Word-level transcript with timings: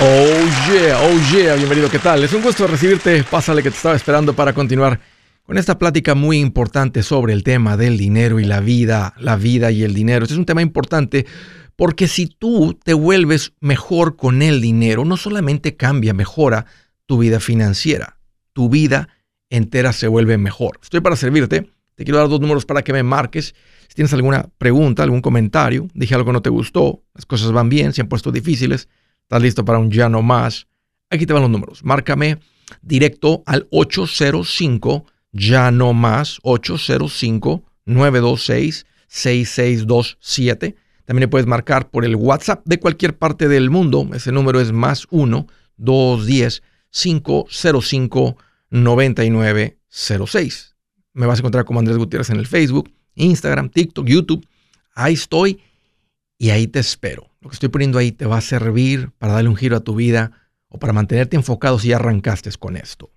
Oh 0.00 0.70
yeah, 0.70 1.00
oh 1.02 1.32
yeah, 1.32 1.56
bienvenido, 1.56 1.90
¿qué 1.90 1.98
tal? 1.98 2.22
Es 2.22 2.32
un 2.32 2.40
gusto 2.40 2.68
recibirte, 2.68 3.24
pásale 3.24 3.64
que 3.64 3.70
te 3.70 3.76
estaba 3.76 3.96
esperando 3.96 4.32
para 4.32 4.52
continuar 4.52 5.00
con 5.42 5.58
esta 5.58 5.76
plática 5.76 6.14
muy 6.14 6.38
importante 6.38 7.02
sobre 7.02 7.32
el 7.32 7.42
tema 7.42 7.76
del 7.76 7.98
dinero 7.98 8.38
y 8.38 8.44
la 8.44 8.60
vida, 8.60 9.14
la 9.18 9.34
vida 9.34 9.72
y 9.72 9.82
el 9.82 9.94
dinero. 9.94 10.22
Este 10.22 10.34
es 10.34 10.38
un 10.38 10.46
tema 10.46 10.62
importante 10.62 11.26
porque 11.74 12.06
si 12.06 12.26
tú 12.26 12.78
te 12.80 12.94
vuelves 12.94 13.54
mejor 13.58 14.14
con 14.14 14.40
el 14.40 14.60
dinero, 14.60 15.04
no 15.04 15.16
solamente 15.16 15.76
cambia, 15.76 16.14
mejora 16.14 16.66
tu 17.06 17.18
vida 17.18 17.40
financiera, 17.40 18.20
tu 18.52 18.68
vida 18.68 19.08
entera 19.50 19.92
se 19.92 20.06
vuelve 20.06 20.38
mejor. 20.38 20.78
Estoy 20.80 21.00
para 21.00 21.16
servirte, 21.16 21.72
te 21.96 22.04
quiero 22.04 22.18
dar 22.18 22.28
dos 22.28 22.40
números 22.40 22.66
para 22.66 22.82
que 22.82 22.92
me 22.92 23.02
marques. 23.02 23.52
Si 23.88 23.96
tienes 23.96 24.12
alguna 24.12 24.48
pregunta, 24.58 25.02
algún 25.02 25.22
comentario, 25.22 25.88
dije 25.92 26.14
algo 26.14 26.26
que 26.26 26.34
no 26.34 26.42
te 26.42 26.50
gustó, 26.50 27.02
las 27.16 27.26
cosas 27.26 27.50
van 27.50 27.68
bien, 27.68 27.92
se 27.92 28.02
han 28.02 28.08
puesto 28.08 28.30
difíciles, 28.30 28.88
¿Estás 29.28 29.42
listo 29.42 29.62
para 29.62 29.78
un 29.78 29.90
ya 29.90 30.08
no 30.08 30.22
más? 30.22 30.68
Aquí 31.10 31.26
te 31.26 31.34
van 31.34 31.42
los 31.42 31.50
números. 31.50 31.84
Márcame 31.84 32.38
directo 32.80 33.42
al 33.44 33.68
805 33.70 35.04
ya 35.32 35.70
no 35.70 35.92
más 35.92 36.38
805 36.44 37.62
926 37.84 38.86
6627. 39.06 40.76
También 41.04 41.20
le 41.20 41.28
puedes 41.28 41.46
marcar 41.46 41.90
por 41.90 42.06
el 42.06 42.16
WhatsApp 42.16 42.62
de 42.64 42.80
cualquier 42.80 43.18
parte 43.18 43.48
del 43.48 43.68
mundo. 43.68 44.08
Ese 44.14 44.32
número 44.32 44.60
es 44.60 44.72
más 44.72 45.06
1 45.10 45.46
210 45.76 46.62
505 46.88 48.36
9906. 48.70 50.74
Me 51.12 51.26
vas 51.26 51.38
a 51.38 51.40
encontrar 51.40 51.66
como 51.66 51.80
Andrés 51.80 51.98
Gutiérrez 51.98 52.30
en 52.30 52.38
el 52.38 52.46
Facebook, 52.46 52.90
Instagram, 53.14 53.68
TikTok, 53.68 54.06
YouTube. 54.06 54.48
Ahí 54.94 55.12
estoy 55.12 55.60
y 56.38 56.48
ahí 56.48 56.66
te 56.66 56.78
espero. 56.78 57.27
Lo 57.40 57.50
que 57.50 57.54
estoy 57.54 57.68
poniendo 57.68 57.98
ahí 57.98 58.12
te 58.12 58.26
va 58.26 58.38
a 58.38 58.42
servir 58.42 59.10
para 59.18 59.34
darle 59.34 59.48
un 59.48 59.56
giro 59.56 59.76
a 59.76 59.80
tu 59.80 59.94
vida 59.94 60.32
o 60.68 60.78
para 60.78 60.92
mantenerte 60.92 61.36
enfocado 61.36 61.78
si 61.78 61.88
ya 61.88 61.96
arrancaste 61.96 62.50
con 62.58 62.76
esto. 62.76 63.10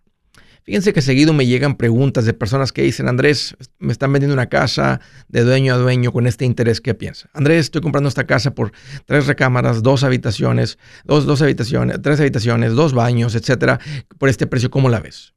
Fíjense 0.63 0.94
que 0.94 1.02
seguido 1.02 1.33
me 1.33 1.47
llegan 1.47 1.75
preguntas 1.75 2.25
de 2.25 2.33
personas 2.33 2.72
que 2.72 2.83
dicen, 2.83 3.08
Andrés, 3.08 3.55
me 3.80 3.91
están 3.91 4.13
vendiendo 4.13 4.36
una 4.36 4.47
casa 4.47 5.02
de 5.28 5.44
dueño 5.44 5.73
a 5.73 5.78
dueño 5.78 6.11
con 6.11 6.28
este 6.28 6.45
interés, 6.45 6.81
¿qué 6.81 6.94
piensa? 6.94 7.31
Andrés, 7.33 7.61
estoy 7.61 7.81
comprando 7.81 8.09
esta 8.09 8.28
casa 8.28 8.53
por 8.53 8.72
tres 9.05 9.25
recámaras, 9.25 9.81
dos 9.81 10.03
habitaciones, 10.03 10.78
dos, 11.03 11.25
dos 11.25 11.41
habitaciones, 11.41 12.00
tres 12.03 12.19
habitaciones, 12.19 12.73
dos 12.73 12.94
baños, 12.94 13.33
etcétera, 13.33 13.80
por 14.19 14.30
este 14.30 14.45
precio, 14.45 14.69
¿cómo 14.69 14.88
la 14.89 15.00
ves? 15.00 15.33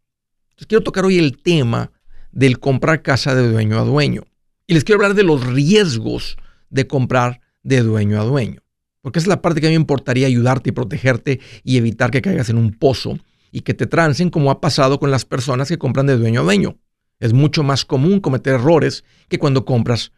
Entonces 0.51 0.67
quiero 0.67 0.85
tocar 0.85 1.07
hoy 1.07 1.19
el 1.19 1.41
tema 1.41 1.91
del 2.31 2.59
comprar 2.59 3.01
casa 3.01 3.35
de 3.35 3.51
dueño 3.51 3.79
a 3.79 3.85
dueño. 3.85 4.25
Y 4.67 4.75
les 4.75 4.85
quiero 4.85 5.03
hablar 5.03 5.17
de 5.17 5.23
los 5.23 5.47
riesgos 5.47 6.37
de 6.69 6.87
comprar 6.87 7.41
de 7.63 7.81
dueño 7.81 8.21
a 8.21 8.25
dueño. 8.25 8.64
Porque 9.05 9.19
es 9.19 9.27
la 9.27 9.43
parte 9.43 9.61
que 9.61 9.67
a 9.67 9.69
mí 9.69 9.77
me 9.77 9.83
importaría 9.83 10.27
ayudarte 10.27 10.71
y 10.71 10.73
protegerte 10.73 11.39
y 11.63 11.77
evitar 11.77 12.11
que 12.11 12.23
caigas 12.23 12.49
en 12.49 12.57
un 12.57 12.73
pozo 12.73 13.19
y 13.53 13.61
que 13.61 13.75
te 13.75 13.87
trancen 13.87 14.31
como 14.31 14.51
ha 14.51 14.63
pasado 14.63 14.99
con 14.99 15.11
las 15.11 15.27
personas 15.27 15.69
que 15.69 15.77
compran 15.77 16.07
de 16.07 16.17
dueño 16.17 16.41
a 16.41 16.45
dueño. 16.45 16.79
Es 17.21 17.35
mucho 17.35 17.63
más 17.63 17.85
común 17.85 18.21
cometer 18.21 18.55
errores 18.55 19.05
que 19.29 19.39
cuando 19.39 19.67
compras 19.67 20.13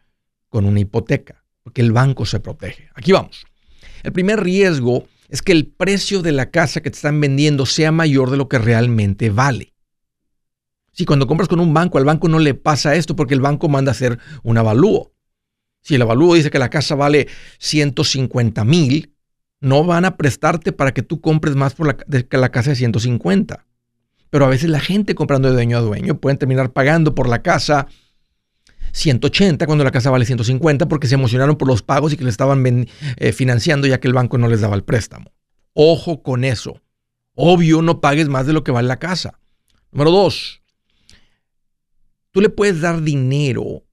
con 0.47 0.63
una 0.63 0.79
hipoteca, 0.79 1.43
porque 1.63 1.81
el 1.81 1.91
banco 1.91 2.25
se 2.25 2.39
protege. 2.39 2.87
Aquí 2.95 3.11
vamos. 3.11 3.45
El 4.03 4.13
primer 4.13 4.41
riesgo 4.41 5.05
es 5.27 5.41
que 5.41 5.51
el 5.51 5.67
precio 5.67 6.21
de 6.21 6.31
la 6.31 6.49
casa 6.49 6.79
que 6.79 6.89
te 6.89 6.95
están 6.95 7.19
vendiendo 7.19 7.65
sea 7.65 7.91
mayor 7.91 8.31
de 8.31 8.37
lo 8.37 8.47
que 8.47 8.57
realmente 8.57 9.31
vale. 9.31 9.73
Si 10.93 11.03
cuando 11.03 11.27
compras 11.27 11.49
con 11.49 11.59
un 11.59 11.73
banco, 11.73 11.97
al 11.97 12.05
banco 12.05 12.29
no 12.29 12.39
le 12.39 12.53
pasa 12.53 12.95
esto 12.95 13.17
porque 13.17 13.33
el 13.33 13.41
banco 13.41 13.67
manda 13.67 13.91
a 13.91 13.95
hacer 13.95 14.17
un 14.43 14.57
avalúo. 14.57 15.11
Si 15.87 15.95
el 15.95 16.01
avalúo 16.01 16.35
dice 16.35 16.51
que 16.51 16.59
la 16.59 16.69
casa 16.69 16.95
vale 16.95 17.29
150 17.59 18.65
mil, 18.65 19.13
no 19.61 19.85
van 19.85 20.03
a 20.03 20.17
prestarte 20.17 20.73
para 20.73 20.93
que 20.93 21.01
tú 21.01 21.21
compres 21.21 21.55
más 21.55 21.75
por 21.75 21.87
la, 21.87 21.95
que 21.95 22.37
la 22.37 22.49
casa 22.49 22.71
de 22.71 22.75
150. 22.75 23.65
Pero 24.29 24.43
a 24.43 24.49
veces 24.49 24.69
la 24.69 24.81
gente 24.81 25.15
comprando 25.15 25.47
de 25.47 25.53
dueño 25.53 25.77
a 25.77 25.79
dueño 25.79 26.19
pueden 26.19 26.37
terminar 26.37 26.73
pagando 26.73 27.15
por 27.15 27.29
la 27.29 27.41
casa 27.41 27.87
180 28.91 29.65
cuando 29.65 29.85
la 29.85 29.91
casa 29.91 30.09
vale 30.09 30.25
150 30.25 30.89
porque 30.89 31.07
se 31.07 31.15
emocionaron 31.15 31.55
por 31.55 31.69
los 31.69 31.83
pagos 31.83 32.11
y 32.11 32.17
que 32.17 32.25
le 32.25 32.31
estaban 32.31 32.85
eh, 33.15 33.31
financiando 33.31 33.87
ya 33.87 34.01
que 34.01 34.09
el 34.09 34.13
banco 34.13 34.37
no 34.37 34.49
les 34.49 34.59
daba 34.59 34.75
el 34.75 34.83
préstamo. 34.83 35.31
Ojo 35.71 36.21
con 36.21 36.43
eso. 36.43 36.81
Obvio, 37.33 37.81
no 37.81 38.01
pagues 38.01 38.27
más 38.27 38.45
de 38.45 38.51
lo 38.51 38.65
que 38.65 38.73
vale 38.73 38.89
la 38.89 38.99
casa. 38.99 39.39
Número 39.93 40.11
dos, 40.11 40.61
tú 42.31 42.41
le 42.41 42.49
puedes 42.49 42.81
dar 42.81 43.01
dinero 43.01 43.86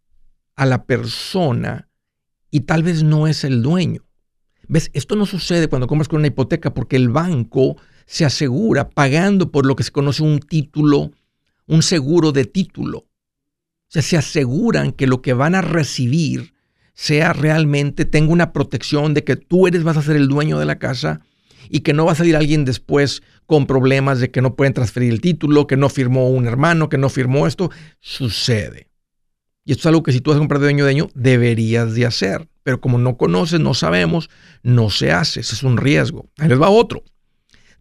a 0.56 0.66
la 0.66 0.84
persona 0.84 1.88
y 2.50 2.60
tal 2.60 2.82
vez 2.82 3.02
no 3.02 3.26
es 3.26 3.44
el 3.44 3.62
dueño. 3.62 4.04
¿Ves? 4.68 4.90
Esto 4.94 5.16
no 5.16 5.26
sucede 5.26 5.68
cuando 5.68 5.86
compras 5.86 6.08
con 6.08 6.20
una 6.20 6.28
hipoteca 6.28 6.72
porque 6.72 6.96
el 6.96 7.08
banco 7.08 7.76
se 8.06 8.24
asegura 8.24 8.90
pagando 8.90 9.50
por 9.50 9.66
lo 9.66 9.76
que 9.76 9.82
se 9.82 9.90
conoce 9.90 10.22
un 10.22 10.40
título, 10.40 11.10
un 11.66 11.82
seguro 11.82 12.32
de 12.32 12.44
título. 12.44 12.98
O 12.98 13.06
sea, 13.88 14.02
se 14.02 14.16
aseguran 14.16 14.92
que 14.92 15.06
lo 15.06 15.22
que 15.22 15.32
van 15.32 15.54
a 15.54 15.62
recibir 15.62 16.54
sea 16.94 17.32
realmente, 17.32 18.04
tenga 18.04 18.32
una 18.32 18.52
protección 18.52 19.14
de 19.14 19.24
que 19.24 19.36
tú 19.36 19.66
eres, 19.66 19.82
vas 19.82 19.96
a 19.96 20.02
ser 20.02 20.16
el 20.16 20.28
dueño 20.28 20.58
de 20.58 20.64
la 20.64 20.78
casa 20.78 21.20
y 21.68 21.80
que 21.80 21.92
no 21.92 22.04
va 22.04 22.12
a 22.12 22.16
salir 22.16 22.36
alguien 22.36 22.64
después 22.64 23.22
con 23.46 23.66
problemas 23.66 24.20
de 24.20 24.30
que 24.30 24.42
no 24.42 24.54
pueden 24.54 24.74
transferir 24.74 25.12
el 25.12 25.20
título, 25.20 25.66
que 25.66 25.76
no 25.76 25.88
firmó 25.88 26.30
un 26.30 26.46
hermano, 26.46 26.88
que 26.88 26.98
no 26.98 27.08
firmó 27.08 27.46
esto. 27.46 27.70
Sucede. 28.00 28.93
Y 29.64 29.72
esto 29.72 29.82
es 29.82 29.86
algo 29.86 30.02
que 30.02 30.12
si 30.12 30.20
tú 30.20 30.30
vas 30.30 30.36
a 30.36 30.40
comprar 30.40 30.60
de 30.60 30.66
dueño 30.66 30.84
a 30.84 30.86
dueño, 30.86 31.08
deberías 31.14 31.94
de 31.94 32.04
hacer. 32.04 32.48
Pero 32.62 32.80
como 32.80 32.98
no 32.98 33.16
conoces, 33.16 33.60
no 33.60 33.72
sabemos, 33.74 34.28
no 34.62 34.90
se 34.90 35.10
hace. 35.10 35.40
Ese 35.40 35.54
es 35.54 35.62
un 35.62 35.78
riesgo. 35.78 36.28
Ahí 36.38 36.48
les 36.48 36.60
va 36.60 36.68
otro. 36.68 37.02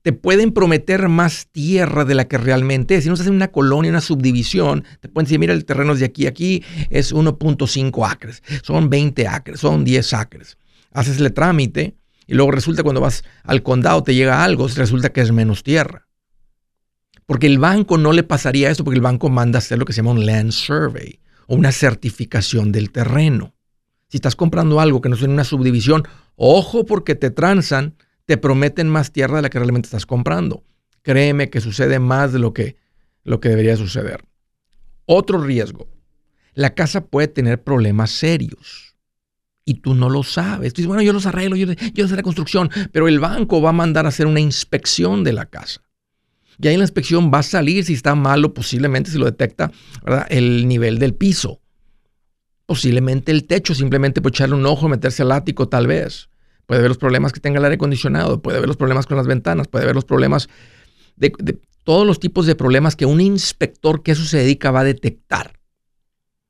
Te 0.01 0.11
pueden 0.11 0.51
prometer 0.51 1.07
más 1.07 1.47
tierra 1.51 2.03
de 2.03 2.15
la 2.15 2.27
que 2.27 2.37
realmente 2.37 2.95
es. 2.95 3.03
Si 3.03 3.09
no 3.09 3.15
se 3.15 3.23
hace 3.23 3.31
una 3.31 3.49
colonia, 3.49 3.91
una 3.91 4.01
subdivisión, 4.01 4.83
te 4.99 5.07
pueden 5.07 5.25
decir, 5.25 5.39
mira, 5.39 5.53
el 5.53 5.65
terreno 5.65 5.93
es 5.93 5.99
de 5.99 6.05
aquí 6.05 6.25
a 6.25 6.29
aquí, 6.29 6.63
es 6.89 7.13
1.5 7.13 8.09
acres, 8.09 8.43
son 8.63 8.89
20 8.89 9.27
acres, 9.27 9.61
son 9.61 9.85
10 9.85 10.13
acres. 10.13 10.57
Haces 10.91 11.19
el 11.19 11.31
trámite 11.31 11.95
y 12.27 12.33
luego 12.33 12.51
resulta 12.51 12.83
cuando 12.83 12.99
vas 12.99 13.23
al 13.43 13.63
condado 13.63 14.03
te 14.03 14.13
llega 14.13 14.43
algo, 14.43 14.67
resulta 14.67 15.13
que 15.13 15.21
es 15.21 15.31
menos 15.31 15.63
tierra. 15.63 16.07
Porque 17.25 17.47
el 17.47 17.57
banco 17.57 17.97
no 17.97 18.11
le 18.11 18.23
pasaría 18.23 18.69
esto 18.69 18.83
porque 18.83 18.97
el 18.97 19.03
banco 19.03 19.29
manda 19.29 19.59
hacer 19.59 19.79
lo 19.79 19.85
que 19.85 19.93
se 19.93 20.01
llama 20.01 20.11
un 20.11 20.25
land 20.25 20.51
survey 20.51 21.22
o 21.47 21.55
una 21.55 21.71
certificación 21.71 22.71
del 22.71 22.91
terreno. 22.91 23.53
Si 24.07 24.17
estás 24.17 24.35
comprando 24.35 24.79
algo 24.79 25.01
que 25.01 25.09
no 25.09 25.15
es 25.15 25.21
una 25.21 25.43
subdivisión, 25.43 26.03
ojo 26.35 26.85
porque 26.85 27.15
te 27.15 27.31
transan, 27.31 27.95
te 28.25 28.37
prometen 28.37 28.87
más 28.89 29.11
tierra 29.11 29.37
de 29.37 29.41
la 29.43 29.49
que 29.49 29.59
realmente 29.59 29.87
estás 29.87 30.05
comprando. 30.05 30.63
Créeme 31.01 31.49
que 31.49 31.61
sucede 31.61 31.99
más 31.99 32.31
de 32.31 32.39
lo 32.39 32.53
que, 32.53 32.77
lo 33.23 33.39
que 33.39 33.49
debería 33.49 33.75
suceder. 33.75 34.23
Otro 35.05 35.41
riesgo. 35.41 35.87
La 36.53 36.75
casa 36.75 37.05
puede 37.05 37.27
tener 37.27 37.63
problemas 37.63 38.11
serios 38.11 38.95
y 39.65 39.75
tú 39.75 39.95
no 39.95 40.09
lo 40.09 40.23
sabes. 40.23 40.73
Tú 40.73 40.81
dices, 40.81 40.87
bueno, 40.87 41.01
yo 41.01 41.13
los 41.13 41.25
arreglo, 41.25 41.55
yo, 41.55 41.71
yo 41.93 42.07
sé 42.07 42.15
la 42.15 42.23
construcción, 42.23 42.69
pero 42.91 43.07
el 43.07 43.19
banco 43.19 43.61
va 43.61 43.69
a 43.69 43.73
mandar 43.73 44.05
a 44.05 44.09
hacer 44.09 44.27
una 44.27 44.39
inspección 44.39 45.23
de 45.23 45.33
la 45.33 45.47
casa. 45.47 45.81
Y 46.61 46.67
ahí 46.67 46.73
en 46.73 46.79
la 46.79 46.85
inspección 46.85 47.31
va 47.33 47.39
a 47.39 47.43
salir 47.43 47.83
si 47.83 47.93
está 47.93 48.15
malo, 48.15 48.53
posiblemente 48.53 49.11
si 49.11 49.17
lo 49.17 49.25
detecta 49.25 49.71
el 50.29 50.67
nivel 50.67 50.99
del 50.99 51.15
piso. 51.15 51.61
Posiblemente 52.65 53.31
el 53.31 53.45
techo, 53.45 53.75
simplemente 53.75 54.21
por 54.21 54.31
echarle 54.31 54.55
un 54.55 54.65
ojo, 54.65 54.87
meterse 54.87 55.23
al 55.23 55.31
ático 55.31 55.67
tal 55.67 55.87
vez. 55.87 56.29
Puede 56.65 56.81
ver 56.81 56.89
los 56.89 56.97
problemas 56.97 57.33
que 57.33 57.39
tenga 57.39 57.59
el 57.59 57.65
aire 57.65 57.75
acondicionado, 57.75 58.41
puede 58.41 58.59
ver 58.59 58.67
los 58.67 58.77
problemas 58.77 59.05
con 59.05 59.17
las 59.17 59.27
ventanas, 59.27 59.67
puede 59.67 59.85
ver 59.85 59.95
los 59.95 60.05
problemas 60.05 60.47
de, 61.15 61.31
todos 61.83 62.07
los 62.07 62.19
tipos 62.19 62.45
de 62.45 62.55
problemas 62.55 62.95
que 62.95 63.05
un 63.05 63.19
inspector 63.19 64.01
que 64.01 64.13
eso 64.13 64.23
se 64.23 64.37
dedica 64.37 64.71
va 64.71 64.81
a 64.81 64.85
detectar. 64.85 65.59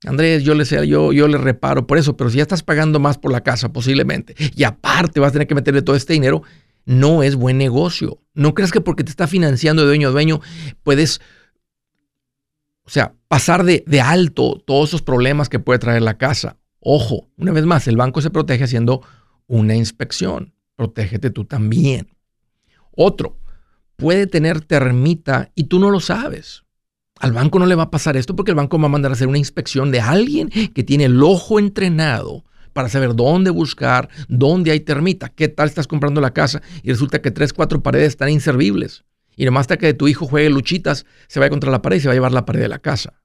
Andrés, 0.05 0.43
yo 0.43 0.53
le, 0.53 0.65
yo, 0.87 1.13
yo 1.13 1.27
le 1.27 1.37
reparo 1.37 1.87
por 1.87 1.97
eso, 1.97 2.15
pero 2.17 2.29
si 2.29 2.37
ya 2.37 2.43
estás 2.43 2.61
pagando 2.61 2.99
más 2.99 3.17
por 3.17 3.31
la 3.31 3.41
casa 3.41 3.71
posiblemente 3.71 4.35
y 4.55 4.63
aparte 4.63 5.19
vas 5.19 5.29
a 5.29 5.33
tener 5.33 5.47
que 5.47 5.55
meterle 5.55 5.81
todo 5.81 5.95
este 5.95 6.13
dinero, 6.13 6.43
no 6.85 7.23
es 7.23 7.35
buen 7.35 7.57
negocio. 7.57 8.21
No 8.33 8.53
creas 8.53 8.71
que 8.71 8.81
porque 8.81 9.03
te 9.03 9.11
está 9.11 9.27
financiando 9.27 9.83
de 9.83 9.89
dueño 9.89 10.09
a 10.09 10.11
dueño 10.11 10.41
puedes, 10.83 11.21
o 12.83 12.89
sea, 12.89 13.15
pasar 13.27 13.63
de, 13.63 13.83
de 13.87 14.01
alto 14.01 14.61
todos 14.65 14.89
esos 14.89 15.01
problemas 15.01 15.49
que 15.49 15.59
puede 15.59 15.79
traer 15.79 16.01
la 16.01 16.17
casa. 16.17 16.57
Ojo, 16.79 17.29
una 17.37 17.51
vez 17.51 17.65
más, 17.65 17.87
el 17.87 17.97
banco 17.97 18.21
se 18.21 18.29
protege 18.29 18.65
haciendo 18.65 19.01
una 19.47 19.75
inspección. 19.75 20.53
Protégete 20.75 21.29
tú 21.29 21.45
también. 21.45 22.09
Otro, 22.91 23.39
puede 23.95 24.27
tener 24.27 24.61
termita 24.61 25.51
y 25.55 25.65
tú 25.65 25.79
no 25.79 25.89
lo 25.89 25.99
sabes. 25.99 26.63
Al 27.19 27.31
banco 27.31 27.59
no 27.59 27.65
le 27.65 27.75
va 27.75 27.83
a 27.83 27.91
pasar 27.91 28.17
esto 28.17 28.35
porque 28.35 28.51
el 28.51 28.57
banco 28.57 28.77
va 28.79 28.85
a 28.85 28.89
mandar 28.89 29.11
a 29.11 29.13
hacer 29.13 29.27
una 29.27 29.37
inspección 29.37 29.91
de 29.91 30.01
alguien 30.01 30.49
que 30.49 30.83
tiene 30.83 31.05
el 31.05 31.23
ojo 31.23 31.59
entrenado 31.59 32.43
para 32.73 32.89
saber 32.89 33.15
dónde 33.15 33.51
buscar, 33.51 34.09
dónde 34.27 34.71
hay 34.71 34.79
termita. 34.81 35.29
¿Qué 35.29 35.47
tal 35.47 35.69
estás 35.69 35.87
comprando 35.87 36.19
la 36.21 36.33
casa 36.33 36.61
y 36.81 36.89
resulta 36.89 37.21
que 37.21 37.31
tres, 37.31 37.53
cuatro 37.53 37.81
paredes 37.81 38.09
están 38.09 38.29
inservibles? 38.29 39.05
Y 39.35 39.45
nomás 39.45 39.61
hasta 39.61 39.77
que 39.77 39.93
tu 39.93 40.07
hijo 40.07 40.27
juegue 40.27 40.49
luchitas, 40.49 41.05
se 41.27 41.39
va 41.39 41.49
contra 41.49 41.71
la 41.71 41.81
pared 41.81 41.97
y 41.97 41.99
se 42.01 42.07
va 42.07 42.11
a 42.11 42.15
llevar 42.15 42.31
la 42.31 42.45
pared 42.45 42.59
de 42.59 42.67
la 42.67 42.79
casa. 42.79 43.21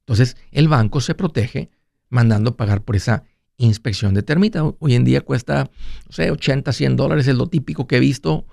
Entonces, 0.00 0.36
el 0.50 0.68
banco 0.68 1.00
se 1.00 1.14
protege 1.14 1.70
mandando 2.08 2.56
pagar 2.56 2.82
por 2.82 2.96
esa 2.96 3.24
inspección 3.56 4.14
de 4.14 4.22
termita. 4.22 4.64
Hoy 4.78 4.94
en 4.94 5.04
día 5.04 5.22
cuesta, 5.22 5.70
no 6.06 6.12
sé, 6.12 6.30
80, 6.30 6.72
100 6.72 6.96
dólares, 6.96 7.26
es 7.26 7.36
lo 7.36 7.48
típico 7.48 7.86
que 7.86 7.96
he 7.96 8.00
visto 8.00 8.46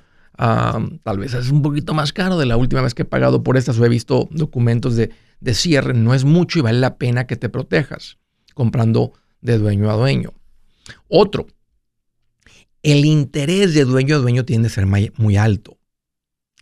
tal 1.04 1.20
vez 1.20 1.34
es 1.34 1.52
un 1.52 1.62
poquito 1.62 1.94
más 1.94 2.14
caro 2.14 2.38
de 2.38 2.46
la 2.46 2.58
última 2.58 2.82
vez 2.82 2.94
que 2.94 3.04
he 3.04 3.06
pagado 3.06 3.44
por 3.44 3.58
estas 3.58 3.78
o 3.78 3.86
he 3.86 3.90
visto 3.90 4.28
documentos 4.32 4.96
de, 4.96 5.12
de 5.40 5.54
cierre. 5.54 5.94
No 5.94 6.14
es 6.14 6.24
mucho 6.24 6.60
y 6.60 6.62
vale 6.62 6.80
la 6.80 6.98
pena 6.98 7.28
que 7.28 7.36
te 7.36 7.50
protejas 7.50 8.18
comprando 8.54 9.14
de 9.42 9.58
dueño 9.58 9.90
a 9.90 9.96
dueño. 9.96 10.34
Otro, 11.08 11.48
el 12.84 13.06
interés 13.06 13.74
de 13.74 13.86
dueño 13.86 14.16
a 14.16 14.20
dueño 14.20 14.46
tiende 14.46 14.68
a 14.68 14.72
ser 14.72 14.86
muy 14.86 15.38
alto. 15.38 15.78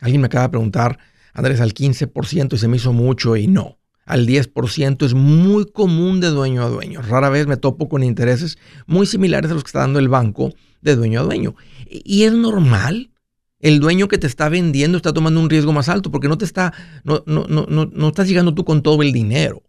Alguien 0.01 0.21
me 0.21 0.27
acaba 0.27 0.45
de 0.45 0.49
preguntar, 0.49 0.99
Andrés, 1.33 1.61
al 1.61 1.73
15% 1.73 2.53
y 2.53 2.57
se 2.57 2.67
me 2.67 2.77
hizo 2.77 2.93
mucho 2.93 3.35
y 3.35 3.47
no. 3.47 3.79
Al 4.05 4.25
10% 4.25 5.05
es 5.05 5.13
muy 5.13 5.65
común 5.71 6.19
de 6.19 6.29
dueño 6.29 6.63
a 6.63 6.69
dueño. 6.69 7.01
Rara 7.01 7.29
vez 7.29 7.45
me 7.45 7.57
topo 7.57 7.87
con 7.87 8.03
intereses 8.03 8.57
muy 8.87 9.05
similares 9.05 9.51
a 9.51 9.53
los 9.53 9.63
que 9.63 9.67
está 9.67 9.81
dando 9.81 9.99
el 9.99 10.09
banco 10.09 10.51
de 10.81 10.95
dueño 10.95 11.19
a 11.19 11.23
dueño. 11.23 11.55
Y 11.87 12.23
es 12.23 12.33
normal. 12.33 13.11
El 13.59 13.79
dueño 13.79 14.07
que 14.07 14.17
te 14.17 14.25
está 14.25 14.49
vendiendo 14.49 14.97
está 14.97 15.13
tomando 15.13 15.39
un 15.39 15.49
riesgo 15.49 15.73
más 15.73 15.89
alto 15.89 16.11
porque 16.11 16.29
no 16.29 16.37
te 16.37 16.45
está, 16.45 16.73
no, 17.03 17.23
no, 17.25 17.45
no, 17.45 17.67
no, 17.67 18.07
estás 18.07 18.27
llegando 18.27 18.55
tú 18.55 18.63
con 18.63 18.81
todo 18.81 19.01
el 19.03 19.11
dinero. 19.11 19.61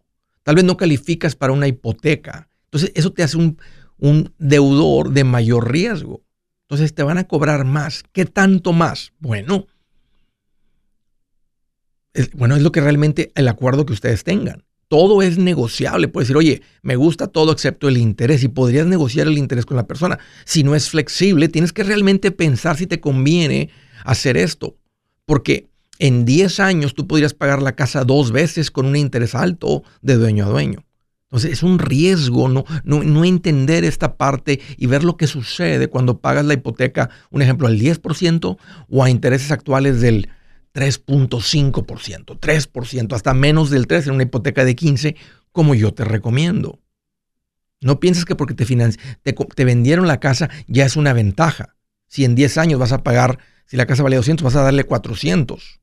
Tal 0.43 0.55
vez 0.55 0.63
no 0.63 0.77
calificas 0.77 1.35
para 1.35 1.53
una 1.53 1.67
hipoteca. 1.67 2.49
Entonces, 2.71 2.93
eso 2.95 3.11
te 3.11 3.23
hace 3.23 3.37
un, 3.37 3.57
deudor 4.39 5.11
de 5.11 5.25
mayor 5.25 5.71
riesgo. 5.71 6.23
Entonces, 6.63 6.95
te 6.95 7.03
van 7.03 7.17
a 7.17 7.25
cobrar 7.25 7.65
más. 7.65 8.03
¿Qué 8.13 8.25
tanto 8.25 8.71
más? 8.71 9.11
Bueno, 9.19 9.67
bueno, 12.33 12.55
es 12.55 12.61
lo 12.61 12.71
que 12.71 12.81
realmente 12.81 13.31
el 13.35 13.47
acuerdo 13.47 13.85
que 13.85 13.93
ustedes 13.93 14.23
tengan. 14.23 14.63
Todo 14.87 15.21
es 15.21 15.37
negociable. 15.37 16.07
Puedes 16.07 16.27
decir, 16.27 16.37
oye, 16.37 16.61
me 16.81 16.95
gusta 16.95 17.27
todo 17.27 17.51
excepto 17.51 17.87
el 17.87 17.97
interés 17.97 18.43
y 18.43 18.47
podrías 18.47 18.87
negociar 18.87 19.27
el 19.27 19.37
interés 19.37 19.65
con 19.65 19.77
la 19.77 19.87
persona. 19.87 20.19
Si 20.45 20.63
no 20.63 20.75
es 20.75 20.89
flexible, 20.89 21.49
tienes 21.49 21.73
que 21.73 21.83
realmente 21.83 22.31
pensar 22.31 22.77
si 22.77 22.87
te 22.87 22.99
conviene 22.99 23.69
hacer 24.03 24.35
esto. 24.35 24.77
Porque 25.25 25.69
en 25.99 26.25
10 26.25 26.59
años 26.59 26.93
tú 26.93 27.07
podrías 27.07 27.33
pagar 27.33 27.61
la 27.61 27.75
casa 27.75 28.03
dos 28.03 28.31
veces 28.31 28.71
con 28.71 28.85
un 28.85 28.95
interés 28.95 29.35
alto 29.35 29.83
de 30.01 30.15
dueño 30.15 30.45
a 30.45 30.49
dueño. 30.49 30.85
Entonces 31.31 31.51
es 31.53 31.63
un 31.63 31.79
riesgo 31.79 32.49
no, 32.49 32.65
no, 32.83 33.03
no, 33.03 33.23
entender 33.23 33.85
esta 33.85 34.17
parte 34.17 34.59
y 34.75 34.87
ver 34.87 35.05
lo 35.05 35.15
que 35.15 35.27
sucede 35.27 35.87
cuando 35.87 36.19
pagas 36.19 36.43
la 36.43 36.55
hipoteca, 36.55 37.09
un 37.29 37.41
ejemplo, 37.41 37.67
al 37.67 37.79
10% 37.79 38.57
o 38.89 39.03
a 39.03 39.09
intereses 39.09 39.49
actuales 39.49 40.01
del 40.01 40.27
3.5%, 40.73 42.37
3%, 42.37 43.13
hasta 43.13 43.33
menos 43.33 43.69
del 43.69 43.87
3% 43.87 44.07
en 44.07 44.11
una 44.15 44.23
hipoteca 44.23 44.65
de 44.65 44.75
15, 44.75 45.15
como 45.53 45.73
yo 45.73 45.93
te 45.93 46.03
recomiendo. 46.03 46.81
No 47.79 48.01
pienses 48.01 48.25
que 48.25 48.35
porque 48.35 48.53
te, 48.53 48.65
te, 49.23 49.65
vendieron 49.65 50.07
la 50.07 50.19
casa 50.19 50.49
ya 50.67 50.85
es 50.85 50.97
una 50.97 51.13
ventaja. 51.13 51.77
Si 52.07 52.25
en 52.25 52.35
10 52.35 52.57
años 52.57 52.79
vas 52.79 52.91
a 52.91 53.03
pagar, 53.03 53.39
si 53.65 53.77
la 53.77 53.85
casa 53.85 54.03
vale 54.03 54.17
200, 54.17 54.43
vas 54.43 54.57
a 54.57 54.63
darle 54.63 54.83
400. 54.83 55.80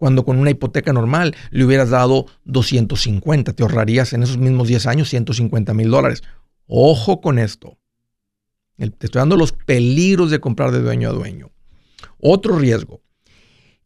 Cuando 0.00 0.24
con 0.24 0.38
una 0.38 0.48
hipoteca 0.48 0.94
normal 0.94 1.36
le 1.50 1.62
hubieras 1.62 1.90
dado 1.90 2.24
250, 2.46 3.52
te 3.52 3.62
ahorrarías 3.62 4.14
en 4.14 4.22
esos 4.22 4.38
mismos 4.38 4.66
10 4.66 4.86
años 4.86 5.10
150 5.10 5.74
mil 5.74 5.90
dólares. 5.90 6.22
Ojo 6.66 7.20
con 7.20 7.38
esto. 7.38 7.76
Te 8.78 8.86
estoy 8.86 9.18
dando 9.18 9.36
los 9.36 9.52
peligros 9.52 10.30
de 10.30 10.40
comprar 10.40 10.72
de 10.72 10.80
dueño 10.80 11.10
a 11.10 11.12
dueño. 11.12 11.50
Otro 12.18 12.58
riesgo, 12.58 13.02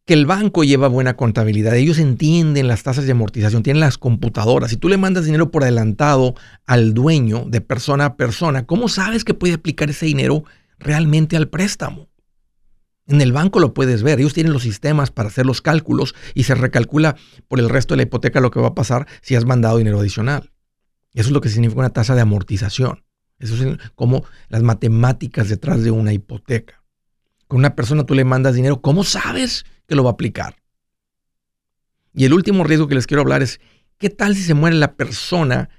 que 0.05 0.13
el 0.13 0.25
banco 0.25 0.63
lleva 0.63 0.87
buena 0.87 1.17
contabilidad. 1.17 1.75
Ellos 1.75 1.99
entienden 1.99 2.69
las 2.69 2.83
tasas 2.83 3.05
de 3.05 3.11
amortización, 3.11 3.61
tienen 3.61 3.81
las 3.81 3.97
computadoras. 3.97 4.69
Si 4.69 4.77
tú 4.77 4.87
le 4.87 4.95
mandas 4.95 5.25
dinero 5.25 5.51
por 5.51 5.63
adelantado 5.63 6.35
al 6.65 6.93
dueño 6.93 7.43
de 7.45 7.59
persona 7.59 8.05
a 8.05 8.15
persona, 8.15 8.65
¿cómo 8.65 8.87
sabes 8.87 9.25
que 9.25 9.33
puede 9.33 9.55
aplicar 9.55 9.89
ese 9.89 10.05
dinero 10.05 10.45
realmente 10.79 11.35
al 11.35 11.49
préstamo? 11.49 12.07
En 13.07 13.21
el 13.21 13.31
banco 13.31 13.59
lo 13.59 13.73
puedes 13.73 14.01
ver, 14.01 14.19
ellos 14.19 14.33
tienen 14.33 14.53
los 14.53 14.63
sistemas 14.63 15.11
para 15.11 15.29
hacer 15.29 15.45
los 15.45 15.61
cálculos 15.61 16.15
y 16.33 16.43
se 16.43 16.55
recalcula 16.55 17.15
por 17.47 17.59
el 17.59 17.69
resto 17.69 17.93
de 17.93 17.97
la 17.97 18.03
hipoteca 18.03 18.41
lo 18.41 18.51
que 18.51 18.59
va 18.59 18.69
a 18.69 18.75
pasar 18.75 19.07
si 19.21 19.35
has 19.35 19.45
mandado 19.45 19.77
dinero 19.77 19.99
adicional. 19.99 20.51
Eso 21.13 21.29
es 21.29 21.31
lo 21.31 21.41
que 21.41 21.49
significa 21.49 21.79
una 21.79 21.91
tasa 21.91 22.15
de 22.15 22.21
amortización. 22.21 23.03
Eso 23.37 23.55
es 23.55 23.77
como 23.95 24.25
las 24.49 24.63
matemáticas 24.63 25.49
detrás 25.49 25.83
de 25.83 25.91
una 25.91 26.13
hipoteca 26.13 26.85
con 27.47 27.59
una 27.59 27.75
persona 27.75 28.05
tú 28.05 28.15
le 28.15 28.25
mandas 28.25 28.55
dinero, 28.55 28.81
¿cómo 28.81 29.03
sabes 29.03 29.65
que 29.87 29.95
lo 29.95 30.03
va 30.03 30.11
a 30.11 30.13
aplicar? 30.13 30.55
Y 32.13 32.25
el 32.25 32.33
último 32.33 32.63
riesgo 32.63 32.87
que 32.87 32.95
les 32.95 33.07
quiero 33.07 33.21
hablar 33.21 33.43
es, 33.43 33.59
¿qué 33.97 34.09
tal 34.09 34.35
si 34.35 34.43
se 34.43 34.53
muere 34.53 34.75
la 34.75 34.95
persona 34.95 35.69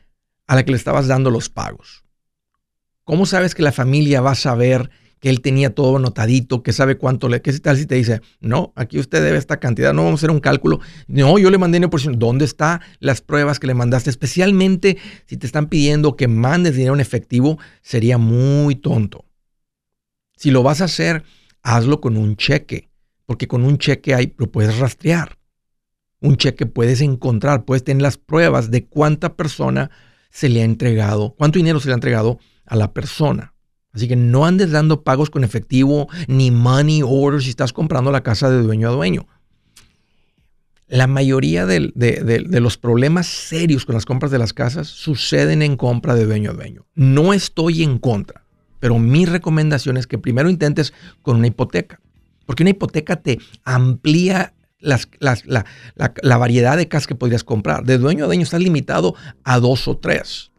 a 0.46 0.54
la 0.54 0.64
que 0.64 0.70
le 0.70 0.76
estabas 0.76 1.08
dando 1.08 1.30
los 1.30 1.48
pagos? 1.48 2.04
¿Cómo 3.04 3.26
sabes 3.26 3.54
que 3.54 3.62
la 3.62 3.72
familia 3.72 4.20
va 4.20 4.32
a 4.32 4.36
saber 4.36 4.90
que 5.26 5.30
él 5.30 5.40
tenía 5.40 5.74
todo 5.74 5.96
anotadito, 5.96 6.62
que 6.62 6.72
sabe 6.72 6.98
cuánto 6.98 7.28
le... 7.28 7.42
¿Qué 7.42 7.52
tal 7.58 7.76
si 7.76 7.84
te 7.84 7.96
dice, 7.96 8.20
no, 8.38 8.72
aquí 8.76 9.00
usted 9.00 9.24
debe 9.24 9.38
esta 9.38 9.58
cantidad, 9.58 9.92
no 9.92 10.04
vamos 10.04 10.18
a 10.18 10.20
hacer 10.20 10.30
un 10.30 10.38
cálculo? 10.38 10.78
No, 11.08 11.36
yo 11.36 11.50
le 11.50 11.58
mandé 11.58 11.78
dinero 11.78 11.90
por 11.90 12.16
¿Dónde 12.16 12.44
están 12.44 12.80
las 13.00 13.22
pruebas 13.22 13.58
que 13.58 13.66
le 13.66 13.74
mandaste? 13.74 14.08
Especialmente 14.08 14.98
si 15.26 15.36
te 15.36 15.44
están 15.44 15.66
pidiendo 15.66 16.14
que 16.14 16.28
mandes 16.28 16.76
dinero 16.76 16.94
en 16.94 17.00
efectivo, 17.00 17.58
sería 17.82 18.18
muy 18.18 18.76
tonto. 18.76 19.24
Si 20.36 20.52
lo 20.52 20.62
vas 20.62 20.80
a 20.80 20.84
hacer, 20.84 21.24
hazlo 21.60 22.00
con 22.00 22.16
un 22.16 22.36
cheque, 22.36 22.88
porque 23.24 23.48
con 23.48 23.64
un 23.64 23.78
cheque 23.78 24.14
hay, 24.14 24.32
lo 24.38 24.52
puedes 24.52 24.78
rastrear. 24.78 25.38
Un 26.20 26.36
cheque 26.36 26.66
puedes 26.66 27.00
encontrar, 27.00 27.64
puedes 27.64 27.82
tener 27.82 28.00
las 28.00 28.16
pruebas 28.16 28.70
de 28.70 28.86
cuánta 28.86 29.34
persona 29.34 29.90
se 30.30 30.48
le 30.48 30.62
ha 30.62 30.64
entregado, 30.64 31.34
cuánto 31.36 31.58
dinero 31.58 31.80
se 31.80 31.88
le 31.88 31.94
ha 31.94 31.96
entregado 31.96 32.38
a 32.64 32.76
la 32.76 32.92
persona. 32.92 33.55
Así 33.96 34.08
que 34.08 34.16
no 34.16 34.44
andes 34.44 34.70
dando 34.70 35.02
pagos 35.02 35.30
con 35.30 35.42
efectivo 35.42 36.06
ni 36.28 36.50
money 36.50 37.00
order 37.02 37.40
si 37.40 37.48
estás 37.48 37.72
comprando 37.72 38.12
la 38.12 38.22
casa 38.22 38.50
de 38.50 38.60
dueño 38.60 38.90
a 38.90 38.92
dueño. 38.92 39.26
La 40.86 41.06
mayoría 41.06 41.64
de, 41.64 41.90
de, 41.94 42.60
los 42.60 42.76
problemas 42.76 43.26
serios 43.26 43.86
con 43.86 43.94
las 43.94 44.04
compras 44.04 44.30
de 44.30 44.38
las 44.38 44.52
casas 44.52 44.88
suceden 44.88 45.62
en 45.62 45.78
compra 45.78 46.14
de 46.14 46.26
dueño 46.26 46.50
a 46.50 46.54
dueño. 46.54 46.84
No 46.94 47.32
estoy 47.32 47.82
en 47.82 47.98
contra. 47.98 48.44
Pero 48.80 48.98
mi 48.98 49.24
recomendación 49.24 49.96
es 49.96 50.06
que 50.06 50.18
primero 50.18 50.50
intentes 50.50 50.92
con 51.22 51.38
una 51.38 51.46
hipoteca, 51.46 51.98
porque 52.44 52.62
una 52.62 52.70
hipoteca 52.70 53.16
te 53.16 53.38
amplía 53.64 54.52
la, 54.78 56.36
variedad 56.38 56.76
de 56.76 56.86
casas 56.86 57.06
que 57.06 57.14
podrías 57.14 57.44
comprar. 57.44 57.84
De 57.84 57.96
dueño 57.96 58.24
a 58.24 58.26
dueño 58.26 58.42
estás 58.42 58.60
limitado 58.60 59.14
a 59.42 59.58
dos 59.58 59.88
o 59.88 59.96
tres. 59.96 60.52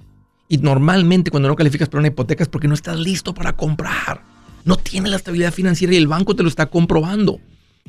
Y 0.50 0.58
normalmente 0.58 1.32
cuando 1.32 1.50
no 1.50 1.56
calificas 1.56 1.90
para 1.90 2.00
una 2.00 2.08
hipoteca 2.08 2.44
es 2.44 2.50
porque 2.50 2.68
no 2.68 2.74
estás 2.74 2.98
listo 3.00 3.34
para 3.34 3.54
comprar. 3.54 4.22
No 4.64 4.78
tienes 4.78 5.12
la 5.12 5.18
estabilidad 5.18 5.54
financiera 5.54 5.94
y 5.94 5.98
el 5.98 6.08
banco 6.08 6.36
te 6.36 6.44
lo 6.44 6.50
está 6.50 6.68
comprobando. 6.68 7.40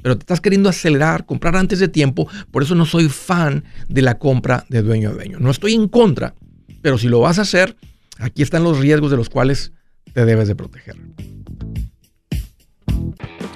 Pero 0.02 0.16
te 0.16 0.22
estás 0.22 0.40
queriendo 0.40 0.68
acelerar, 0.68 1.26
comprar 1.26 1.56
antes 1.56 1.78
de 1.78 1.88
tiempo. 1.88 2.28
Por 2.50 2.62
eso 2.62 2.74
no 2.74 2.86
soy 2.86 3.08
fan 3.08 3.64
de 3.88 4.02
la 4.02 4.18
compra 4.18 4.64
de 4.68 4.82
dueño 4.82 5.10
a 5.10 5.12
dueño. 5.12 5.38
No 5.40 5.50
estoy 5.50 5.74
en 5.74 5.88
contra, 5.88 6.34
pero 6.82 6.98
si 6.98 7.08
lo 7.08 7.20
vas 7.20 7.38
a 7.38 7.42
hacer, 7.42 7.76
aquí 8.18 8.42
están 8.42 8.64
los 8.64 8.78
riesgos 8.78 9.10
de 9.10 9.16
los 9.16 9.28
cuales 9.28 9.72
te 10.12 10.24
debes 10.24 10.48
de 10.48 10.54
proteger. 10.54 10.96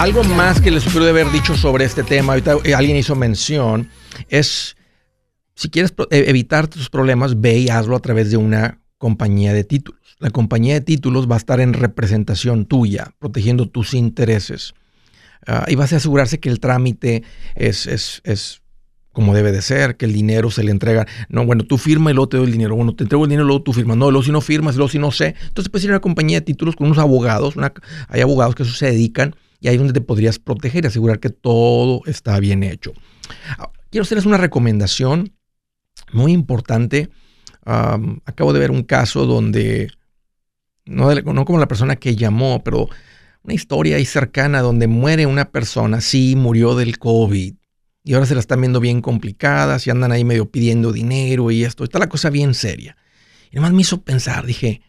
Algo 0.00 0.24
más 0.24 0.62
que 0.62 0.70
les 0.70 0.82
sugiero 0.82 1.04
de 1.04 1.10
haber 1.10 1.30
dicho 1.30 1.54
sobre 1.54 1.84
este 1.84 2.02
tema, 2.02 2.32
ahorita 2.32 2.56
eh, 2.64 2.74
alguien 2.74 2.96
hizo 2.96 3.14
mención, 3.16 3.90
es 4.30 4.74
si 5.54 5.68
quieres 5.68 5.92
e, 6.10 6.24
evitar 6.30 6.68
tus 6.68 6.88
problemas, 6.88 7.38
ve 7.38 7.58
y 7.58 7.68
hazlo 7.68 7.96
a 7.96 8.00
través 8.00 8.30
de 8.30 8.38
una 8.38 8.80
compañía 8.96 9.52
de 9.52 9.62
títulos. 9.62 10.00
La 10.18 10.30
compañía 10.30 10.72
de 10.72 10.80
títulos 10.80 11.30
va 11.30 11.34
a 11.34 11.36
estar 11.36 11.60
en 11.60 11.74
representación 11.74 12.64
tuya, 12.64 13.12
protegiendo 13.18 13.68
tus 13.68 13.92
intereses. 13.92 14.72
Ah, 15.46 15.66
y 15.68 15.74
vas 15.74 15.92
a 15.92 15.96
asegurarse 15.96 16.40
que 16.40 16.48
el 16.48 16.60
trámite 16.60 17.22
es, 17.54 17.86
es, 17.86 18.22
es, 18.24 18.62
como 19.12 19.34
debe 19.34 19.52
de 19.52 19.60
ser, 19.60 19.98
que 19.98 20.06
el 20.06 20.14
dinero 20.14 20.50
se 20.50 20.64
le 20.64 20.70
entrega. 20.70 21.06
No, 21.28 21.44
bueno, 21.44 21.64
tú 21.64 21.76
firma 21.76 22.10
y 22.10 22.14
luego 22.14 22.30
te 22.30 22.38
doy 22.38 22.46
el 22.46 22.52
dinero. 22.52 22.74
Bueno, 22.74 22.94
te 22.94 23.04
entrego 23.04 23.24
el 23.24 23.28
dinero 23.28 23.46
luego 23.46 23.64
tú 23.64 23.74
firmas. 23.74 23.98
No, 23.98 24.10
luego 24.10 24.24
si 24.24 24.32
no 24.32 24.40
firmas, 24.40 24.76
luego 24.76 24.88
si 24.88 24.98
no 24.98 25.10
sé. 25.10 25.34
Entonces 25.48 25.68
puedes 25.68 25.84
ir 25.84 25.90
a 25.90 25.96
una 25.96 26.00
compañía 26.00 26.38
de 26.38 26.46
títulos 26.46 26.74
con 26.74 26.86
unos 26.86 26.96
abogados. 26.96 27.54
hay 28.08 28.22
abogados 28.22 28.54
que 28.54 28.62
eso 28.62 28.72
se 28.72 28.86
dedican 28.86 29.36
y 29.60 29.68
ahí 29.68 29.74
es 29.74 29.78
donde 29.78 29.92
te 29.92 30.00
podrías 30.00 30.38
proteger 30.38 30.84
y 30.84 30.88
asegurar 30.88 31.20
que 31.20 31.30
todo 31.30 32.02
está 32.06 32.38
bien 32.40 32.62
hecho. 32.62 32.92
Ah, 33.58 33.70
quiero 33.90 34.02
hacerles 34.02 34.26
una 34.26 34.38
recomendación 34.38 35.34
muy 36.12 36.32
importante. 36.32 37.10
acabo 37.64 38.52
de 38.52 38.58
ver 38.58 38.70
un 38.70 38.82
caso 38.82 39.26
donde, 39.26 39.90
no, 40.86 41.44
como 41.44 41.58
la 41.58 41.68
persona 41.68 41.96
que 41.96 42.16
llamó, 42.16 42.64
pero 42.64 42.88
una 43.42 43.54
historia 43.54 43.96
ahí 43.96 44.04
cercana 44.04 44.62
donde 44.62 44.86
muere 44.86 45.26
una 45.26 45.50
persona, 45.50 46.00
sí, 46.00 46.36
murió 46.36 46.74
del 46.74 46.98
COVID. 46.98 47.54
Y 48.02 48.14
ahora 48.14 48.26
se 48.26 48.34
la 48.34 48.40
están 48.40 48.60
viendo 48.60 48.80
bien 48.80 49.02
complicadas 49.02 49.86
y 49.86 49.90
andan 49.90 50.10
ahí 50.10 50.24
medio 50.24 50.50
pidiendo 50.50 50.90
dinero 50.90 51.50
y 51.50 51.64
esto. 51.64 51.84
Está 51.84 51.98
la 51.98 52.08
cosa 52.08 52.30
bien 52.30 52.54
seria. 52.54 52.96
Y 53.50 53.58
además 53.58 53.72
me 53.72 53.82
hizo 53.82 54.02
pensar, 54.02 54.46
dije, 54.46 54.80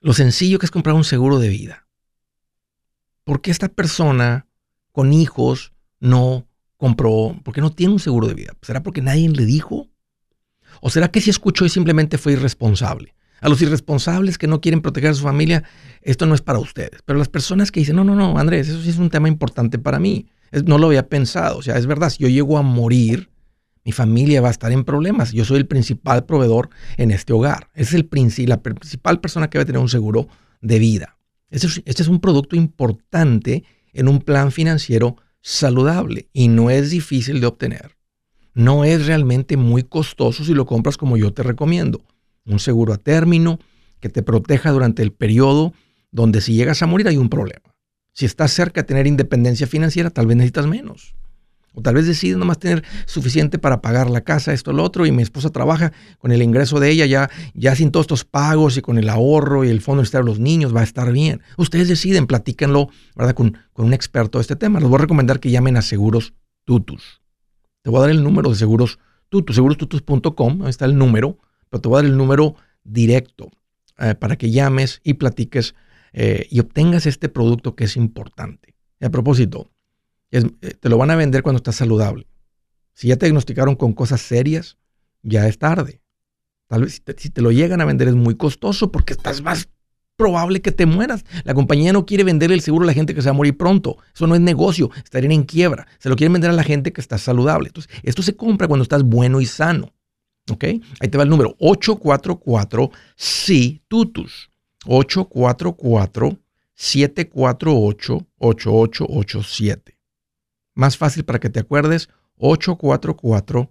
lo 0.00 0.12
sencillo 0.12 0.58
que 0.58 0.66
es 0.66 0.70
comprar 0.70 0.94
un 0.94 1.04
seguro 1.04 1.38
de 1.38 1.48
vida. 1.48 1.86
¿Por 3.30 3.42
qué 3.42 3.52
esta 3.52 3.68
persona 3.68 4.48
con 4.90 5.12
hijos 5.12 5.72
no 6.00 6.48
compró? 6.76 7.36
¿Por 7.44 7.54
qué 7.54 7.60
no 7.60 7.70
tiene 7.70 7.92
un 7.92 8.00
seguro 8.00 8.26
de 8.26 8.34
vida? 8.34 8.54
¿Será 8.60 8.82
porque 8.82 9.02
nadie 9.02 9.28
le 9.28 9.44
dijo? 9.44 9.86
¿O 10.80 10.90
será 10.90 11.12
que 11.12 11.20
si 11.20 11.30
escuchó 11.30 11.64
y 11.64 11.68
simplemente 11.68 12.18
fue 12.18 12.32
irresponsable? 12.32 13.14
A 13.40 13.48
los 13.48 13.62
irresponsables 13.62 14.36
que 14.36 14.48
no 14.48 14.60
quieren 14.60 14.80
proteger 14.80 15.10
a 15.10 15.14
su 15.14 15.22
familia, 15.22 15.62
esto 16.02 16.26
no 16.26 16.34
es 16.34 16.42
para 16.42 16.58
ustedes. 16.58 17.02
Pero 17.04 17.20
las 17.20 17.28
personas 17.28 17.70
que 17.70 17.78
dicen, 17.78 17.94
no, 17.94 18.02
no, 18.02 18.16
no, 18.16 18.36
Andrés, 18.36 18.66
eso 18.66 18.82
sí 18.82 18.90
es 18.90 18.98
un 18.98 19.10
tema 19.10 19.28
importante 19.28 19.78
para 19.78 20.00
mí. 20.00 20.26
no 20.64 20.78
lo 20.78 20.88
había 20.88 21.08
pensado. 21.08 21.58
O 21.58 21.62
sea, 21.62 21.76
es 21.76 21.86
verdad, 21.86 22.10
si 22.10 22.24
yo 22.24 22.28
llego 22.28 22.58
a 22.58 22.62
morir, 22.62 23.30
mi 23.84 23.92
familia 23.92 24.40
va 24.40 24.48
a 24.48 24.50
estar 24.50 24.72
en 24.72 24.82
problemas. 24.82 25.30
Yo 25.30 25.44
soy 25.44 25.58
el 25.58 25.68
principal 25.68 26.26
proveedor 26.26 26.70
en 26.96 27.12
este 27.12 27.32
hogar. 27.32 27.68
es 27.74 27.94
el, 27.94 28.10
la 28.48 28.60
principal 28.60 29.20
persona 29.20 29.48
que 29.48 29.58
va 29.58 29.62
a 29.62 29.66
tener 29.66 29.80
un 29.80 29.88
seguro 29.88 30.26
de 30.62 30.80
vida. 30.80 31.16
Este, 31.50 31.66
este 31.84 32.02
es, 32.02 32.08
un 32.08 32.20
producto 32.20 32.56
importante 32.56 33.64
en 33.92 34.08
un 34.08 34.20
plan 34.20 34.52
financiero 34.52 35.16
saludable 35.40 36.28
y 36.32 36.48
no 36.48 36.70
es 36.70 36.90
difícil 36.90 37.40
de 37.40 37.46
obtener. 37.46 37.96
No 38.54 38.84
es 38.84 39.06
realmente 39.06 39.56
muy 39.56 39.82
costoso 39.82 40.44
si 40.44 40.54
lo 40.54 40.66
compras 40.66 40.96
como 40.96 41.16
yo 41.16 41.32
te 41.32 41.42
recomiendo. 41.42 42.04
Un 42.44 42.58
seguro 42.58 42.92
a 42.92 42.98
término 42.98 43.58
que 44.00 44.08
te 44.08 44.22
proteja 44.22 44.70
durante 44.70 45.02
el 45.02 45.12
periodo 45.12 45.72
donde 46.10 46.40
si 46.40 46.54
llegas 46.54 46.82
a 46.82 46.86
morir 46.86 47.08
hay 47.08 47.16
un 47.16 47.28
problema. 47.28 47.74
Si 48.12 48.26
estás 48.26 48.52
cerca 48.52 48.82
de 48.82 48.86
tener 48.86 49.06
independencia 49.06 49.66
financiera, 49.66 50.10
tal 50.10 50.26
vez 50.26 50.36
necesitas 50.36 50.66
menos. 50.66 51.14
O 51.74 51.82
tal 51.82 51.94
vez 51.94 52.06
decides 52.06 52.36
nomás 52.36 52.58
tener 52.58 52.82
suficiente 53.06 53.58
para 53.58 53.80
pagar 53.80 54.10
la 54.10 54.22
casa, 54.22 54.52
esto, 54.52 54.72
lo 54.72 54.82
otro, 54.82 55.06
y 55.06 55.12
mi 55.12 55.22
esposa 55.22 55.50
trabaja 55.50 55.92
con 56.18 56.32
el 56.32 56.42
ingreso 56.42 56.80
de 56.80 56.90
ella, 56.90 57.06
ya, 57.06 57.30
ya 57.54 57.76
sin 57.76 57.90
todos 57.90 58.04
estos 58.04 58.24
pagos 58.24 58.76
y 58.76 58.82
con 58.82 58.98
el 58.98 59.08
ahorro 59.08 59.64
y 59.64 59.68
el 59.68 59.80
fondo 59.80 60.02
de 60.02 60.22
los 60.24 60.38
niños, 60.38 60.74
va 60.74 60.80
a 60.80 60.84
estar 60.84 61.12
bien. 61.12 61.42
Ustedes 61.56 61.88
deciden, 61.88 62.26
platíquenlo, 62.26 62.88
¿verdad? 63.14 63.34
Con, 63.34 63.58
con 63.72 63.86
un 63.86 63.92
experto 63.92 64.38
de 64.38 64.42
este 64.42 64.56
tema. 64.56 64.80
Les 64.80 64.88
voy 64.88 64.96
a 64.96 65.02
recomendar 65.02 65.40
que 65.40 65.50
llamen 65.50 65.76
a 65.76 65.82
Seguros 65.82 66.34
Tutus. 66.64 67.20
Te 67.82 67.90
voy 67.90 67.98
a 67.98 68.00
dar 68.02 68.10
el 68.10 68.22
número 68.22 68.50
de 68.50 68.56
Seguros 68.56 68.98
Tutus, 69.28 69.54
segurostutus.com, 69.56 70.62
ahí 70.62 70.70
está 70.70 70.86
el 70.86 70.98
número, 70.98 71.38
pero 71.68 71.80
te 71.80 71.88
voy 71.88 71.98
a 71.98 72.02
dar 72.02 72.10
el 72.10 72.16
número 72.16 72.56
directo 72.82 73.50
eh, 73.98 74.14
para 74.14 74.36
que 74.36 74.50
llames 74.50 75.00
y 75.04 75.14
platiques 75.14 75.74
eh, 76.12 76.46
y 76.50 76.58
obtengas 76.60 77.06
este 77.06 77.28
producto 77.28 77.76
que 77.76 77.84
es 77.84 77.96
importante. 77.96 78.74
Y 78.98 79.04
a 79.04 79.10
propósito, 79.10 79.70
eh, 80.30 80.74
te 80.78 80.88
lo 80.88 80.98
van 80.98 81.10
a 81.10 81.16
vender 81.16 81.42
cuando 81.42 81.58
estás 81.58 81.76
saludable. 81.76 82.26
Si 82.94 83.08
ya 83.08 83.16
te 83.16 83.26
diagnosticaron 83.26 83.76
con 83.76 83.92
cosas 83.92 84.20
serias, 84.20 84.78
ya 85.22 85.46
es 85.48 85.58
tarde. 85.58 86.02
Tal 86.66 86.82
vez 86.82 87.02
si 87.16 87.30
te, 87.30 87.42
lo 87.42 87.50
llegan 87.50 87.80
a 87.80 87.84
vender 87.84 88.08
es 88.08 88.14
muy 88.14 88.36
costoso 88.36 88.92
porque 88.92 89.12
estás 89.12 89.42
más 89.42 89.68
probable 90.16 90.60
que 90.60 90.70
te 90.70 90.86
mueras. 90.86 91.24
La 91.44 91.54
compañía 91.54 91.92
no 91.92 92.06
quiere 92.06 92.24
vender 92.24 92.52
el 92.52 92.60
seguro 92.60 92.84
a 92.84 92.86
la 92.86 92.92
gente 92.92 93.14
que 93.14 93.22
se 93.22 93.28
va 93.28 93.30
a 93.30 93.36
morir 93.36 93.56
pronto. 93.56 93.96
Eso 94.14 94.26
no 94.26 94.34
es 94.34 94.40
negocio, 94.40 94.90
estarían 95.02 95.32
en 95.32 95.44
quiebra. 95.44 95.86
Se 95.98 96.08
lo 96.08 96.16
quieren 96.16 96.32
vender 96.32 96.50
a 96.50 96.54
la 96.54 96.62
gente 96.62 96.92
que 96.92 97.00
está 97.00 97.18
saludable. 97.18 97.68
Entonces, 97.68 97.90
esto 98.02 98.22
se 98.22 98.36
compra 98.36 98.68
cuando 98.68 98.82
estás 98.82 99.02
bueno 99.02 99.40
y 99.40 99.46
sano. 99.46 99.92
¿Ok? 100.50 100.64
Ahí 101.00 101.08
te 101.08 101.18
va 101.18 101.24
el 101.24 101.30
número 101.30 101.56
844 101.58 102.90
si 103.16 103.82
tutus 103.88 104.50
844 104.86 106.38
748 106.74 108.26
8887 108.38 109.99
más 110.80 110.96
fácil 110.96 111.24
para 111.24 111.38
que 111.38 111.50
te 111.50 111.60
acuerdes, 111.60 112.08
844 112.38 113.70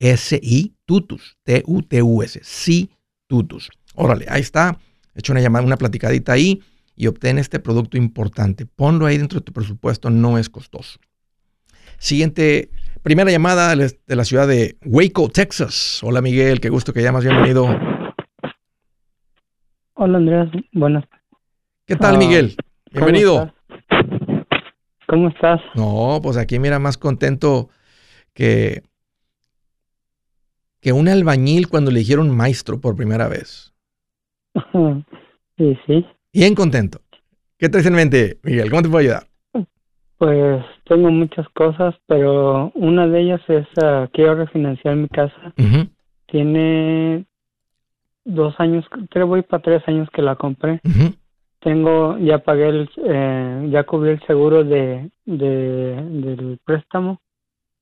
SI 0.00 0.74
Tutus, 0.84 1.38
T-U-T-U-S, 1.44 2.40
sí 2.42 2.90
Tutus. 3.28 3.70
Órale, 3.94 4.26
ahí 4.28 4.40
está. 4.40 4.76
He 5.14 5.20
hecho 5.20 5.32
una 5.32 5.40
llamada, 5.40 5.64
una 5.64 5.76
platicadita 5.76 6.32
ahí 6.32 6.60
y 6.96 7.06
obtén 7.06 7.38
este 7.38 7.60
producto 7.60 7.96
importante. 7.96 8.66
Ponlo 8.66 9.06
ahí 9.06 9.18
dentro 9.18 9.38
de 9.38 9.44
tu 9.44 9.52
presupuesto, 9.52 10.10
no 10.10 10.36
es 10.36 10.50
costoso. 10.50 10.98
Siguiente, 11.98 12.70
primera 13.02 13.30
llamada 13.30 13.76
de 13.76 14.16
la 14.16 14.24
ciudad 14.24 14.48
de 14.48 14.76
Waco, 14.84 15.28
Texas. 15.28 16.00
Hola 16.02 16.20
Miguel, 16.20 16.60
qué 16.60 16.70
gusto 16.70 16.92
que 16.92 17.02
llamas, 17.02 17.22
bienvenido. 17.24 17.68
Hola 19.94 20.18
Andrés, 20.18 20.50
buenas. 20.72 21.04
¿Qué 21.86 21.94
tal 21.94 22.18
Miguel? 22.18 22.56
Bienvenido. 22.90 23.54
¿Cómo 25.12 25.28
estás? 25.28 25.60
No, 25.74 26.20
pues 26.22 26.38
aquí 26.38 26.58
mira 26.58 26.78
más 26.78 26.96
contento 26.96 27.68
que, 28.32 28.80
que 30.80 30.92
un 30.92 31.06
albañil 31.06 31.68
cuando 31.68 31.90
le 31.90 31.98
dijeron 31.98 32.34
maestro 32.34 32.80
por 32.80 32.96
primera 32.96 33.28
vez. 33.28 33.74
Sí, 35.58 35.78
sí. 35.86 36.06
Bien 36.32 36.54
contento. 36.54 37.02
¿Qué 37.58 37.68
traes 37.68 37.86
en 37.86 37.92
mente, 37.92 38.38
Miguel? 38.42 38.70
¿Cómo 38.70 38.80
te 38.80 38.88
puedo 38.88 39.02
ayudar? 39.02 39.26
Pues 40.16 40.64
tengo 40.84 41.10
muchas 41.10 41.46
cosas, 41.50 41.94
pero 42.06 42.72
una 42.74 43.06
de 43.06 43.20
ellas 43.20 43.42
es 43.48 43.66
uh, 43.82 44.08
quiero 44.14 44.34
refinanciar 44.34 44.96
mi 44.96 45.08
casa. 45.08 45.52
Tiene 46.26 47.26
dos 48.24 48.54
años, 48.58 48.86
creo 49.10 49.26
voy 49.26 49.42
para 49.42 49.62
tres 49.62 49.82
años 49.86 50.08
que 50.10 50.22
la 50.22 50.36
compré. 50.36 50.80
Tengo, 51.62 52.18
ya 52.18 52.38
pagué 52.38 52.68
el, 52.68 52.90
eh, 53.04 53.68
ya 53.70 53.84
cubrí 53.84 54.10
el 54.10 54.26
seguro 54.26 54.64
de, 54.64 55.10
de, 55.24 55.94
del 55.96 56.60
préstamo, 56.64 57.20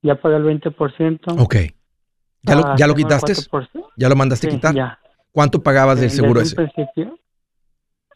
ya 0.03 0.15
pagué 0.21 0.37
el 0.37 0.45
20%. 0.45 1.41
Ok. 1.43 1.57
¿Ya 2.43 2.55
lo, 2.57 2.63
Ah, 2.67 2.75
ya 2.77 2.87
lo 2.87 2.95
quitaste? 2.95 3.33
4%. 3.35 3.87
¿Ya 3.97 4.09
lo 4.09 4.17
mandaste 4.17 4.49
Sí, 4.49 4.57
quitar? 4.57 4.75
ya. 4.75 4.99
¿Cuánto 5.33 5.63
pagabas 5.63 6.01
del 6.01 6.09
Eh, 6.09 6.11
seguro 6.11 6.41
ese? 6.41 6.57
principio. 6.57 7.19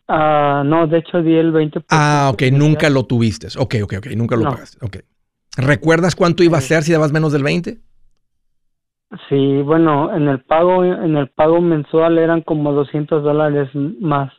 Ah, 0.09 0.62
no, 0.64 0.87
de 0.87 0.99
hecho 0.99 1.23
di 1.23 1.35
el 1.35 1.52
20%. 1.52 1.85
Ah, 1.90 2.30
ok, 2.33 2.42
nunca 2.52 2.90
lo 2.90 3.04
tuviste. 3.06 3.49
Ok, 3.59 3.76
ok, 3.83 3.94
ok, 3.99 4.06
nunca 4.16 4.37
lo 4.37 4.44
No. 4.44 4.50
pagaste. 4.50 4.85
Ok. 4.85 4.99
¿Recuerdas 5.56 6.14
cuánto 6.16 6.42
iba 6.42 6.59
a 6.59 6.61
Sí. 6.61 6.68
ser 6.68 6.83
si 6.83 6.92
dabas 6.92 7.12
menos 7.12 7.33
del 7.33 7.42
20? 7.42 7.78
Sí, 9.28 9.62
bueno, 9.62 10.14
en 10.14 10.28
el 10.28 10.40
pago, 10.42 10.85
en 10.85 11.16
el 11.16 11.28
pago 11.28 11.61
mensual 11.61 12.18
eran 12.18 12.42
como 12.42 12.73
200 12.73 13.23
dólares 13.23 13.71
más. 14.00 14.33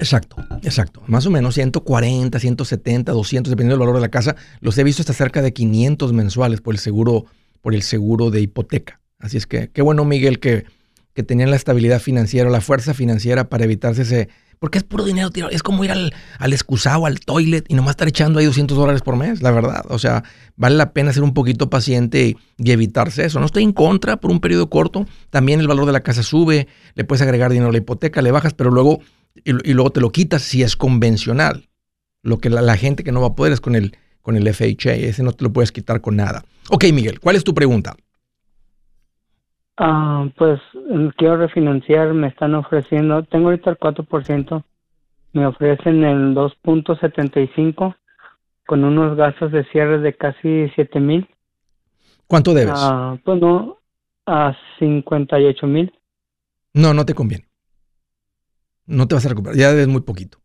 Exacto, 0.00 0.36
exacto. 0.62 1.02
Más 1.06 1.26
o 1.26 1.30
menos 1.30 1.54
140, 1.54 2.38
170, 2.38 3.12
200, 3.12 3.50
dependiendo 3.50 3.74
del 3.74 3.80
valor 3.80 3.96
de 3.96 4.00
la 4.00 4.08
casa. 4.08 4.34
Los 4.60 4.78
he 4.78 4.84
visto 4.84 5.02
hasta 5.02 5.12
cerca 5.12 5.42
de 5.42 5.52
500 5.52 6.14
mensuales 6.14 6.62
por 6.62 6.74
el 6.74 6.80
seguro, 6.80 7.26
por 7.60 7.74
el 7.74 7.82
seguro 7.82 8.30
de 8.30 8.40
hipoteca. 8.40 8.98
Así 9.18 9.36
es 9.36 9.46
que 9.46 9.68
qué 9.68 9.82
bueno, 9.82 10.06
Miguel, 10.06 10.40
que, 10.40 10.64
que 11.12 11.22
tenían 11.22 11.50
la 11.50 11.56
estabilidad 11.56 12.00
financiera, 12.00 12.48
la 12.48 12.62
fuerza 12.62 12.94
financiera 12.94 13.48
para 13.50 13.64
evitarse 13.64 14.02
ese... 14.02 14.28
Porque 14.58 14.76
es 14.76 14.84
puro 14.84 15.04
dinero 15.04 15.30
tirado. 15.30 15.50
Es 15.50 15.62
como 15.62 15.84
ir 15.84 15.90
al, 15.90 16.14
al 16.38 16.52
excusado, 16.52 17.06
al 17.06 17.20
toilet 17.20 17.64
y 17.68 17.74
nomás 17.74 17.92
estar 17.92 18.08
echando 18.08 18.38
ahí 18.38 18.46
200 18.46 18.76
dólares 18.76 19.00
por 19.00 19.16
mes, 19.16 19.40
la 19.40 19.50
verdad. 19.50 19.84
O 19.88 19.98
sea, 19.98 20.22
vale 20.56 20.76
la 20.76 20.92
pena 20.92 21.14
ser 21.14 21.22
un 21.22 21.32
poquito 21.32 21.70
paciente 21.70 22.26
y, 22.26 22.36
y 22.58 22.70
evitarse 22.70 23.24
eso. 23.24 23.40
No 23.40 23.46
estoy 23.46 23.64
en 23.64 23.72
contra 23.72 24.18
por 24.18 24.30
un 24.30 24.40
periodo 24.40 24.68
corto. 24.68 25.06
También 25.30 25.60
el 25.60 25.68
valor 25.68 25.86
de 25.86 25.92
la 25.92 26.00
casa 26.00 26.22
sube, 26.22 26.68
le 26.94 27.04
puedes 27.04 27.22
agregar 27.22 27.50
dinero 27.50 27.70
a 27.70 27.72
la 27.72 27.78
hipoteca, 27.78 28.20
le 28.20 28.32
bajas, 28.32 28.52
pero 28.52 28.70
luego 28.70 29.00
y, 29.44 29.70
y 29.70 29.74
luego 29.74 29.90
te 29.90 30.00
lo 30.00 30.10
quitas 30.10 30.42
si 30.42 30.62
es 30.62 30.76
convencional. 30.76 31.68
Lo 32.22 32.38
que 32.38 32.50
la, 32.50 32.60
la 32.62 32.76
gente 32.76 33.04
que 33.04 33.12
no 33.12 33.20
va 33.20 33.28
a 33.28 33.34
poder 33.34 33.52
es 33.52 33.60
con 33.60 33.74
el, 33.74 33.96
con 34.22 34.36
el 34.36 34.52
FHA. 34.52 34.94
Ese 34.94 35.22
no 35.22 35.32
te 35.32 35.44
lo 35.44 35.52
puedes 35.52 35.72
quitar 35.72 36.00
con 36.00 36.16
nada. 36.16 36.44
Ok, 36.70 36.84
Miguel, 36.92 37.20
¿cuál 37.20 37.36
es 37.36 37.44
tu 37.44 37.54
pregunta? 37.54 37.96
Ah, 39.76 40.28
pues 40.36 40.60
mm, 40.74 41.08
quiero 41.16 41.38
refinanciar, 41.38 42.12
me 42.12 42.28
están 42.28 42.54
ofreciendo, 42.54 43.22
tengo 43.24 43.46
ahorita 43.46 43.70
el 43.70 43.78
4%, 43.78 44.62
me 45.32 45.46
ofrecen 45.46 46.04
el 46.04 46.34
2.75 46.34 47.96
con 48.66 48.84
unos 48.84 49.16
gastos 49.16 49.50
de 49.52 49.64
cierre 49.72 49.98
de 49.98 50.14
casi 50.14 50.68
7 50.74 51.00
mil. 51.00 51.26
¿Cuánto 52.26 52.52
debes? 52.52 52.74
Ah, 52.76 53.16
pues 53.24 53.40
no, 53.40 53.78
a 54.26 54.54
58 54.78 55.66
mil. 55.66 55.92
No, 56.74 56.94
no 56.94 57.04
te 57.04 57.14
conviene. 57.14 57.49
No 58.90 59.06
te 59.08 59.14
vas 59.14 59.24
a 59.24 59.28
recuperar. 59.28 59.56
Ya 59.56 59.70
debes 59.70 59.88
muy 59.88 60.00
poquito. 60.02 60.40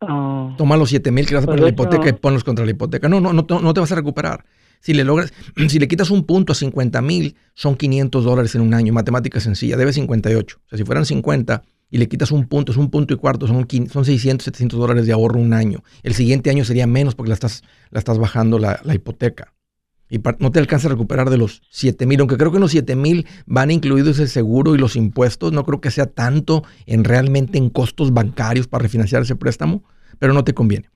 Ah, 0.00 0.54
Toma 0.58 0.76
los 0.76 0.90
7 0.90 1.10
mil 1.10 1.26
que 1.26 1.34
vas 1.34 1.44
a 1.44 1.46
Pues, 1.46 1.56
poner 1.58 1.64
la 1.64 1.70
hecho- 1.70 1.82
hipoteca 1.84 2.08
y 2.08 2.12
ponlos 2.20 2.44
contra 2.44 2.64
la 2.64 2.70
hipoteca. 2.70 3.08
No, 3.08 3.20
no, 3.20 3.32
no, 3.32 3.44
no 3.48 3.74
te 3.74 3.80
vas 3.80 3.92
a 3.92 3.94
recuperar. 3.94 4.44
Si 4.80 4.92
le 4.92 5.04
logras, 5.04 5.32
si 5.68 5.78
le 5.78 5.88
quitas 5.88 6.10
un 6.10 6.24
punto 6.24 6.52
a 6.52 6.54
50 6.54 7.00
mil, 7.02 7.36
son 7.54 7.76
500 7.76 8.24
dólares 8.24 8.54
en 8.54 8.60
un 8.60 8.74
año. 8.74 8.92
Matemática 8.92 9.40
sencilla. 9.40 9.76
Debes 9.76 9.94
58. 9.94 10.58
O 10.64 10.68
sea, 10.68 10.76
si 10.78 10.84
fueran 10.84 11.06
50 11.06 11.62
y 11.90 11.98
le 11.98 12.08
quitas 12.08 12.30
un 12.30 12.46
punto, 12.46 12.72
es 12.72 12.78
un 12.78 12.90
punto 12.90 13.14
y 13.14 13.16
cuarto, 13.16 13.46
son, 13.46 13.64
quin- 13.66 13.88
son 13.88 14.04
600, 14.04 14.44
700 14.44 14.78
dólares 14.78 15.06
de 15.06 15.12
ahorro 15.12 15.40
un 15.40 15.54
año. 15.54 15.82
El 16.02 16.14
siguiente 16.14 16.50
año 16.50 16.64
sería 16.64 16.86
menos 16.86 17.14
porque 17.14 17.28
la 17.30 17.34
estás, 17.34 17.62
la 17.90 17.98
estás 18.00 18.18
bajando 18.18 18.58
la, 18.58 18.80
la 18.84 18.94
hipoteca. 18.94 19.54
Y 20.08 20.20
no 20.38 20.52
te 20.52 20.60
alcanza 20.60 20.86
a 20.86 20.92
recuperar 20.92 21.30
de 21.30 21.38
los 21.38 21.62
7 21.70 22.06
mil, 22.06 22.20
aunque 22.20 22.36
creo 22.36 22.50
que 22.52 22.58
en 22.58 22.62
los 22.62 22.70
7 22.70 22.94
mil 22.94 23.26
van 23.46 23.70
incluidos 23.70 24.18
el 24.20 24.28
seguro 24.28 24.74
y 24.74 24.78
los 24.78 24.94
impuestos. 24.94 25.52
No 25.52 25.64
creo 25.64 25.80
que 25.80 25.90
sea 25.90 26.06
tanto 26.06 26.62
en 26.86 27.02
realmente 27.02 27.58
en 27.58 27.70
costos 27.70 28.12
bancarios 28.12 28.68
para 28.68 28.82
refinanciar 28.82 29.22
ese 29.22 29.34
préstamo, 29.34 29.82
pero 30.18 30.32
no 30.32 30.44
te 30.44 30.54
conviene. 30.54 30.90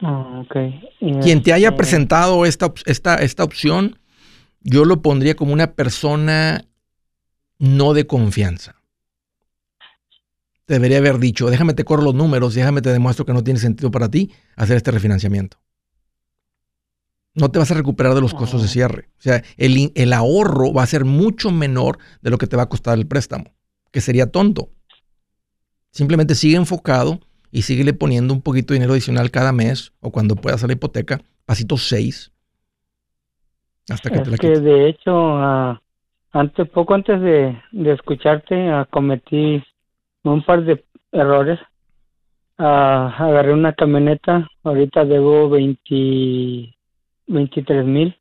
ah, 0.00 0.42
Quien 1.22 1.42
te 1.42 1.52
haya 1.52 1.68
este, 1.68 1.76
presentado 1.78 2.44
esta, 2.46 2.72
esta, 2.84 3.14
esta 3.16 3.44
opción, 3.44 3.98
yo 4.60 4.84
lo 4.84 5.02
pondría 5.02 5.36
como 5.36 5.52
una 5.52 5.74
persona 5.74 6.64
no 7.58 7.94
de 7.94 8.08
confianza. 8.08 8.74
Te 10.64 10.74
debería 10.74 10.98
haber 10.98 11.18
dicho, 11.18 11.48
déjame 11.48 11.74
te 11.74 11.84
corro 11.84 12.02
los 12.02 12.14
números, 12.14 12.54
déjame 12.54 12.82
te 12.82 12.90
demuestro 12.90 13.24
que 13.24 13.32
no 13.32 13.44
tiene 13.44 13.60
sentido 13.60 13.92
para 13.92 14.08
ti 14.08 14.32
hacer 14.56 14.76
este 14.76 14.90
refinanciamiento. 14.90 15.61
No 17.34 17.50
te 17.50 17.58
vas 17.58 17.70
a 17.70 17.74
recuperar 17.74 18.14
de 18.14 18.20
los 18.20 18.34
costos 18.34 18.62
de 18.62 18.68
cierre. 18.68 19.08
O 19.18 19.22
sea, 19.22 19.42
el, 19.56 19.90
el 19.94 20.12
ahorro 20.12 20.72
va 20.72 20.82
a 20.82 20.86
ser 20.86 21.04
mucho 21.04 21.50
menor 21.50 21.98
de 22.20 22.30
lo 22.30 22.38
que 22.38 22.46
te 22.46 22.56
va 22.56 22.64
a 22.64 22.68
costar 22.68 22.98
el 22.98 23.06
préstamo, 23.06 23.44
que 23.90 24.00
sería 24.00 24.30
tonto. 24.30 24.68
Simplemente 25.90 26.34
sigue 26.34 26.56
enfocado 26.56 27.20
y 27.50 27.62
síguele 27.62 27.94
poniendo 27.94 28.34
un 28.34 28.42
poquito 28.42 28.72
de 28.72 28.78
dinero 28.78 28.92
adicional 28.92 29.30
cada 29.30 29.52
mes 29.52 29.92
o 30.00 30.10
cuando 30.10 30.36
puedas 30.36 30.56
hacer 30.58 30.68
la 30.68 30.74
hipoteca, 30.74 31.20
pasito 31.44 31.76
6, 31.76 32.32
hasta 33.90 34.10
que 34.10 34.20
te 34.20 34.30
la 34.30 34.36
que 34.36 34.48
quites. 34.48 34.62
de 34.62 34.88
hecho, 34.88 35.12
ah, 35.12 35.80
antes, 36.32 36.68
poco 36.70 36.94
antes 36.94 37.20
de, 37.20 37.60
de 37.72 37.92
escucharte, 37.92 38.54
ah, 38.68 38.86
cometí 38.90 39.62
un 40.24 40.42
par 40.44 40.64
de 40.64 40.84
errores. 41.12 41.58
Ah, 42.58 43.14
agarré 43.18 43.52
una 43.52 43.72
camioneta, 43.72 44.48
ahorita 44.62 45.04
debo 45.04 45.50
20, 45.50 46.74
23 47.32 47.84
mil. 47.84 48.16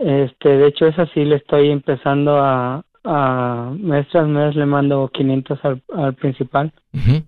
Este, 0.00 0.48
de 0.48 0.66
hecho, 0.68 0.86
esa 0.86 1.06
sí 1.06 1.24
le 1.24 1.36
estoy 1.36 1.70
empezando 1.70 2.38
a, 2.38 2.84
a 3.04 3.72
mes 3.78 4.06
tras 4.08 4.26
mes 4.28 4.54
le 4.54 4.66
mando 4.66 5.08
500 5.12 5.64
al, 5.64 5.82
al 5.94 6.14
principal. 6.14 6.72
ujú. 6.94 7.22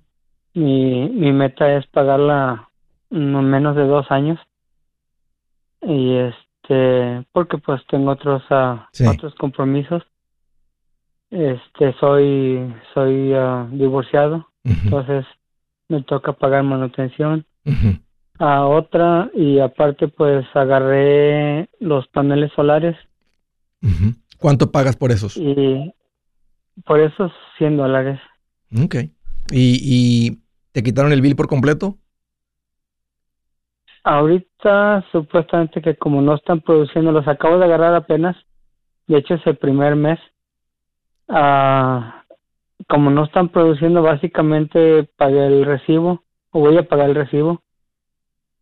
Mi, 0.55 1.09
mi 1.09 1.33
meta 1.33 1.77
es 1.77 1.87
pagarla 1.87 2.69
en 3.11 3.33
menos 3.45 3.77
de 3.77 3.87
dos 3.87 4.11
años. 4.11 4.39
Y 5.83 6.15
este, 6.17 7.25
porque 7.33 7.59
pues 7.59 7.81
tengo 7.87 8.11
otros, 8.13 8.43
Sí. 8.93 9.07
otros 9.07 9.35
compromisos. 9.37 10.03
Este, 11.31 11.93
soy, 12.01 12.75
soy 12.93 13.33
ah, 13.35 13.69
divorciado, 13.71 14.49
entonces 14.65 15.25
me 15.89 16.03
toca 16.03 16.33
pagar 16.33 16.65
manutención. 16.65 17.45
A 18.41 18.67
otra, 18.67 19.31
y 19.35 19.59
aparte 19.59 20.09
pues 20.09 20.45
agarré 20.55 21.69
los 21.79 22.09
paneles 22.09 22.51
solares. 22.57 22.97
¿Cuánto 24.39 24.73
pagas 24.73 24.97
por 24.97 25.13
esos? 25.13 25.37
y 25.37 25.93
por 26.85 27.01
esos 27.01 27.31
100 27.59 27.77
dólares. 27.77 28.21
Ok. 28.83 28.97
¿Y, 29.51 29.79
y 29.83 30.43
te 30.73 30.83
quitaron 30.83 31.13
el 31.13 31.21
bill 31.21 31.37
por 31.37 31.49
completo? 31.49 31.99
Ahorita 34.03 35.05
supuestamente 35.13 35.83
que 35.83 35.97
como 35.97 36.23
no 36.23 36.35
están 36.35 36.61
produciendo, 36.61 37.13
los 37.13 37.29
acabo 37.29 37.59
de 37.59 37.67
agarrar 37.67 37.95
apenas, 37.95 38.37
de 39.07 39.19
hecho 39.19 39.35
es 39.35 39.47
el 39.47 39.57
primer 39.57 39.95
mes, 39.95 40.19
ah, 41.29 42.25
como 42.89 43.11
no 43.11 43.25
están 43.25 43.51
produciendo 43.51 44.03
básicamente 44.03 45.05
pagué 45.17 45.47
el 45.47 45.67
recibo 45.67 46.25
o 46.51 46.61
voy 46.61 46.79
a 46.79 46.89
pagar 46.89 47.11
el 47.11 47.15
recibo, 47.15 47.63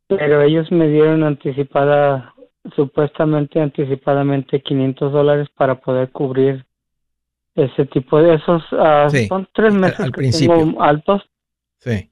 pero 0.09 0.43
ellos 0.43 0.71
me 0.73 0.89
dieron 0.89 1.23
anticipada, 1.23 2.35
supuestamente 2.75 3.61
anticipadamente 3.61 4.61
500 4.63 5.13
dólares 5.13 5.49
para 5.57 5.77
poder 5.77 6.11
cubrir 6.11 6.65
ese 7.55 7.87
tipo 7.87 8.21
de 8.21 8.35
esos, 8.35 8.63
ah, 8.73 9.09
Sí, 9.11 9.27
son 9.27 9.49
tres 9.53 9.75
meses 9.75 10.01
al 10.01 10.13
que 10.13 10.19
principio. 10.19 10.57
tengo 10.57 10.83
altos 10.83 11.23
Sí. 11.79 12.11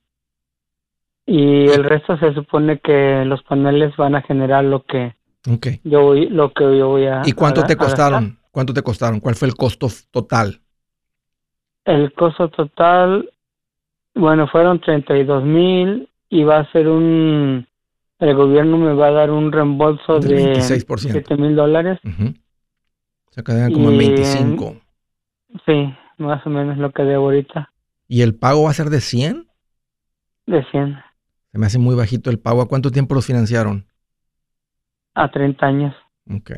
y 1.26 1.68
el 1.68 1.84
resto 1.84 2.16
se 2.18 2.32
supone 2.34 2.78
que 2.78 3.24
los 3.24 3.42
paneles 3.44 3.96
van 3.96 4.14
a 4.14 4.22
generar 4.22 4.64
lo 4.64 4.84
que 4.84 5.14
yo 5.84 6.02
voy, 6.02 6.28
lo 6.28 6.52
que 6.52 6.64
yo 6.78 6.88
voy 6.88 7.06
a. 7.06 7.22
¿Y 7.24 7.32
cuánto 7.32 7.60
a- 7.62 7.66
te 7.66 7.76
costaron? 7.76 8.38
¿Cuánto 8.50 8.72
te 8.72 8.82
costaron? 8.82 9.20
¿Cuál 9.20 9.34
fue 9.36 9.48
el 9.48 9.54
costo 9.54 9.88
total? 10.10 10.60
El 11.84 12.12
costo 12.14 12.48
total, 12.48 13.30
bueno, 14.14 14.48
fueron 14.48 14.80
32 14.80 15.44
mil 15.44 16.08
y 16.28 16.42
va 16.42 16.58
a 16.58 16.72
ser 16.72 16.88
un. 16.88 17.66
El 18.18 18.34
gobierno 18.34 18.78
me 18.78 18.94
va 18.94 19.08
a 19.08 19.10
dar 19.12 19.30
un 19.30 19.52
reembolso 19.52 20.18
de 20.20 20.54
26%. 20.56 21.12
7 21.12 21.36
mil 21.36 21.54
dólares. 21.54 21.98
Ujú. 22.04 22.32
Se 23.30 23.42
quedan 23.44 23.72
como 23.72 23.90
en 23.90 23.94
Y- 23.96 23.98
25. 23.98 24.76
Sí, 25.66 25.94
más 26.18 26.44
o 26.46 26.50
menos 26.50 26.78
lo 26.78 26.90
que 26.92 27.02
debo 27.02 27.24
ahorita, 27.26 27.70
¿Y 28.08 28.22
el 28.22 28.34
pago 28.36 28.62
va 28.64 28.70
a 28.70 28.74
ser 28.74 28.88
de 28.88 29.00
100? 29.00 29.48
de 30.46 30.64
100 30.70 30.96
Se 31.52 31.58
me 31.58 31.66
hace 31.66 31.78
muy 31.78 31.94
bajito 31.96 32.30
el 32.30 32.38
pago. 32.38 32.62
¿A 32.62 32.68
cuánto 32.68 32.90
tiempo 32.90 33.14
los 33.14 33.26
financiaron? 33.26 33.86
a 35.14 35.30
30 35.30 35.66
años. 35.66 35.94
Ok. 36.30 36.50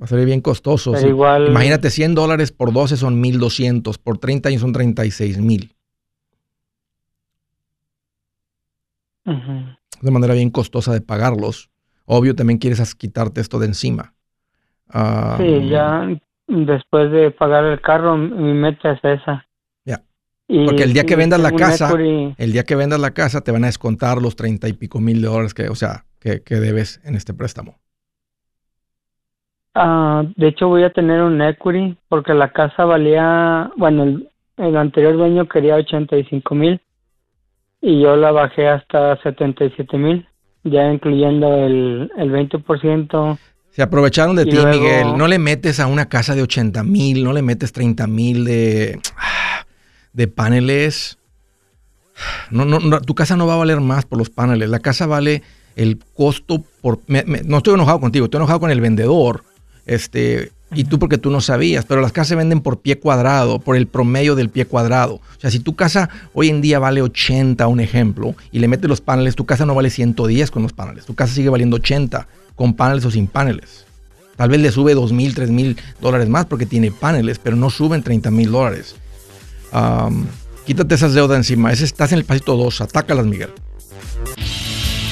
Va 0.00 0.04
a 0.04 0.06
salir 0.06 0.26
bien 0.26 0.40
costoso. 0.42 0.92
Pero 0.92 1.02
sí. 1.02 1.08
igual. 1.08 1.48
Imagínate, 1.48 1.88
100 1.90 2.14
dólares 2.14 2.52
por 2.52 2.72
12 2.72 2.96
son 2.98 3.20
1200. 3.20 3.96
Por 3.98 4.18
30 4.18 4.48
años 4.50 4.60
son 4.60 4.72
36 4.72 5.38
mil. 5.38 5.74
Ujú. 9.26 9.76
De 10.02 10.10
manera 10.10 10.34
bien 10.34 10.50
costosa 10.50 10.92
de 10.92 11.00
pagarlos. 11.00 11.70
Obvio, 12.04 12.34
también 12.34 12.58
quieres 12.58 12.94
quitarte 12.94 13.40
esto 13.40 13.58
de 13.58 13.66
encima. 13.66 14.14
Ah, 14.88 15.36
Sí, 15.38 15.68
ya 15.68 16.08
después 16.46 17.10
de 17.10 17.30
pagar 17.30 17.64
el 17.64 17.80
carro, 17.80 18.16
mi 18.16 18.52
meta 18.52 18.92
es 18.92 19.04
esa. 19.04 19.46
Ya. 19.84 20.02
Porque 20.66 20.82
el 20.82 20.92
día 20.92 21.04
que 21.04 21.16
vendas 21.16 21.40
la 21.40 21.52
casa, 21.52 21.92
el 21.94 22.52
día 22.52 22.64
que 22.64 22.76
vendas 22.76 23.00
la 23.00 23.12
casa, 23.12 23.42
te 23.42 23.52
van 23.52 23.64
a 23.64 23.68
descontar 23.68 24.20
los 24.20 24.36
treinta 24.36 24.68
y 24.68 24.74
pico 24.74 25.00
mil 25.00 25.22
dólares 25.22 25.54
que, 25.54 25.68
o 25.68 25.74
sea, 25.74 26.04
que, 26.20 26.42
debes 26.48 27.00
en 27.04 27.14
este 27.14 27.32
préstamo. 27.32 27.76
Ah, 29.74 30.24
de 30.36 30.48
hecho, 30.48 30.68
voy 30.68 30.82
a 30.82 30.92
tener 30.92 31.22
un 31.22 31.40
equity 31.40 31.96
porque 32.08 32.34
la 32.34 32.52
casa 32.52 32.84
valía, 32.84 33.70
bueno, 33.76 34.02
el, 34.02 34.28
el 34.58 34.76
anterior 34.76 35.16
dueño 35.16 35.48
quería 35.48 35.76
85 35.76 36.54
mil 36.54 36.80
y 37.82 38.00
yo 38.00 38.16
la 38.16 38.30
bajé 38.30 38.68
hasta 38.68 39.20
77 39.22 39.98
mil, 39.98 40.26
ya 40.62 40.90
incluyendo 40.90 41.52
el, 41.66 42.10
el 42.16 42.30
20%. 42.30 43.38
Se 43.70 43.82
aprovecharon 43.82 44.36
de 44.36 44.46
ti, 44.46 44.56
Miguel. 44.56 45.16
No 45.18 45.26
le 45.26 45.38
metes 45.38 45.80
a 45.80 45.88
una 45.88 46.08
casa 46.08 46.34
de 46.36 46.42
80 46.42 46.84
mil, 46.84 47.24
no 47.24 47.32
le 47.32 47.42
metes 47.42 47.72
30 47.72 48.06
mil 48.06 48.44
de, 48.44 49.00
de 50.12 50.28
paneles. 50.28 51.18
No, 52.50 52.64
no, 52.64 53.00
tu 53.00 53.14
casa 53.14 53.36
no 53.36 53.46
va 53.46 53.54
a 53.54 53.58
valer 53.58 53.80
más 53.80 54.04
por 54.04 54.18
los 54.18 54.30
paneles. 54.30 54.68
La 54.68 54.78
casa 54.78 55.06
vale 55.06 55.42
el 55.74 55.98
costo 56.14 56.62
por... 56.82 57.00
no 57.08 57.56
estoy 57.56 57.74
enojado 57.74 57.98
contigo, 57.98 58.26
estoy 58.26 58.38
enojado 58.38 58.60
con 58.60 58.70
el 58.70 58.80
vendedor. 58.80 59.42
Este, 59.86 60.52
y 60.74 60.84
tú 60.84 60.98
porque 60.98 61.18
tú 61.18 61.30
no 61.30 61.40
sabías, 61.40 61.84
pero 61.84 62.00
las 62.00 62.12
casas 62.12 62.28
se 62.28 62.36
venden 62.36 62.60
por 62.60 62.80
pie 62.80 62.98
cuadrado, 62.98 63.58
por 63.58 63.76
el 63.76 63.86
promedio 63.86 64.34
del 64.34 64.48
pie 64.48 64.64
cuadrado. 64.64 65.14
O 65.14 65.40
sea, 65.40 65.50
si 65.50 65.58
tu 65.58 65.74
casa 65.74 66.08
hoy 66.34 66.48
en 66.48 66.60
día 66.60 66.78
vale 66.78 67.02
80, 67.02 67.66
un 67.66 67.80
ejemplo, 67.80 68.34
y 68.50 68.58
le 68.58 68.68
metes 68.68 68.88
los 68.88 69.00
paneles, 69.00 69.36
tu 69.36 69.44
casa 69.44 69.66
no 69.66 69.74
vale 69.74 69.90
110 69.90 70.50
con 70.50 70.62
los 70.62 70.72
paneles, 70.72 71.04
tu 71.04 71.14
casa 71.14 71.34
sigue 71.34 71.48
valiendo 71.48 71.76
80 71.76 72.26
con 72.54 72.74
paneles 72.74 73.04
o 73.04 73.10
sin 73.10 73.26
paneles. 73.26 73.86
Tal 74.36 74.48
vez 74.48 74.60
le 74.60 74.72
sube 74.72 74.94
2 74.94 75.12
mil, 75.12 75.34
3 75.34 75.50
mil 75.50 75.76
dólares 76.00 76.28
más 76.28 76.46
porque 76.46 76.66
tiene 76.66 76.90
paneles, 76.90 77.38
pero 77.38 77.56
no 77.56 77.70
suben 77.70 78.02
30 78.02 78.30
mil 78.30 78.50
dólares. 78.50 78.96
quítate 80.64 80.94
esas 80.94 81.14
deudas 81.14 81.36
encima. 81.36 81.72
Ese 81.72 81.84
estás 81.84 82.12
en 82.12 82.18
el 82.18 82.24
pasito 82.24 82.56
2. 82.56 82.80
Atácalas, 82.80 83.26
Miguel. 83.26 83.50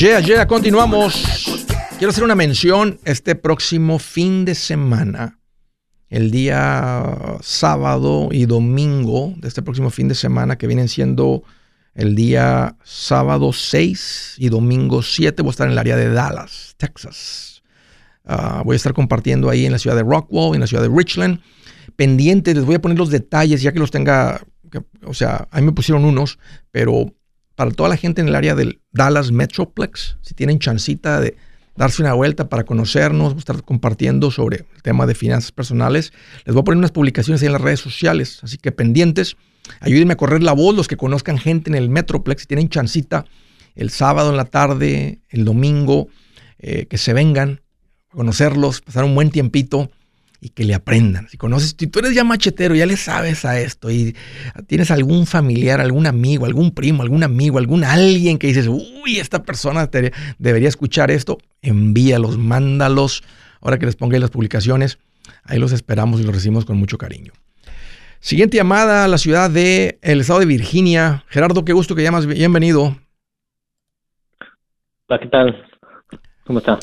Ya, 0.00 0.20
ya, 0.20 0.46
continuamos. 0.46 1.66
Quiero 1.98 2.10
hacer 2.10 2.22
una 2.22 2.36
mención 2.36 3.00
este 3.04 3.34
próximo 3.34 3.98
fin 3.98 4.44
de 4.44 4.54
semana, 4.54 5.40
el 6.08 6.30
día 6.30 7.38
sábado 7.40 8.28
y 8.30 8.46
domingo 8.46 9.34
de 9.38 9.48
este 9.48 9.60
próximo 9.60 9.90
fin 9.90 10.06
de 10.06 10.14
semana, 10.14 10.56
que 10.56 10.68
vienen 10.68 10.86
siendo 10.86 11.42
el 11.94 12.14
día 12.14 12.76
sábado 12.84 13.52
6 13.52 14.36
y 14.38 14.50
domingo 14.50 15.02
7. 15.02 15.42
Voy 15.42 15.48
a 15.48 15.50
estar 15.50 15.66
en 15.66 15.72
el 15.72 15.78
área 15.78 15.96
de 15.96 16.12
Dallas, 16.12 16.74
Texas. 16.76 17.64
Ah, 18.24 18.62
voy 18.64 18.74
a 18.74 18.76
estar 18.76 18.92
compartiendo 18.92 19.50
ahí 19.50 19.66
en 19.66 19.72
la 19.72 19.80
ciudad 19.80 19.96
de 19.96 20.04
Rockwell, 20.04 20.54
en 20.54 20.60
la 20.60 20.68
ciudad 20.68 20.84
de 20.84 20.96
Richland. 20.96 21.40
Pendientes, 21.96 22.54
les 22.54 22.64
voy 22.64 22.76
a 22.76 22.80
poner 22.80 22.98
los 22.98 23.10
detalles 23.10 23.62
ya 23.62 23.72
que 23.72 23.80
los 23.80 23.90
tenga. 23.90 24.42
o 25.04 25.14
sea, 25.14 25.48
ahí 25.50 25.62
me 25.64 25.72
pusieron 25.72 26.04
unos, 26.04 26.38
pero 26.70 27.17
para 27.58 27.72
toda 27.72 27.88
la 27.88 27.96
gente 27.96 28.20
en 28.20 28.28
el 28.28 28.36
área 28.36 28.54
del 28.54 28.78
Dallas 28.92 29.32
Metroplex, 29.32 30.16
si 30.22 30.32
tienen 30.32 30.60
chancita 30.60 31.20
de 31.20 31.36
darse 31.74 32.02
una 32.02 32.14
vuelta 32.14 32.48
para 32.48 32.62
conocernos, 32.62 33.36
estar 33.36 33.64
compartiendo 33.64 34.30
sobre 34.30 34.58
el 34.76 34.82
tema 34.82 35.06
de 35.06 35.16
finanzas 35.16 35.50
personales. 35.50 36.12
Les 36.44 36.54
voy 36.54 36.60
a 36.60 36.64
poner 36.64 36.78
unas 36.78 36.92
publicaciones 36.92 37.42
ahí 37.42 37.46
en 37.46 37.54
las 37.54 37.60
redes 37.60 37.80
sociales, 37.80 38.38
así 38.44 38.58
que 38.58 38.70
pendientes. 38.70 39.36
Ayúdenme 39.80 40.12
a 40.12 40.16
correr 40.16 40.40
la 40.40 40.52
voz 40.52 40.76
los 40.76 40.86
que 40.86 40.96
conozcan 40.96 41.36
gente 41.36 41.68
en 41.68 41.74
el 41.74 41.90
Metroplex, 41.90 42.42
si 42.42 42.46
tienen 42.46 42.68
chancita 42.68 43.24
el 43.74 43.90
sábado 43.90 44.30
en 44.30 44.36
la 44.36 44.44
tarde, 44.44 45.18
el 45.28 45.44
domingo, 45.44 46.06
eh, 46.60 46.86
que 46.86 46.96
se 46.96 47.12
vengan 47.12 47.60
a 48.10 48.18
conocerlos, 48.18 48.82
pasar 48.82 49.02
un 49.02 49.16
buen 49.16 49.32
tiempito 49.32 49.90
y 50.40 50.50
que 50.50 50.64
le 50.64 50.74
aprendan. 50.74 51.28
Si 51.28 51.36
conoces, 51.36 51.74
si 51.78 51.86
tú 51.86 51.98
eres 51.98 52.14
ya 52.14 52.24
machetero, 52.24 52.74
ya 52.74 52.86
le 52.86 52.96
sabes 52.96 53.44
a 53.44 53.58
esto 53.58 53.90
y 53.90 54.14
tienes 54.66 54.90
algún 54.90 55.26
familiar, 55.26 55.80
algún 55.80 56.06
amigo, 56.06 56.46
algún 56.46 56.72
primo, 56.72 57.02
algún 57.02 57.24
amigo, 57.24 57.58
algún 57.58 57.84
alguien 57.84 58.38
que 58.38 58.46
dices, 58.46 58.68
uy, 58.68 59.18
esta 59.18 59.42
persona 59.42 59.90
debería 60.38 60.68
escuchar 60.68 61.10
esto, 61.10 61.38
envíalos, 61.62 62.38
mándalos. 62.38 63.24
Ahora 63.60 63.78
que 63.78 63.86
les 63.86 63.96
ponga 63.96 64.14
ahí 64.14 64.20
las 64.20 64.30
publicaciones, 64.30 64.98
ahí 65.42 65.58
los 65.58 65.72
esperamos 65.72 66.20
y 66.20 66.24
los 66.24 66.34
recibimos 66.34 66.64
con 66.64 66.76
mucho 66.76 66.98
cariño. 66.98 67.32
Siguiente 68.20 68.56
llamada 68.56 69.04
a 69.04 69.08
la 69.08 69.18
ciudad 69.18 69.50
de 69.50 69.98
el 70.02 70.20
estado 70.20 70.40
de 70.40 70.46
Virginia. 70.46 71.24
Gerardo, 71.28 71.64
qué 71.64 71.72
gusto 71.72 71.94
que 71.94 72.02
llamas. 72.02 72.26
Bienvenido. 72.26 72.96
Hola, 75.08 75.20
¿qué 75.20 75.28
tal? 75.28 75.64
¿Cómo 76.44 76.58
está? 76.58 76.78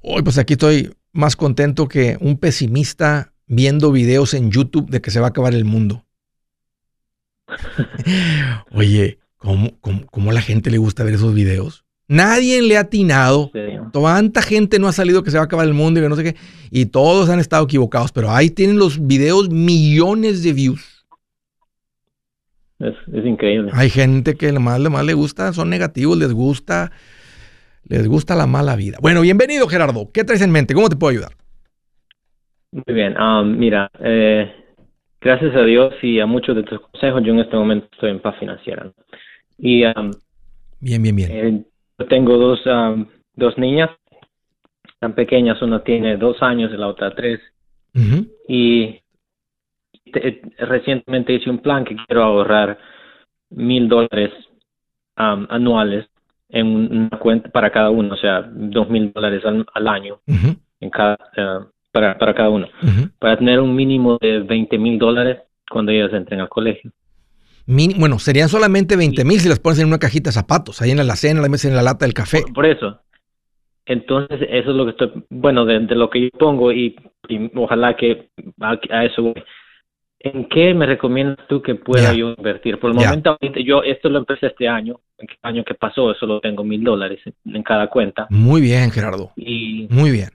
Hoy, 0.00 0.22
pues 0.22 0.38
aquí 0.38 0.54
estoy 0.54 0.94
más 1.14 1.36
contento 1.36 1.88
que 1.88 2.18
un 2.20 2.36
pesimista 2.36 3.32
viendo 3.46 3.92
videos 3.92 4.34
en 4.34 4.50
YouTube 4.50 4.90
de 4.90 5.00
que 5.00 5.10
se 5.10 5.20
va 5.20 5.28
a 5.28 5.30
acabar 5.30 5.54
el 5.54 5.64
mundo. 5.64 6.04
Oye, 8.72 9.18
¿cómo, 9.38 9.70
cómo, 9.80 10.32
la 10.32 10.42
gente 10.42 10.70
le 10.70 10.78
gusta 10.78 11.04
ver 11.04 11.14
esos 11.14 11.34
videos? 11.34 11.84
Nadie 12.08 12.60
le 12.60 12.76
ha 12.76 12.80
atinado. 12.80 13.50
Tanta 13.92 14.42
gente 14.42 14.78
no 14.78 14.88
ha 14.88 14.92
salido 14.92 15.22
que 15.22 15.30
se 15.30 15.38
va 15.38 15.44
a 15.44 15.46
acabar 15.46 15.66
el 15.66 15.72
mundo 15.72 16.00
y 16.00 16.02
que 16.02 16.08
no 16.08 16.16
sé 16.16 16.24
qué. 16.24 16.36
Y 16.70 16.86
todos 16.86 17.30
han 17.30 17.38
estado 17.38 17.64
equivocados. 17.64 18.12
Pero 18.12 18.30
ahí 18.30 18.50
tienen 18.50 18.78
los 18.78 19.06
videos 19.06 19.48
millones 19.48 20.42
de 20.42 20.52
views. 20.52 21.06
Es, 22.80 22.94
increíble. 23.24 23.70
Hay 23.72 23.88
gente 23.88 24.34
que 24.34 24.52
más, 24.52 24.80
más 24.80 25.04
le 25.04 25.14
gusta, 25.14 25.52
son 25.52 25.70
negativos, 25.70 26.18
les 26.18 26.32
gusta 26.32 26.92
les 27.88 28.08
gusta 28.08 28.34
la 28.34 28.46
mala 28.46 28.76
vida. 28.76 28.98
Bueno, 29.00 29.20
bienvenido 29.20 29.68
Gerardo. 29.68 30.10
¿Qué 30.12 30.24
traes 30.24 30.42
en 30.42 30.50
mente? 30.50 30.74
¿Cómo 30.74 30.88
te 30.88 30.96
puedo 30.96 31.10
ayudar? 31.10 31.32
Muy 32.72 32.94
bien. 32.94 33.16
Um, 33.20 33.56
mira, 33.56 33.90
eh, 34.00 34.52
gracias 35.20 35.54
a 35.54 35.62
Dios 35.62 35.94
y 36.02 36.20
a 36.20 36.26
muchos 36.26 36.56
de 36.56 36.62
tus 36.64 36.80
consejos, 36.80 37.22
yo 37.24 37.32
en 37.32 37.40
este 37.40 37.56
momento 37.56 37.88
estoy 37.92 38.10
en 38.10 38.20
paz 38.20 38.36
financiera. 38.38 38.90
Y 39.58 39.84
um, 39.84 40.10
bien, 40.80 41.02
bien, 41.02 41.16
bien. 41.16 41.30
Eh, 41.30 41.64
yo 41.98 42.06
tengo 42.06 42.36
dos, 42.36 42.60
um, 42.66 43.06
dos 43.34 43.56
niñas 43.58 43.90
tan 44.98 45.14
pequeñas. 45.14 45.60
Una 45.62 45.84
tiene 45.84 46.16
dos 46.16 46.42
años 46.42 46.72
y 46.72 46.76
la 46.76 46.88
otra 46.88 47.14
tres. 47.14 47.40
Y 48.48 49.00
recientemente 50.58 51.32
hice 51.32 51.48
un 51.48 51.58
plan 51.58 51.84
que 51.84 51.94
quiero 51.94 52.24
ahorrar 52.24 52.76
mil 53.50 53.88
dólares 53.88 54.32
anuales 55.14 56.06
en 56.54 56.66
una 56.66 57.18
cuenta 57.18 57.50
para 57.50 57.70
cada 57.70 57.90
uno, 57.90 58.14
o 58.14 58.16
sea, 58.16 58.48
dos 58.48 58.88
mil 58.88 59.12
dólares 59.12 59.42
al, 59.44 59.88
año 59.88 60.20
en 60.26 60.90
cada, 60.90 61.18
eh, 61.36 61.58
para, 61.92 62.16
para 62.16 62.34
cada 62.34 62.48
uno, 62.48 62.68
para 63.18 63.36
tener 63.36 63.60
un 63.60 63.74
mínimo 63.74 64.18
de 64.20 64.40
20 64.40 64.78
mil 64.78 64.98
dólares 64.98 65.38
cuando 65.68 65.90
ellos 65.90 66.12
entren 66.12 66.40
al 66.40 66.48
colegio. 66.48 66.92
bueno, 67.66 68.20
serían 68.20 68.48
solamente 68.48 68.96
20 68.96 69.24
mil 69.24 69.40
si 69.40 69.48
las 69.48 69.58
pones 69.58 69.80
en 69.80 69.88
una 69.88 69.98
cajita 69.98 70.28
de 70.28 70.34
zapatos, 70.34 70.80
ahí 70.80 70.92
en 70.92 70.98
la 70.98 71.02
alacena, 71.02 71.40
la 71.40 71.48
metes 71.48 71.64
en 71.64 71.74
la 71.74 71.82
lata 71.82 72.04
del 72.04 72.14
café. 72.14 72.44
Por, 72.54 72.66
eso. 72.66 73.00
Entonces, 73.86 74.40
eso 74.48 74.70
es 74.70 74.76
lo 74.76 74.84
que 74.84 74.90
estoy, 74.92 75.24
bueno, 75.30 75.64
de, 75.64 75.80
lo 75.80 76.08
que 76.08 76.22
yo 76.22 76.28
pongo 76.38 76.70
y, 76.72 76.94
ojalá 77.56 77.96
que 77.96 78.28
a, 78.60 79.04
eso 79.04 79.22
voy. 79.22 79.34
¿En 80.24 80.48
qué 80.48 80.72
me 80.72 80.86
recomiendas 80.86 81.46
tú 81.48 81.60
que 81.60 81.74
pueda 81.74 82.14
yo 82.14 82.30
invertir? 82.30 82.80
Por 82.80 82.90
el 82.90 82.96
momento, 82.96 83.36
yo 83.62 83.82
esto 83.82 84.08
lo 84.08 84.20
empecé 84.20 84.46
este 84.46 84.66
año, 84.66 85.00
el 85.18 85.28
año 85.42 85.64
que 85.64 85.74
pasó, 85.74 86.14
solo 86.14 86.40
tengo 86.40 86.64
mil 86.64 86.82
dólares 86.82 87.20
en 87.44 87.62
cada 87.62 87.88
cuenta. 87.88 88.26
Muy 88.30 88.62
bien, 88.62 88.90
Gerardo. 88.90 89.32
Y, 89.36 89.86
Muy 89.90 90.10
bien. 90.10 90.30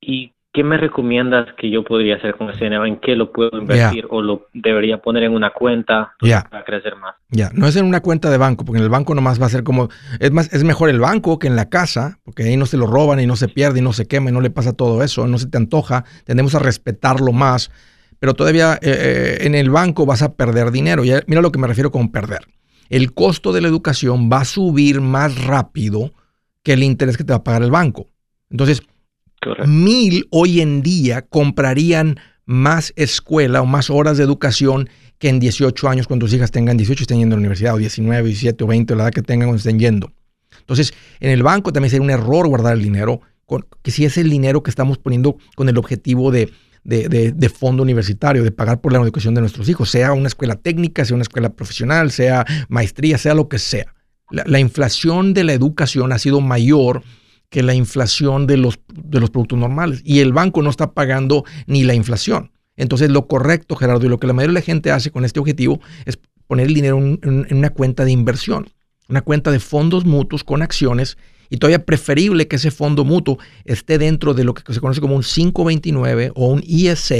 ¿Y 0.00 0.32
qué 0.52 0.62
me 0.62 0.76
recomiendas 0.76 1.52
que 1.58 1.68
yo 1.68 1.82
podría 1.82 2.14
hacer 2.14 2.36
con 2.36 2.50
ese 2.50 2.66
dinero? 2.66 2.86
¿En 2.86 2.98
qué 3.00 3.16
lo 3.16 3.32
puedo 3.32 3.58
invertir 3.58 4.06
o 4.10 4.22
lo 4.22 4.46
debería 4.54 4.98
poner 4.98 5.24
en 5.24 5.32
una 5.32 5.50
cuenta 5.50 6.14
para 6.20 6.64
crecer 6.64 6.94
más? 6.94 7.16
Ya, 7.28 7.50
no 7.52 7.66
es 7.66 7.74
en 7.74 7.84
una 7.84 8.02
cuenta 8.02 8.30
de 8.30 8.38
banco, 8.38 8.64
porque 8.64 8.78
en 8.78 8.84
el 8.84 8.90
banco 8.90 9.12
nomás 9.16 9.42
va 9.42 9.46
a 9.46 9.50
ser 9.50 9.64
como, 9.64 9.88
es 10.20 10.30
más, 10.30 10.52
es 10.54 10.62
mejor 10.62 10.88
el 10.88 11.00
banco 11.00 11.40
que 11.40 11.48
en 11.48 11.56
la 11.56 11.68
casa, 11.68 12.20
porque 12.24 12.44
ahí 12.44 12.56
no 12.56 12.66
se 12.66 12.76
lo 12.76 12.86
roban 12.86 13.18
y 13.18 13.26
no 13.26 13.34
se 13.34 13.48
pierde 13.48 13.80
y 13.80 13.82
no 13.82 13.92
se 13.92 14.06
quema 14.06 14.30
y 14.30 14.32
no 14.32 14.40
le 14.40 14.50
pasa 14.50 14.72
todo 14.72 15.02
eso, 15.02 15.26
no 15.26 15.38
se 15.38 15.48
te 15.48 15.58
antoja, 15.58 16.04
tendemos 16.24 16.54
a 16.54 16.60
respetarlo 16.60 17.32
más 17.32 17.72
pero 18.18 18.34
todavía 18.34 18.74
eh, 18.74 18.78
eh, 18.82 19.38
en 19.46 19.54
el 19.54 19.70
banco 19.70 20.06
vas 20.06 20.22
a 20.22 20.34
perder 20.34 20.70
dinero. 20.70 21.04
Y 21.04 21.12
mira 21.26 21.42
lo 21.42 21.52
que 21.52 21.58
me 21.58 21.66
refiero 21.66 21.90
con 21.90 22.10
perder. 22.10 22.46
El 22.88 23.12
costo 23.12 23.52
de 23.52 23.60
la 23.60 23.68
educación 23.68 24.30
va 24.32 24.40
a 24.40 24.44
subir 24.44 25.00
más 25.00 25.44
rápido 25.44 26.12
que 26.62 26.72
el 26.72 26.82
interés 26.82 27.16
que 27.16 27.24
te 27.24 27.32
va 27.32 27.38
a 27.38 27.44
pagar 27.44 27.62
el 27.62 27.70
banco. 27.70 28.08
Entonces, 28.50 28.82
mil 29.66 30.26
hoy 30.30 30.60
en 30.60 30.82
día 30.82 31.22
comprarían 31.22 32.18
más 32.44 32.92
escuela 32.96 33.60
o 33.60 33.66
más 33.66 33.90
horas 33.90 34.16
de 34.16 34.24
educación 34.24 34.88
que 35.18 35.28
en 35.28 35.40
18 35.40 35.88
años 35.88 36.06
cuando 36.06 36.26
tus 36.26 36.34
hijas 36.34 36.50
tengan 36.50 36.76
18 36.76 37.00
y 37.00 37.04
estén 37.04 37.18
yendo 37.18 37.34
a 37.34 37.36
la 37.36 37.40
universidad, 37.40 37.74
o 37.74 37.78
19, 37.78 38.28
17 38.28 38.64
o 38.64 38.66
20, 38.66 38.94
la 38.94 39.04
edad 39.04 39.12
que 39.12 39.22
tengan 39.22 39.48
cuando 39.48 39.58
estén 39.58 39.78
yendo. 39.78 40.12
Entonces, 40.60 40.94
en 41.20 41.30
el 41.30 41.42
banco 41.42 41.72
también 41.72 41.90
sería 41.90 42.04
un 42.04 42.10
error 42.10 42.46
guardar 42.48 42.74
el 42.74 42.82
dinero, 42.82 43.20
que 43.82 43.90
si 43.90 44.04
es 44.04 44.16
el 44.18 44.28
dinero 44.30 44.62
que 44.62 44.70
estamos 44.70 44.98
poniendo 44.98 45.36
con 45.54 45.68
el 45.68 45.78
objetivo 45.78 46.30
de 46.30 46.50
de, 46.86 47.48
fondo 47.48 47.82
universitario, 47.82 48.44
de 48.44 48.52
pagar 48.52 48.80
por 48.80 48.92
la 48.92 49.00
educación 49.00 49.34
de 49.34 49.40
nuestros 49.40 49.68
hijos, 49.68 49.90
sea 49.90 50.12
una 50.12 50.28
escuela 50.28 50.54
técnica, 50.56 51.04
sea 51.04 51.14
una 51.14 51.22
escuela 51.22 51.50
profesional, 51.50 52.10
sea 52.10 52.46
maestría, 52.68 53.18
sea 53.18 53.34
lo 53.34 53.48
que 53.48 53.58
sea. 53.58 53.94
La, 54.30 54.58
inflación 54.58 55.34
de 55.34 55.44
la 55.44 55.52
educación 55.52 56.12
ha 56.12 56.18
sido 56.18 56.40
mayor 56.40 57.02
que 57.48 57.62
la 57.62 57.74
inflación 57.74 58.46
de 58.46 58.56
los, 58.56 58.80
de 58.92 59.20
los 59.20 59.30
productos 59.30 59.58
normales 59.58 60.02
y 60.04 60.18
el 60.20 60.32
banco 60.32 60.62
no 60.62 60.70
está 60.70 60.92
pagando 60.92 61.44
ni 61.66 61.84
la 61.84 61.94
inflación. 61.94 62.50
Entonces 62.76 63.10
lo 63.10 63.28
correcto, 63.28 63.76
Gerardo, 63.76 64.04
y 64.06 64.08
lo 64.08 64.18
que 64.18 64.26
la 64.26 64.32
mayoría 64.32 64.54
de 64.54 64.60
la 64.60 64.66
gente 64.66 64.90
hace 64.90 65.10
con 65.10 65.24
este 65.24 65.40
objetivo 65.40 65.80
es 66.04 66.18
poner 66.46 66.66
el 66.66 66.74
dinero 66.74 66.98
en 66.98 67.46
una 67.50 67.70
cuenta 67.70 68.04
de 68.04 68.10
inversión, 68.10 68.68
una 69.08 69.22
cuenta 69.22 69.50
de 69.50 69.60
fondos 69.60 70.04
mutuos 70.04 70.44
con 70.44 70.62
acciones 70.62 71.16
y 71.50 71.58
todavía 71.58 71.84
preferible 71.84 72.48
que 72.48 72.56
ese 72.56 72.70
fondo 72.70 73.04
mutuo 73.04 73.38
esté 73.64 73.98
dentro 73.98 74.34
de 74.34 74.44
lo 74.44 74.54
que 74.54 74.72
se 74.72 74.80
conoce 74.80 75.00
como 75.00 75.16
un 75.16 75.22
529 75.22 76.32
o 76.34 76.48
un 76.48 76.62
ESA, 76.66 77.14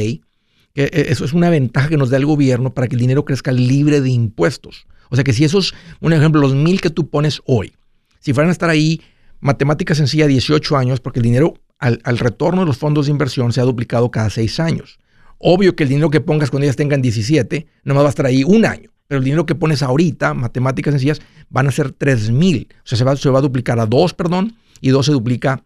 que 0.75 0.85
e, 0.85 1.07
eso 1.11 1.25
es 1.25 1.33
una 1.33 1.51
ventaja 1.51 1.89
que 1.89 1.97
nos 1.97 2.11
da 2.11 2.17
el 2.17 2.27
gobierno 2.27 2.75
para 2.75 2.89
que 2.89 2.97
el 2.97 3.01
dinero 3.01 3.25
crezca 3.25 3.53
libre 3.53 4.01
de 4.01 4.11
impuestos. 4.11 4.87
O 5.11 5.15
sea 5.17 5.25
que 5.25 5.33
si 5.33 5.45
esos, 5.45 5.75
un 6.01 6.12
ejemplo, 6.12 6.41
los 6.41 6.55
mil 6.55 6.81
que 6.81 6.91
tú 6.91 7.09
pones 7.09 7.41
hoy, 7.47 7.75
si 8.21 8.33
fueran 8.33 8.49
a 8.49 8.53
estar 8.53 8.71
ahí, 8.71 9.01
matemática 9.41 9.95
sencilla, 9.95 10.27
18 10.27 10.77
años, 10.77 11.01
porque 11.01 11.21
el 11.21 11.25
dinero 11.25 11.55
al, 11.79 12.01
al 12.05 12.19
retorno 12.19 12.62
de 12.62 12.67
los 12.67 12.79
fondos 12.79 13.07
de 13.07 13.12
inversión 13.12 13.53
se 13.53 13.61
ha 13.61 13.65
duplicado 13.65 14.11
cada 14.11 14.31
6 14.31 14.61
años. 14.61 14.99
Obvio 15.39 15.77
que 15.77 15.85
el 15.85 15.91
dinero 15.91 16.11
que 16.11 16.21
pongas 16.21 16.51
cuando 16.51 16.65
ellas 16.65 16.77
tengan 16.77 17.03
17, 17.03 17.67
nomás 17.85 18.05
va 18.05 18.09
a 18.09 18.11
estar 18.11 18.27
ahí 18.27 18.43
un 18.43 18.65
año 18.65 18.95
pero 19.07 19.19
el 19.19 19.25
dinero 19.25 19.47
que 19.47 19.55
pones 19.55 19.83
ahorita, 19.83 20.35
matemáticas 20.35 20.92
sencillas, 20.92 21.21
van 21.49 21.69
a 21.69 21.73
ser 21.73 21.92
3 21.92 22.31
mil. 22.31 22.69
O 22.79 22.87
sea, 22.87 22.99
se 22.99 23.05
va, 23.05 23.16
se 23.16 23.31
va, 23.31 23.38
a 23.38 23.42
duplicar 23.42 23.79
a 23.81 23.87
2, 23.87 24.14
perdón, 24.14 24.57
y 24.81 24.90
2 24.90 25.07
se 25.07 25.12
duplica 25.12 25.64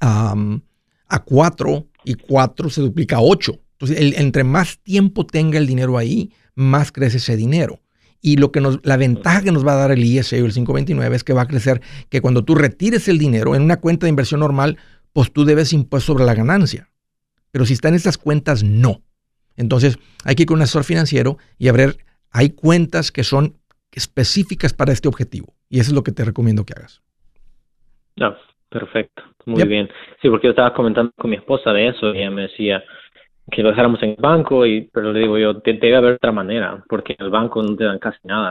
a, 0.00 0.34
a 1.08 1.18
4, 1.22 1.86
y 2.04 2.14
4 2.14 2.70
se 2.70 2.80
duplica 2.80 3.16
a 3.16 3.20
8. 3.20 3.58
Entonces, 3.78 4.14
entre 4.18 4.44
más 4.44 4.78
tiempo 4.78 5.26
tenga 5.26 5.58
el 5.58 5.66
dinero 5.66 5.98
ahí, 5.98 6.32
más 6.54 6.92
crece 6.92 7.18
ese 7.18 7.36
dinero. 7.36 7.80
Y 8.22 8.36
lo 8.36 8.50
que 8.50 8.60
nos, 8.60 8.80
la 8.84 8.96
ventaja 8.96 9.42
que 9.42 9.52
nos 9.52 9.66
va 9.66 9.72
a 9.72 9.76
dar 9.76 9.92
el 9.92 10.02
ISA 10.02 10.36
o 10.36 10.46
el 10.46 10.52
529 10.52 11.14
es 11.14 11.24
que 11.24 11.32
va 11.32 11.42
a 11.42 11.46
crecer 11.46 11.82
que 12.08 12.20
cuando 12.20 12.44
tú 12.44 12.54
retires 12.54 13.06
el 13.08 13.18
dinero 13.18 13.54
en 13.54 13.62
una 13.62 13.76
cuenta 13.76 14.06
de 14.06 14.10
inversión 14.10 14.40
normal, 14.40 14.78
pues 15.12 15.32
tú 15.32 15.44
debes 15.44 15.72
impuesto 15.72 16.12
sobre 16.12 16.24
la 16.24 16.34
ganancia. 16.34 16.90
Pero 17.50 17.66
si 17.66 17.74
está 17.74 17.88
en 17.88 17.94
estas 17.94 18.18
cuentas, 18.18 18.62
no. 18.62 19.02
Entonces, 19.56 19.98
hay 20.24 20.34
que 20.34 20.42
ir 20.42 20.46
con 20.46 20.56
un 20.56 20.62
asesor 20.62 20.84
financiero 20.84 21.38
y 21.58 21.68
abrir 21.68 21.98
hay 22.36 22.50
cuentas 22.50 23.10
que 23.10 23.24
son 23.24 23.54
específicas 23.92 24.74
para 24.74 24.92
este 24.92 25.08
objetivo 25.08 25.54
y 25.70 25.80
eso 25.80 25.90
es 25.90 25.94
lo 25.94 26.02
que 26.02 26.12
te 26.12 26.22
recomiendo 26.22 26.64
que 26.64 26.74
hagas. 26.76 27.00
No, 28.16 28.36
perfecto, 28.68 29.22
muy 29.46 29.64
bien. 29.64 29.88
Sí, 30.20 30.28
porque 30.28 30.48
yo 30.48 30.50
estaba 30.50 30.74
comentando 30.74 31.12
con 31.16 31.30
mi 31.30 31.36
esposa 31.36 31.72
de 31.72 31.88
eso 31.88 32.14
y 32.14 32.18
ella 32.18 32.30
me 32.30 32.42
decía 32.42 32.84
que 33.50 33.62
lo 33.62 33.70
dejáramos 33.70 34.02
en 34.02 34.10
el 34.10 34.16
banco, 34.18 34.66
y, 34.66 34.90
pero 34.92 35.12
le 35.12 35.20
digo 35.20 35.38
yo, 35.38 35.54
debe 35.54 35.96
haber 35.96 36.14
otra 36.14 36.32
manera, 36.32 36.82
porque 36.88 37.14
en 37.16 37.24
el 37.24 37.30
banco 37.30 37.62
no 37.62 37.76
te 37.76 37.84
dan 37.84 37.98
casi 37.98 38.18
nada. 38.24 38.50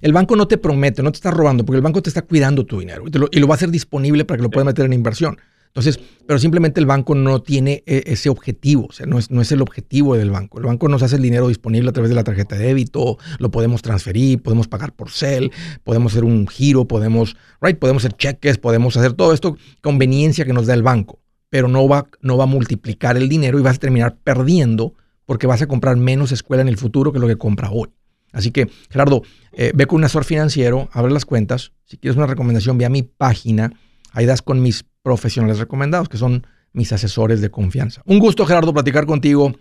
El 0.00 0.12
banco 0.12 0.36
no 0.36 0.46
te 0.46 0.56
promete, 0.56 1.02
no 1.02 1.10
te 1.10 1.16
está 1.16 1.32
robando, 1.32 1.64
porque 1.64 1.76
el 1.76 1.82
banco 1.82 2.00
te 2.00 2.10
está 2.10 2.22
cuidando 2.22 2.64
tu 2.64 2.78
dinero 2.78 3.04
y, 3.06 3.18
lo, 3.18 3.26
y 3.30 3.40
lo 3.40 3.48
va 3.48 3.54
a 3.54 3.56
hacer 3.56 3.70
disponible 3.70 4.24
para 4.24 4.38
que 4.38 4.44
lo 4.44 4.50
puedas 4.50 4.66
meter 4.66 4.86
en 4.86 4.92
inversión. 4.92 5.36
Entonces, 5.66 6.00
pero 6.26 6.38
simplemente 6.38 6.80
el 6.80 6.86
banco 6.86 7.14
no 7.14 7.42
tiene 7.42 7.82
eh, 7.86 8.04
ese 8.06 8.28
objetivo, 8.28 8.86
o 8.88 8.92
sea, 8.92 9.06
no 9.06 9.18
es, 9.18 9.30
no 9.30 9.40
es 9.40 9.52
el 9.52 9.62
objetivo 9.62 10.16
del 10.16 10.30
banco. 10.30 10.58
El 10.58 10.66
banco 10.66 10.88
nos 10.88 11.02
hace 11.02 11.16
el 11.16 11.22
dinero 11.22 11.48
disponible 11.48 11.90
a 11.90 11.92
través 11.92 12.08
de 12.08 12.14
la 12.14 12.24
tarjeta 12.24 12.56
de 12.56 12.66
débito, 12.66 13.18
lo 13.38 13.50
podemos 13.50 13.82
transferir, 13.82 14.42
podemos 14.42 14.68
pagar 14.68 14.92
por 14.92 15.10
cel, 15.10 15.52
podemos 15.84 16.12
hacer 16.12 16.24
un 16.24 16.46
giro, 16.48 16.86
podemos, 16.86 17.36
right, 17.60 17.78
podemos 17.78 18.04
hacer 18.04 18.16
cheques, 18.16 18.58
podemos 18.58 18.96
hacer 18.96 19.12
todo 19.12 19.32
esto, 19.32 19.56
conveniencia 19.82 20.44
que 20.44 20.52
nos 20.52 20.66
da 20.66 20.74
el 20.74 20.82
banco, 20.82 21.20
pero 21.50 21.68
no 21.68 21.86
va, 21.88 22.06
no 22.20 22.36
va 22.36 22.44
a 22.44 22.48
multiplicar 22.48 23.16
el 23.16 23.28
dinero 23.28 23.58
y 23.58 23.62
vas 23.62 23.76
a 23.76 23.80
terminar 23.80 24.16
perdiendo 24.22 24.94
porque 25.26 25.46
vas 25.46 25.60
a 25.60 25.66
comprar 25.66 25.96
menos 25.96 26.32
escuela 26.32 26.62
en 26.62 26.68
el 26.68 26.78
futuro 26.78 27.12
que 27.12 27.18
lo 27.18 27.26
que 27.26 27.36
compra 27.36 27.70
hoy. 27.70 27.90
Así 28.32 28.50
que, 28.50 28.68
Gerardo, 28.90 29.22
eh, 29.52 29.72
ve 29.74 29.86
con 29.86 29.96
un 29.98 30.04
asesor 30.04 30.24
financiero, 30.24 30.88
abre 30.92 31.12
las 31.12 31.24
cuentas. 31.24 31.72
Si 31.84 31.96
quieres 31.96 32.16
una 32.16 32.26
recomendación, 32.26 32.76
ve 32.76 32.84
a 32.84 32.90
mi 32.90 33.02
página. 33.02 33.72
Ahí 34.16 34.24
das 34.24 34.40
con 34.40 34.62
mis 34.62 34.82
profesionales 35.02 35.58
recomendados, 35.58 36.08
que 36.08 36.16
son 36.16 36.46
mis 36.72 36.90
asesores 36.90 37.42
de 37.42 37.50
confianza. 37.50 38.00
Un 38.06 38.18
gusto, 38.18 38.46
Gerardo, 38.46 38.72
platicar 38.72 39.04
contigo. 39.04 39.52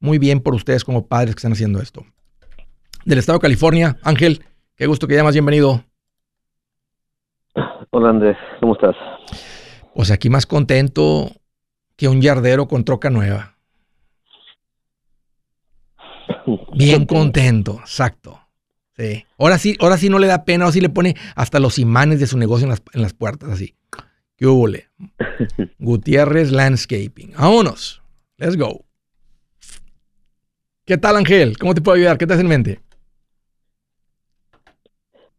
Muy 0.00 0.18
bien 0.18 0.40
por 0.40 0.54
ustedes 0.54 0.84
como 0.84 1.06
padres 1.06 1.34
que 1.34 1.38
están 1.38 1.52
haciendo 1.52 1.80
esto. 1.80 2.04
Del 3.06 3.18
estado 3.18 3.38
de 3.38 3.42
California, 3.42 3.96
Ángel, 4.02 4.44
qué 4.76 4.86
gusto 4.86 5.06
que 5.06 5.14
llamas, 5.14 5.32
bienvenido. 5.32 5.82
Hola 7.88 8.10
Andrés, 8.10 8.36
¿cómo 8.60 8.74
estás? 8.74 8.94
Pues 9.94 10.10
aquí 10.10 10.28
más 10.28 10.44
contento 10.44 11.30
que 11.96 12.06
un 12.06 12.20
yardero 12.20 12.68
con 12.68 12.84
troca 12.84 13.08
nueva. 13.08 13.56
Bien 16.74 17.06
contento, 17.06 17.78
exacto. 17.80 18.41
Sí. 18.96 19.24
Ahora 19.38 19.58
sí, 19.58 19.76
ahora 19.80 19.96
sí 19.96 20.08
no 20.08 20.18
le 20.18 20.26
da 20.26 20.44
pena, 20.44 20.64
ahora 20.64 20.72
sí 20.72 20.80
le 20.80 20.88
pone 20.88 21.16
hasta 21.34 21.60
los 21.60 21.78
imanes 21.78 22.20
de 22.20 22.26
su 22.26 22.38
negocio 22.38 22.64
en 22.64 22.70
las, 22.70 22.82
en 22.92 23.02
las 23.02 23.14
puertas, 23.14 23.50
así. 23.50 23.74
¿Qué 24.36 24.46
Gutiérrez 25.78 26.50
Landscaping. 26.50 27.32
Vámonos. 27.38 28.02
Let's 28.38 28.56
go. 28.56 28.84
¿Qué 30.84 30.98
tal, 30.98 31.16
Ángel? 31.16 31.56
¿Cómo 31.58 31.74
te 31.74 31.80
puedo 31.80 31.96
ayudar? 31.96 32.18
¿Qué 32.18 32.26
te 32.26 32.34
hace 32.34 32.42
en 32.42 32.48
mente? 32.48 32.80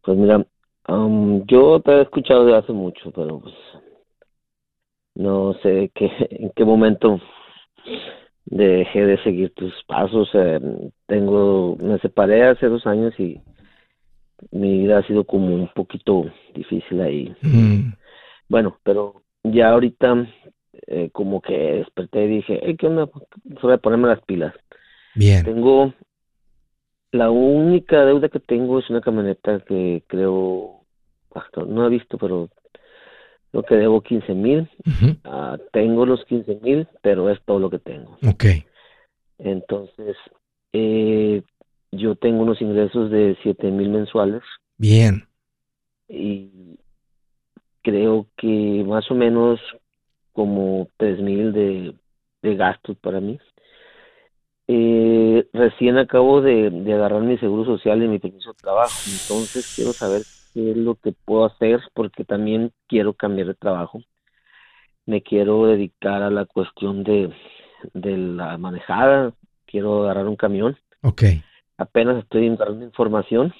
Pues 0.02 0.16
mira, 0.16 0.44
um, 0.88 1.44
yo 1.46 1.80
te 1.80 1.92
he 1.92 2.02
escuchado 2.02 2.46
de 2.46 2.56
hace 2.56 2.72
mucho, 2.72 3.10
pero 3.14 3.40
pues 3.40 3.54
no 5.14 5.54
sé 5.62 5.90
qué, 5.94 6.10
en 6.30 6.50
qué 6.56 6.64
momento 6.64 7.20
dejé 8.46 9.06
de 9.06 9.22
seguir 9.22 9.52
tus 9.54 9.72
pasos. 9.84 10.28
Eh, 10.34 10.60
tengo, 11.06 11.76
me 11.80 11.98
separé 11.98 12.44
hace 12.44 12.66
dos 12.66 12.86
años 12.86 13.18
y 13.18 13.40
mi 14.50 14.80
vida 14.80 14.98
ha 14.98 15.06
sido 15.06 15.24
como 15.24 15.54
un 15.54 15.68
poquito 15.68 16.30
difícil 16.54 17.00
ahí. 17.00 17.34
Mm. 17.42 17.92
Bueno, 18.48 18.78
pero 18.82 19.22
ya 19.42 19.70
ahorita 19.70 20.26
eh, 20.86 21.10
como 21.12 21.40
que 21.40 21.54
desperté 21.54 22.24
y 22.24 22.28
dije, 22.28 22.60
hey, 22.62 22.76
¿qué 22.78 22.86
onda? 22.86 23.04
A 23.04 23.76
ponerme 23.78 24.08
las 24.08 24.20
pilas. 24.22 24.54
Bien. 25.14 25.44
Tengo, 25.44 25.94
la 27.12 27.30
única 27.30 28.04
deuda 28.04 28.28
que 28.28 28.40
tengo 28.40 28.78
es 28.78 28.90
una 28.90 29.00
camioneta 29.00 29.60
que 29.60 30.02
creo, 30.06 30.80
no 31.66 31.86
he 31.86 31.90
visto, 31.90 32.18
pero 32.18 32.48
lo 33.54 33.62
que 33.62 33.76
debo 33.76 34.00
15 34.00 34.34
mil. 34.34 34.68
Ah, 35.22 35.56
tengo 35.72 36.04
los 36.04 36.24
15 36.24 36.58
mil, 36.60 36.88
pero 37.02 37.30
es 37.30 37.40
todo 37.44 37.60
lo 37.60 37.70
que 37.70 37.78
tengo. 37.78 38.18
Ok. 38.26 38.46
Entonces, 39.38 40.16
eh, 40.72 41.40
yo 41.92 42.16
tengo 42.16 42.42
unos 42.42 42.60
ingresos 42.60 43.12
de 43.12 43.38
7 43.44 43.70
mil 43.70 43.90
mensuales. 43.90 44.42
Bien. 44.76 45.28
Y 46.08 46.50
creo 47.82 48.26
que 48.36 48.84
más 48.84 49.08
o 49.12 49.14
menos 49.14 49.60
como 50.32 50.88
tres 50.96 51.20
mil 51.20 51.52
de, 51.52 51.94
gastos 52.56 52.96
para 52.98 53.20
mí. 53.20 53.38
Eh, 54.66 55.46
recién 55.52 55.96
acabo 55.96 56.40
de, 56.40 56.66
agarrar 56.92 57.22
mi 57.22 57.38
seguro 57.38 57.64
social 57.64 58.02
y 58.02 58.08
mi 58.08 58.18
permiso 58.18 58.52
de 58.52 58.58
trabajo, 58.58 58.98
entonces 59.06 59.72
quiero 59.76 59.92
saber 59.92 60.22
qué 60.54 60.70
es 60.70 60.76
lo 60.76 60.94
que 60.94 61.12
puedo 61.12 61.44
hacer 61.44 61.80
porque 61.92 62.24
también 62.24 62.72
quiero 62.88 63.12
cambiar 63.12 63.48
de 63.48 63.54
trabajo. 63.54 64.00
Me 65.04 65.22
quiero 65.22 65.66
dedicar 65.66 66.22
a 66.22 66.30
la 66.30 66.46
cuestión 66.46 67.02
de, 67.02 67.30
de 67.92 68.16
la 68.16 68.56
manejada, 68.56 69.34
quiero 69.66 70.04
agarrar 70.04 70.28
un 70.28 70.36
camión. 70.36 70.78
Ok. 71.02 71.24
Apenas 71.76 72.22
estoy 72.22 72.46
entrando 72.46 72.84
información 72.84 73.52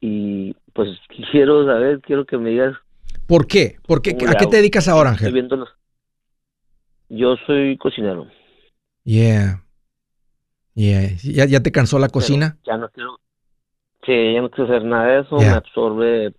y 0.00 0.54
pues 0.74 0.88
quiero 1.30 1.64
saber, 1.64 2.00
quiero 2.00 2.26
que 2.26 2.36
me 2.36 2.50
digas. 2.50 2.76
¿Por 3.26 3.46
qué? 3.46 3.76
¿Por 3.86 4.02
qué? 4.02 4.16
¿A 4.28 4.34
qué 4.34 4.46
te 4.46 4.56
dedicas 4.56 4.88
ahora, 4.88 5.10
Ángel? 5.10 5.48
Yo 7.08 7.36
soy 7.46 7.76
cocinero. 7.78 8.26
Yeah. 9.04 9.62
Yeah. 10.74 11.10
¿Ya, 11.22 11.46
ya 11.46 11.60
te 11.62 11.70
cansó 11.70 11.98
la 11.98 12.08
cocina? 12.08 12.58
ya 12.64 12.76
no 12.76 12.88
quiero. 12.90 13.20
Sí, 14.06 14.32
ya 14.34 14.40
no 14.40 14.50
quiero 14.50 14.72
hacer 14.72 14.84
nada 14.86 15.06
de 15.06 15.20
eso. 15.20 15.36
Me 15.36 15.48
absorbe. 15.48 16.32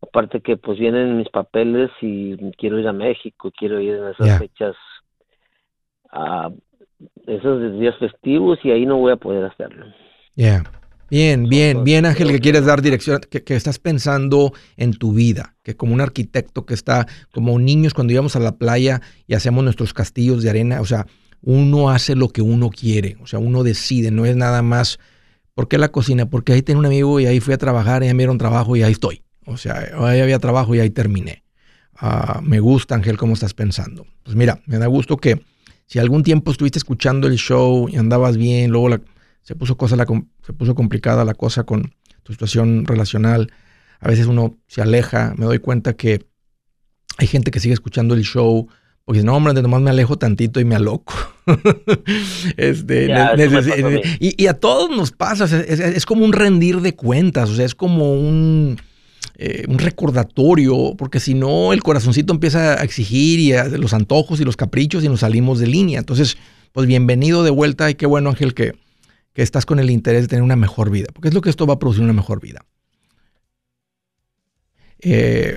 Aparte 0.00 0.40
que 0.40 0.56
pues 0.56 0.78
vienen 0.78 1.18
mis 1.18 1.28
papeles 1.28 1.90
y 2.00 2.36
quiero 2.52 2.78
ir 2.78 2.88
a 2.88 2.92
México, 2.92 3.50
quiero 3.56 3.80
ir 3.80 3.94
en 3.94 4.08
esas 4.08 4.38
fechas 4.38 4.76
a 6.10 6.50
esos 7.26 7.78
días 7.78 7.96
festivos 7.98 8.58
y 8.62 8.70
ahí 8.70 8.86
no 8.86 8.96
voy 8.96 9.12
a 9.12 9.16
poder 9.16 9.44
hacerlo. 9.44 9.86
Yeah. 10.34 10.64
Bien, 11.10 11.48
bien, 11.48 11.84
bien 11.84 12.04
Ángel, 12.04 12.30
que 12.30 12.38
quieres 12.38 12.66
dar 12.66 12.82
dirección, 12.82 13.20
que, 13.30 13.42
que, 13.42 13.56
estás 13.56 13.78
pensando 13.78 14.52
en 14.76 14.92
tu 14.92 15.14
vida, 15.14 15.56
que 15.62 15.74
como 15.74 15.94
un 15.94 16.02
arquitecto 16.02 16.66
que 16.66 16.74
está, 16.74 17.06
como 17.32 17.58
niños 17.58 17.94
cuando 17.94 18.12
íbamos 18.12 18.36
a 18.36 18.40
la 18.40 18.56
playa 18.56 19.00
y 19.26 19.34
hacemos 19.34 19.64
nuestros 19.64 19.94
castillos 19.94 20.42
de 20.42 20.50
arena, 20.50 20.82
o 20.82 20.84
sea, 20.84 21.06
uno 21.40 21.88
hace 21.88 22.14
lo 22.14 22.28
que 22.28 22.42
uno 22.42 22.68
quiere, 22.68 23.16
o 23.22 23.26
sea, 23.26 23.38
uno 23.38 23.62
decide, 23.62 24.10
no 24.10 24.26
es 24.26 24.36
nada 24.36 24.60
más, 24.60 24.98
¿por 25.58 25.66
qué 25.66 25.76
la 25.76 25.90
cocina? 25.90 26.30
Porque 26.30 26.52
ahí 26.52 26.62
tengo 26.62 26.78
un 26.78 26.86
amigo 26.86 27.18
y 27.18 27.26
ahí 27.26 27.40
fui 27.40 27.52
a 27.52 27.58
trabajar, 27.58 28.04
y 28.04 28.06
me 28.06 28.18
dieron 28.18 28.38
trabajo 28.38 28.76
y 28.76 28.84
ahí 28.84 28.92
estoy, 28.92 29.24
o 29.44 29.56
sea, 29.56 29.90
ahí 29.98 30.20
había 30.20 30.38
trabajo 30.38 30.72
y 30.72 30.78
ahí 30.78 30.90
terminé. 30.90 31.42
Ah, 31.96 32.40
me 32.44 32.60
gusta 32.60 32.94
Ángel 32.94 33.16
cómo 33.16 33.34
estás 33.34 33.54
pensando. 33.54 34.06
Pues 34.22 34.36
mira, 34.36 34.62
me 34.66 34.78
da 34.78 34.86
gusto 34.86 35.16
que 35.16 35.42
si 35.86 35.98
algún 35.98 36.22
tiempo 36.22 36.52
estuviste 36.52 36.78
escuchando 36.78 37.26
el 37.26 37.38
show 37.38 37.88
y 37.88 37.96
andabas 37.96 38.36
bien, 38.36 38.70
luego 38.70 39.02
se 39.42 39.56
puso, 39.56 39.76
cosa 39.76 39.96
la, 39.96 40.06
se 40.46 40.52
puso 40.52 40.76
complicada 40.76 41.24
la 41.24 41.34
cosa 41.34 41.64
con 41.64 41.92
tu 42.22 42.32
situación 42.32 42.86
relacional. 42.86 43.50
A 43.98 44.06
veces 44.06 44.26
uno 44.26 44.56
se 44.68 44.80
aleja. 44.80 45.34
Me 45.36 45.46
doy 45.46 45.58
cuenta 45.58 45.94
que 45.94 46.24
hay 47.16 47.26
gente 47.26 47.50
que 47.50 47.58
sigue 47.58 47.74
escuchando 47.74 48.14
el 48.14 48.22
show 48.22 48.68
porque 49.08 49.22
no, 49.22 49.34
hombre, 49.34 49.54
nomás 49.54 49.80
me 49.80 49.88
alejo 49.88 50.18
tantito 50.18 50.60
y 50.60 50.66
me 50.66 50.74
aloco. 50.74 51.14
este, 52.58 53.08
y, 54.20 54.46
a 54.46 54.52
todos 54.52 54.94
nos 54.94 55.12
pasa, 55.12 55.46
es, 55.46 56.04
como 56.04 56.26
un 56.26 56.34
rendir 56.34 56.82
de 56.82 56.94
cuentas, 56.94 57.48
o 57.48 57.54
sea, 57.54 57.64
es 57.64 57.74
como 57.74 58.12
un, 58.12 58.78
eh, 59.38 59.64
un 59.66 59.78
recordatorio, 59.78 60.94
porque 60.98 61.20
si 61.20 61.32
no, 61.32 61.72
el 61.72 61.82
corazoncito 61.82 62.34
empieza 62.34 62.78
a 62.78 62.84
exigir 62.84 63.40
y 63.40 63.54
a, 63.54 63.64
los 63.68 63.94
antojos 63.94 64.42
y 64.42 64.44
los 64.44 64.58
caprichos 64.58 65.02
y 65.02 65.08
nos 65.08 65.20
salimos 65.20 65.58
de 65.58 65.68
línea. 65.68 66.00
Entonces, 66.00 66.36
pues 66.72 66.86
bienvenido 66.86 67.42
de 67.44 67.50
vuelta 67.50 67.88
y 67.88 67.94
qué 67.94 68.04
bueno, 68.04 68.28
Ángel, 68.28 68.52
que, 68.52 68.74
que 69.32 69.40
estás 69.40 69.64
con 69.64 69.78
el 69.78 69.88
interés 69.88 70.24
de 70.24 70.28
tener 70.28 70.42
una 70.42 70.56
mejor 70.56 70.90
vida, 70.90 71.06
porque 71.14 71.28
es 71.28 71.34
lo 71.34 71.40
que 71.40 71.48
esto 71.48 71.66
va 71.66 71.72
a 71.72 71.78
producir 71.78 72.04
una 72.04 72.12
mejor 72.12 72.42
vida. 72.42 72.62
Eh, 75.00 75.56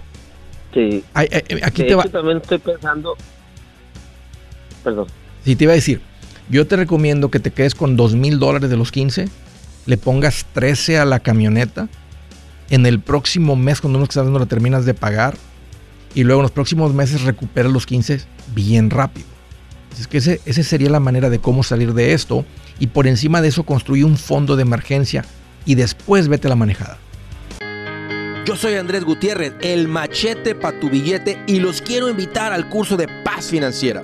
sí. 0.74 1.04
aquí 1.14 1.84
te 1.84 1.96
va. 1.96 2.06
también 2.06 2.38
estoy 2.38 2.60
pensando. 2.60 3.18
Perdón. 4.84 5.08
Sí, 5.44 5.56
te 5.56 5.66
iba 5.66 5.74
a 5.74 5.76
decir. 5.76 6.02
Yo 6.50 6.68
te 6.68 6.76
recomiendo 6.76 7.32
que 7.32 7.40
te 7.40 7.52
quedes 7.52 7.76
con 7.76 7.96
dos 7.96 8.14
mil 8.14 8.40
dólares 8.40 8.70
de 8.70 8.78
los 8.78 8.92
15, 8.92 9.30
le 9.86 9.98
pongas 9.98 10.46
13 10.54 10.98
a 10.98 11.06
la 11.06 11.20
camioneta. 11.20 11.88
En 12.70 12.86
el 12.86 13.00
próximo 13.00 13.56
mes, 13.56 13.82
cuando 13.82 14.00
uno 14.00 14.08
que 14.08 14.12
estás 14.12 14.26
dando, 14.26 14.40
la 14.40 14.46
terminas 14.46 14.86
de 14.86 14.94
pagar. 14.94 15.36
Y 16.14 16.24
luego 16.24 16.42
en 16.42 16.44
los 16.44 16.52
próximos 16.52 16.94
meses 16.94 17.22
recuperas 17.22 17.72
los 17.72 17.86
15 17.86 18.22
bien 18.54 18.90
rápido. 18.90 19.28
Es 19.98 20.08
que 20.08 20.18
ese, 20.18 20.42
esa 20.46 20.64
sería 20.64 20.90
la 20.90 21.00
manera 21.00 21.30
de 21.30 21.40
cómo 21.40 21.64
salir 21.64 21.94
de 21.94 22.14
esto 22.14 22.46
y 22.80 22.88
por 22.88 23.08
encima 23.08 23.42
de 23.42 23.50
eso 23.50 23.64
construye 23.64 24.04
un 24.04 24.18
fondo 24.18 24.56
de 24.56 24.64
emergencia 24.64 25.24
y 25.66 25.76
después 25.76 26.28
vete 26.28 26.48
a 26.48 26.50
la 26.50 26.56
manejada. 26.56 26.98
Yo 28.46 28.56
soy 28.56 28.74
Andrés 28.74 29.06
Gutiérrez, 29.06 29.54
el 29.62 29.88
machete 29.88 30.56
para 30.56 30.80
tu 30.80 30.90
billete 30.90 31.40
y 31.46 31.60
los 31.60 31.82
quiero 31.82 32.10
invitar 32.10 32.52
al 32.52 32.70
curso 32.70 32.98
de 32.98 33.08
paz 33.24 33.48
financiera. 33.48 34.04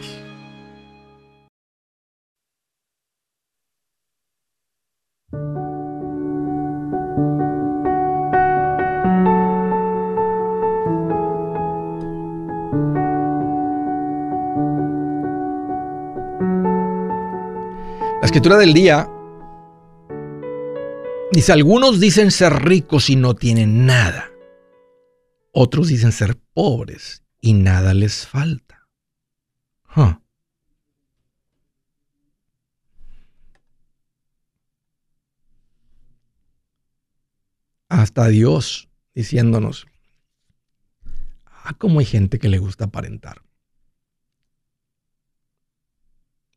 Escritura 18.31 18.57
del 18.57 18.73
día 18.73 19.09
Dice, 21.33 21.51
algunos 21.51 21.99
dicen 21.99 22.31
ser 22.31 22.53
ricos 22.63 23.09
y 23.09 23.17
no 23.17 23.35
tienen 23.35 23.85
nada. 23.85 24.31
Otros 25.53 25.87
dicen 25.89 26.13
ser 26.13 26.37
pobres 26.53 27.23
y 27.41 27.53
nada 27.53 27.93
les 27.93 28.25
falta. 28.27 28.87
Hasta 37.89 38.27
Dios 38.27 38.89
diciéndonos, 39.13 39.87
ah, 41.45 41.73
como 41.77 41.99
hay 41.99 42.05
gente 42.05 42.39
que 42.39 42.47
le 42.47 42.59
gusta 42.59 42.85
aparentar. 42.85 43.41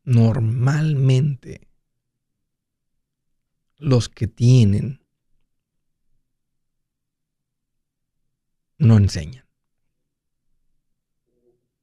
Normalmente 0.05 1.67
los 3.77 4.07
que 4.07 4.27
tienen 4.27 5.01
no 8.77 8.97
enseñan. 8.97 9.45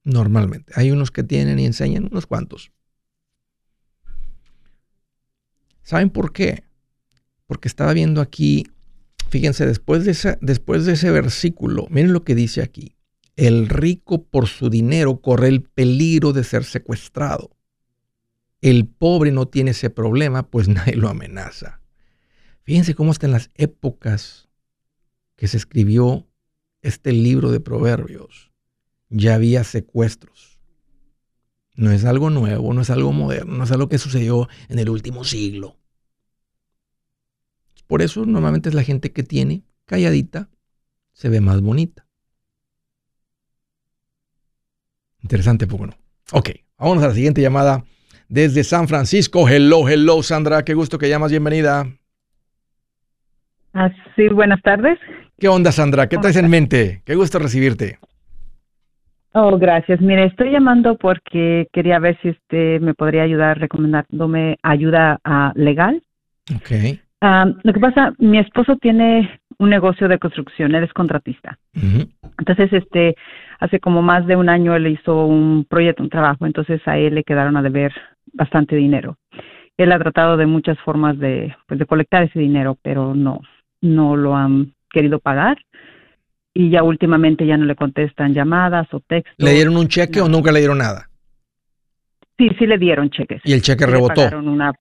Normalmente. 0.04 0.72
Hay 0.76 0.90
unos 0.90 1.10
que 1.10 1.22
tienen 1.22 1.58
y 1.58 1.66
enseñan, 1.66 2.08
unos 2.10 2.26
cuantos. 2.26 2.72
¿Saben 5.82 6.10
por 6.10 6.32
qué? 6.32 6.64
Porque 7.46 7.68
estaba 7.68 7.92
viendo 7.92 8.20
aquí, 8.20 8.66
fíjense, 9.30 9.66
después 9.66 10.04
de, 10.04 10.38
después 10.40 10.86
de 10.86 10.92
ese 10.92 11.10
versículo, 11.10 11.86
miren 11.90 12.12
lo 12.12 12.24
que 12.24 12.34
dice 12.34 12.62
aquí. 12.62 12.96
El 13.36 13.68
rico 13.68 14.24
por 14.24 14.46
su 14.46 14.70
dinero 14.70 15.20
corre 15.20 15.48
el 15.48 15.62
peligro 15.62 16.32
de 16.32 16.44
ser 16.44 16.64
secuestrado. 16.64 17.50
El 18.62 18.86
pobre 18.86 19.32
no 19.32 19.46
tiene 19.48 19.72
ese 19.72 19.90
problema, 19.90 20.48
pues 20.48 20.68
nadie 20.68 20.96
lo 20.96 21.10
amenaza. 21.10 21.80
Fíjense 22.62 22.94
cómo 22.94 23.10
hasta 23.10 23.26
en 23.26 23.32
las 23.32 23.50
épocas 23.56 24.48
que 25.36 25.48
se 25.48 25.58
escribió 25.58 26.28
este 26.80 27.12
libro 27.12 27.50
de 27.50 27.60
proverbios 27.60 28.50
ya 29.08 29.34
había 29.34 29.64
secuestros. 29.64 30.60
No 31.74 31.90
es 31.90 32.04
algo 32.04 32.30
nuevo, 32.30 32.72
no 32.72 32.80
es 32.80 32.90
algo 32.90 33.12
moderno, 33.12 33.56
no 33.56 33.64
es 33.64 33.72
algo 33.72 33.88
que 33.88 33.98
sucedió 33.98 34.48
en 34.68 34.78
el 34.78 34.88
último 34.88 35.24
siglo. 35.24 35.76
Por 37.86 38.00
eso 38.00 38.24
normalmente 38.24 38.68
es 38.68 38.74
la 38.74 38.84
gente 38.84 39.12
que 39.12 39.22
tiene 39.22 39.64
calladita, 39.86 40.50
se 41.12 41.28
ve 41.28 41.40
más 41.40 41.60
bonita. 41.60 42.06
Interesante, 45.22 45.66
poco 45.66 45.86
no. 45.86 45.98
Ok, 46.32 46.50
vamos 46.78 47.02
a 47.02 47.08
la 47.08 47.14
siguiente 47.14 47.42
llamada 47.42 47.84
desde 48.32 48.64
San 48.64 48.88
Francisco. 48.88 49.46
Hello, 49.46 49.86
hello, 49.86 50.22
Sandra, 50.22 50.64
qué 50.64 50.72
gusto 50.72 50.96
que 50.96 51.10
llamas, 51.10 51.30
bienvenida. 51.30 51.84
Ah, 53.74 53.90
sí, 54.16 54.28
buenas 54.28 54.62
tardes. 54.62 54.98
¿Qué 55.38 55.48
onda, 55.48 55.70
Sandra? 55.70 56.08
¿Qué 56.08 56.16
traes 56.16 56.36
en 56.36 56.48
mente? 56.48 57.02
Qué 57.04 57.14
gusto 57.14 57.38
recibirte. 57.38 57.98
Oh, 59.34 59.58
gracias. 59.58 60.00
Mire, 60.00 60.24
estoy 60.24 60.50
llamando 60.50 60.96
porque 60.96 61.68
quería 61.72 61.98
ver 61.98 62.18
si 62.22 62.30
usted 62.30 62.80
me 62.80 62.94
podría 62.94 63.22
ayudar 63.22 63.58
recomendándome 63.58 64.56
ayuda 64.62 65.20
ah, 65.24 65.52
legal. 65.54 66.02
Ok. 66.54 67.00
Ah, 67.20 67.46
lo 67.62 67.72
que 67.72 67.80
pasa, 67.80 68.14
mi 68.18 68.38
esposo 68.38 68.76
tiene 68.76 69.40
un 69.58 69.68
negocio 69.68 70.08
de 70.08 70.18
construcción, 70.18 70.74
él 70.74 70.84
es 70.84 70.92
contratista. 70.92 71.58
Entonces, 72.38 72.72
este, 72.72 73.14
hace 73.60 73.78
como 73.78 74.02
más 74.02 74.26
de 74.26 74.36
un 74.36 74.48
año 74.48 74.74
él 74.74 74.86
hizo 74.88 75.26
un 75.26 75.64
proyecto, 75.68 76.02
un 76.02 76.08
trabajo, 76.08 76.46
entonces 76.46 76.80
a 76.86 76.98
él 76.98 77.14
le 77.14 77.24
quedaron 77.24 77.56
a 77.56 77.62
deber 77.62 77.92
bastante 78.32 78.76
dinero. 78.76 79.16
Él 79.76 79.92
ha 79.92 79.98
tratado 79.98 80.36
de 80.36 80.46
muchas 80.46 80.78
formas 80.80 81.18
de, 81.18 81.54
pues, 81.66 81.78
de 81.78 81.86
colectar 81.86 82.22
ese 82.24 82.38
dinero, 82.38 82.76
pero 82.82 83.14
no, 83.14 83.40
no 83.80 84.16
lo 84.16 84.36
han 84.36 84.72
querido 84.90 85.18
pagar. 85.18 85.58
Y 86.54 86.70
ya 86.70 86.82
últimamente 86.82 87.46
ya 87.46 87.56
no 87.56 87.64
le 87.64 87.74
contestan 87.76 88.34
llamadas 88.34 88.86
o 88.92 89.00
textos. 89.00 89.34
¿Le 89.38 89.52
dieron 89.52 89.76
un 89.76 89.88
cheque 89.88 90.20
o 90.20 90.28
nunca 90.28 90.52
le 90.52 90.58
dieron 90.58 90.78
nada? 90.78 91.08
Sí, 92.36 92.50
sí 92.58 92.66
le 92.66 92.76
dieron 92.76 93.08
cheques. 93.10 93.40
Y 93.44 93.52
el 93.54 93.62
cheque 93.62 93.84
Sí 93.84 93.90
rebotó. 93.90 94.22
una. 94.38 94.72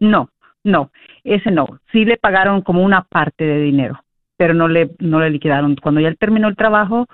No, 0.00 0.30
no, 0.64 0.90
ese 1.22 1.50
no. 1.50 1.80
Sí 1.92 2.04
le 2.04 2.16
pagaron 2.16 2.62
como 2.62 2.82
una 2.82 3.02
parte 3.02 3.44
de 3.44 3.60
dinero, 3.60 4.02
pero 4.36 4.54
no 4.54 4.66
le 4.68 4.90
no 4.98 5.20
le 5.20 5.30
liquidaron. 5.30 5.76
Cuando 5.76 6.00
ya 6.00 6.08
él 6.08 6.18
terminó 6.18 6.48
el 6.48 6.56
trabajo, 6.56 7.06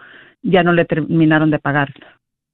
ya 0.42 0.62
no 0.62 0.72
le 0.72 0.84
terminaron 0.84 1.50
de 1.50 1.58
pagar 1.58 1.92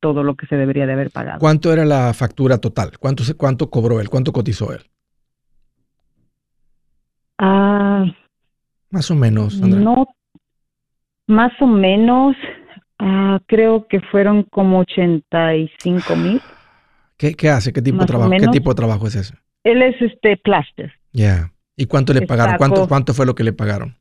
todo 0.01 0.23
lo 0.23 0.35
que 0.35 0.47
se 0.47 0.57
debería 0.57 0.87
de 0.87 0.95
haber 0.95 1.11
pagado. 1.11 1.39
¿Cuánto 1.39 1.73
era 1.73 1.85
la 1.85 2.13
factura 2.15 2.59
total? 2.59 2.99
¿Cuánto, 2.99 3.71
cobró 3.71 4.01
él? 4.01 4.09
¿Cuánto 4.09 4.33
cotizó 4.33 4.73
él? 4.73 4.81
Ah, 7.39 8.05
Más 8.91 9.11
o 9.11 9.15
menos, 9.15 9.59
Sandra. 9.59 9.81
no, 9.81 10.07
más 11.27 11.53
o 11.61 11.67
menos, 11.67 12.37
ah, 12.99 13.39
creo 13.47 13.87
que 13.87 14.01
fueron 14.01 14.43
como 14.45 14.81
85 14.81 16.17
mil. 16.17 16.43
¿Qué, 17.17 17.35
qué 17.35 17.51
hace? 17.51 17.73
¿Qué 17.73 17.83
tipo, 17.83 17.97
de 17.97 17.99
Más 17.99 18.07
trabajo, 18.07 18.31
¿Qué 18.31 18.49
tipo 18.49 18.71
de 18.71 18.75
trabajo 18.75 19.07
es 19.07 19.15
ese? 19.15 19.35
Él 19.63 19.83
es 19.83 20.01
este 20.01 20.37
plaster. 20.39 20.93
Ya. 21.13 21.53
¿Y 21.77 21.87
cuánto 21.87 22.13
le 22.13 22.27
pagaron? 22.27 22.57
¿Cuánto, 22.57 22.77
Estaco. 22.77 22.89
¿Cuánto 22.89 23.15
fue 23.15 23.27
lo 23.27 23.35
que 23.35 23.45
le 23.45 23.53
pagaron? 23.53 23.97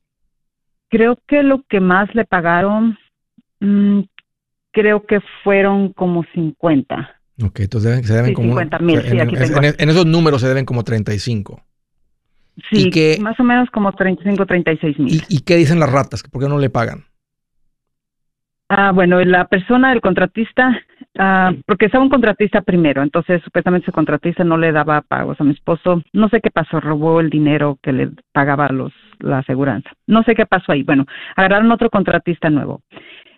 Creo 0.89 1.17
que 1.27 1.43
lo 1.43 1.63
que 1.69 1.79
más 1.79 2.13
le 2.15 2.25
pagaron, 2.25 2.97
mm, 3.59 4.01
creo 4.71 5.05
que 5.05 5.19
fueron 5.43 5.93
como 5.93 6.23
50. 6.33 7.15
Ok, 7.43 7.61
entonces 7.61 8.05
se 8.05 8.13
deben 8.13 8.29
Sí, 8.29 8.33
como... 8.33 8.49
50,000, 8.49 9.01
sí, 9.01 9.07
en, 9.11 9.21
aquí 9.21 9.35
en- 9.35 9.41
tengo. 9.41 9.63
en- 9.63 9.75
en 9.77 9.89
esos 9.89 10.05
números 10.05 10.41
se 10.41 10.47
deben 10.47 10.65
como 10.65 10.83
35. 10.83 11.61
Sí, 12.69 12.87
¿Y 12.87 12.89
qué- 12.89 13.17
más 13.21 13.39
o 13.39 13.43
menos 13.43 13.69
como 13.71 13.93
35, 13.93 14.45
36 14.45 14.99
mil. 14.99 15.13
¿Y, 15.13 15.21
y 15.37 15.39
qué 15.41 15.55
dicen 15.55 15.79
las 15.79 15.91
ratas? 15.91 16.23
¿Por 16.23 16.41
qué 16.41 16.49
no 16.49 16.57
le 16.59 16.69
pagan? 16.69 17.05
Ah, 18.71 18.91
bueno, 18.91 19.19
la 19.25 19.47
persona, 19.47 19.91
el 19.93 20.01
contratista, 20.01 20.79
ah, 21.17 21.51
porque 21.65 21.85
estaba 21.87 22.03
un 22.03 22.09
contratista 22.11 22.61
primero, 22.61 23.01
entonces 23.01 23.41
supuestamente 23.43 23.85
ese 23.85 23.91
contratista 23.91 24.43
no 24.43 24.57
le 24.57 24.71
daba 24.71 25.01
pagos 25.01 25.41
a 25.41 25.43
mi 25.43 25.51
esposo. 25.53 26.03
No 26.13 26.29
sé 26.29 26.39
qué 26.39 26.51
pasó, 26.51 26.79
robó 26.79 27.19
el 27.19 27.31
dinero 27.31 27.79
que 27.81 27.93
le 27.93 28.11
pagaba 28.31 28.67
los, 28.69 28.93
la 29.19 29.39
aseguranza. 29.39 29.89
No 30.05 30.21
sé 30.23 30.35
qué 30.35 30.45
pasó 30.45 30.71
ahí. 30.71 30.83
Bueno, 30.83 31.05
agarraron 31.35 31.71
otro 31.71 31.89
contratista 31.89 32.51
nuevo. 32.51 32.83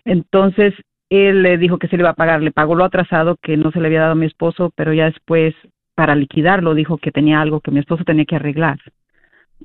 Entonces, 0.04 0.74
él 1.12 1.42
le 1.42 1.58
dijo 1.58 1.78
que 1.78 1.88
se 1.88 1.96
le 1.96 2.02
iba 2.02 2.10
a 2.10 2.14
pagar, 2.14 2.42
le 2.42 2.52
pagó 2.52 2.74
lo 2.74 2.84
atrasado 2.84 3.36
que 3.36 3.58
no 3.58 3.70
se 3.70 3.80
le 3.80 3.88
había 3.88 4.00
dado 4.00 4.12
a 4.12 4.16
mi 4.16 4.24
esposo, 4.24 4.72
pero 4.74 4.94
ya 4.94 5.04
después, 5.04 5.54
para 5.94 6.14
liquidarlo, 6.14 6.74
dijo 6.74 6.96
que 6.96 7.12
tenía 7.12 7.42
algo 7.42 7.60
que 7.60 7.70
mi 7.70 7.80
esposo 7.80 8.04
tenía 8.04 8.24
que 8.24 8.36
arreglar. 8.36 8.78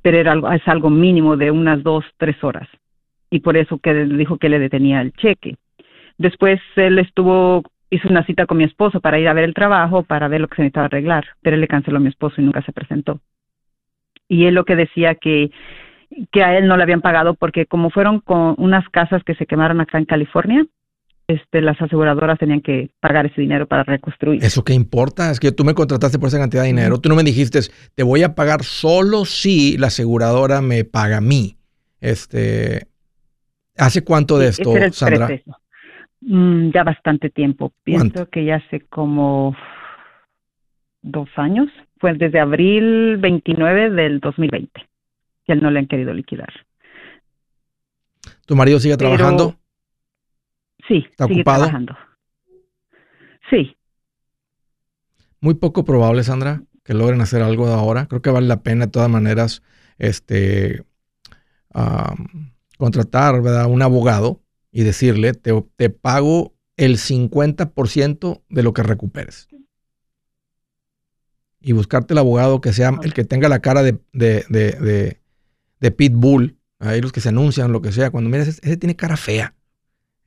Pero 0.02 0.18
era 0.18 0.34
es 0.56 0.68
algo 0.68 0.89
mínimo 0.89 1.38
de 1.38 1.52
unas 1.52 1.82
dos, 1.84 2.04
tres 2.18 2.43
horas. 2.43 2.68
Y 3.30 3.39
por 3.39 3.56
eso 3.56 3.78
que 3.80 3.93
dijo 3.93 4.38
que 4.38 4.50
le 4.50 4.60
detenía 4.60 5.02
el 5.02 5.14
cheque. 5.14 5.56
Después 6.18 6.60
él 6.76 7.00
estuvo, 7.00 7.64
hizo 7.89 8.10
una 8.10 8.26
cita 8.26 8.45
con 8.45 8.58
mi 8.58 8.66
esposo 8.66 9.00
para 9.00 9.18
ir 9.18 9.30
a 9.30 9.34
ver 9.34 9.45
el 9.45 9.54
trabajo, 9.54 10.04
para 10.04 10.28
ver 10.28 10.41
lo 10.41 10.50
que 10.50 10.58
se 10.58 10.62
necesitaba 10.64 10.88
arreglar, 10.88 11.28
pero 11.41 11.56
él 11.56 11.62
le 11.62 11.70
canceló 11.70 11.98
a 11.98 12.02
mi 12.02 12.10
esposo 12.10 12.41
y 12.41 12.43
nunca 12.43 12.62
se 12.62 12.74
presentó. 12.74 13.22
Y 14.28 14.48
él 14.48 14.54
lo 14.56 14.66
que 14.66 14.76
decía 14.76 15.16
que, 15.16 15.52
que 16.30 16.43
a 16.43 16.58
él 16.58 16.68
no 16.68 16.76
le 16.76 16.84
habían 16.84 17.02
pagado 17.02 17.36
porque 17.36 17.66
como 17.66 17.89
fueron 17.89 18.20
con 18.20 18.56
unas 18.58 18.88
casas 18.89 19.24
que 19.24 19.36
se 19.36 19.45
quemaron 19.45 19.80
acá 19.80 19.98
en 19.98 20.06
California, 20.06 20.66
este, 21.28 21.61
las 21.61 21.82
aseguradoras 21.82 22.39
tenían 22.39 22.61
que 22.61 22.89
pagar 23.01 23.25
ese 23.25 23.41
dinero 23.41 23.67
para 23.67 23.84
reconstruir. 23.84 24.43
¿Eso 24.43 24.63
qué 24.63 24.73
importa? 24.73 25.30
Es 25.30 25.39
que 25.39 25.51
tú 25.51 25.65
me 25.65 25.73
contrataste 25.73 26.19
por 26.19 26.28
esa 26.30 26.39
cantidad 26.39 26.61
de 26.63 26.67
dinero. 26.69 26.99
Tú 26.99 27.09
no 27.09 27.15
me 27.15 27.23
dijiste, 27.23 27.59
te 27.95 28.03
voy 28.03 28.23
a 28.23 28.34
pagar 28.34 28.63
solo 28.63 29.25
si 29.25 29.78
la 29.78 29.88
aseguradora 29.88 30.61
me 30.61 30.86
paga 30.86 31.17
a 31.17 31.21
mí. 31.21 31.57
Este, 31.99 32.88
¿Hace 33.75 34.03
cuánto 34.03 34.38
de 34.39 34.53
Sí, 34.53 34.61
esto, 34.61 34.75
era 34.75 34.86
el 34.86 34.93
Sandra? 34.93 35.30
Mm, 36.21 36.71
ya 36.71 36.84
bastante 36.84 37.30
tiempo. 37.30 37.73
Pienso 37.84 38.11
¿Cuánto? 38.13 38.30
que 38.32 38.45
ya 38.45 38.55
hace 38.55 38.82
como 38.82 39.55
dos 41.01 41.28
años. 41.36 41.67
Fue 41.99 42.13
desde 42.13 42.39
abril 42.39 43.17
29 43.17 43.89
del 43.89 44.19
2020 44.19 44.82
que 45.45 45.53
él 45.53 45.61
no 45.61 45.71
le 45.71 45.80
han 45.80 45.88
querido 45.88 46.13
liquidar. 46.13 46.51
¿Tu 48.45 48.55
marido 48.55 48.80
sigue 48.80 48.97
Pero- 48.97 49.09
trabajando? 49.15 49.55
Sí, 50.88 51.05
¿Está 51.11 51.25
sigue 51.25 51.41
ocupado? 51.41 51.43
trabajando. 51.43 51.95
Sí, 53.49 53.75
Muy 55.41 55.53
poco 55.55 55.85
probable, 55.85 56.23
Sandra, 56.23 56.63
que 56.83 56.93
logren 56.93 57.21
hacer 57.21 57.41
algo 57.41 57.67
de 57.67 57.73
ahora. 57.73 58.07
Creo 58.07 58.21
que 58.21 58.29
vale 58.29 58.47
la 58.47 58.63
pena 58.63 58.85
de 58.85 58.91
todas 58.91 59.09
maneras 59.09 59.61
este, 59.97 60.83
contratar 62.77 63.41
¿verdad? 63.41 63.67
un 63.67 63.81
abogado 63.81 64.41
y 64.71 64.83
decirle, 64.83 65.33
te, 65.33 65.51
te 65.75 65.89
pago 65.89 66.55
el 66.75 66.97
50% 66.97 68.43
de 68.49 68.63
lo 68.63 68.73
que 68.73 68.83
recuperes. 68.83 69.47
Y 71.59 71.71
buscarte 71.73 72.13
el 72.13 72.19
abogado 72.19 72.61
que 72.61 72.71
sea 72.71 72.97
el 73.03 73.13
que 73.13 73.23
tenga 73.25 73.49
la 73.49 73.59
cara 73.59 73.81
de, 73.83 73.99
de, 74.13 74.45
de, 74.49 74.71
de, 74.73 75.21
de 75.81 75.91
pitbull. 75.91 76.59
Ahí 76.79 77.01
los 77.01 77.13
que 77.13 77.21
se 77.21 77.29
anuncian, 77.31 77.73
lo 77.73 77.81
que 77.83 77.93
sea. 77.93 78.11
Cuando 78.11 78.31
miras, 78.31 78.49
ese, 78.49 78.61
ese 78.63 78.77
tiene 78.77 78.97
cara 78.97 79.17
fea. 79.17 79.55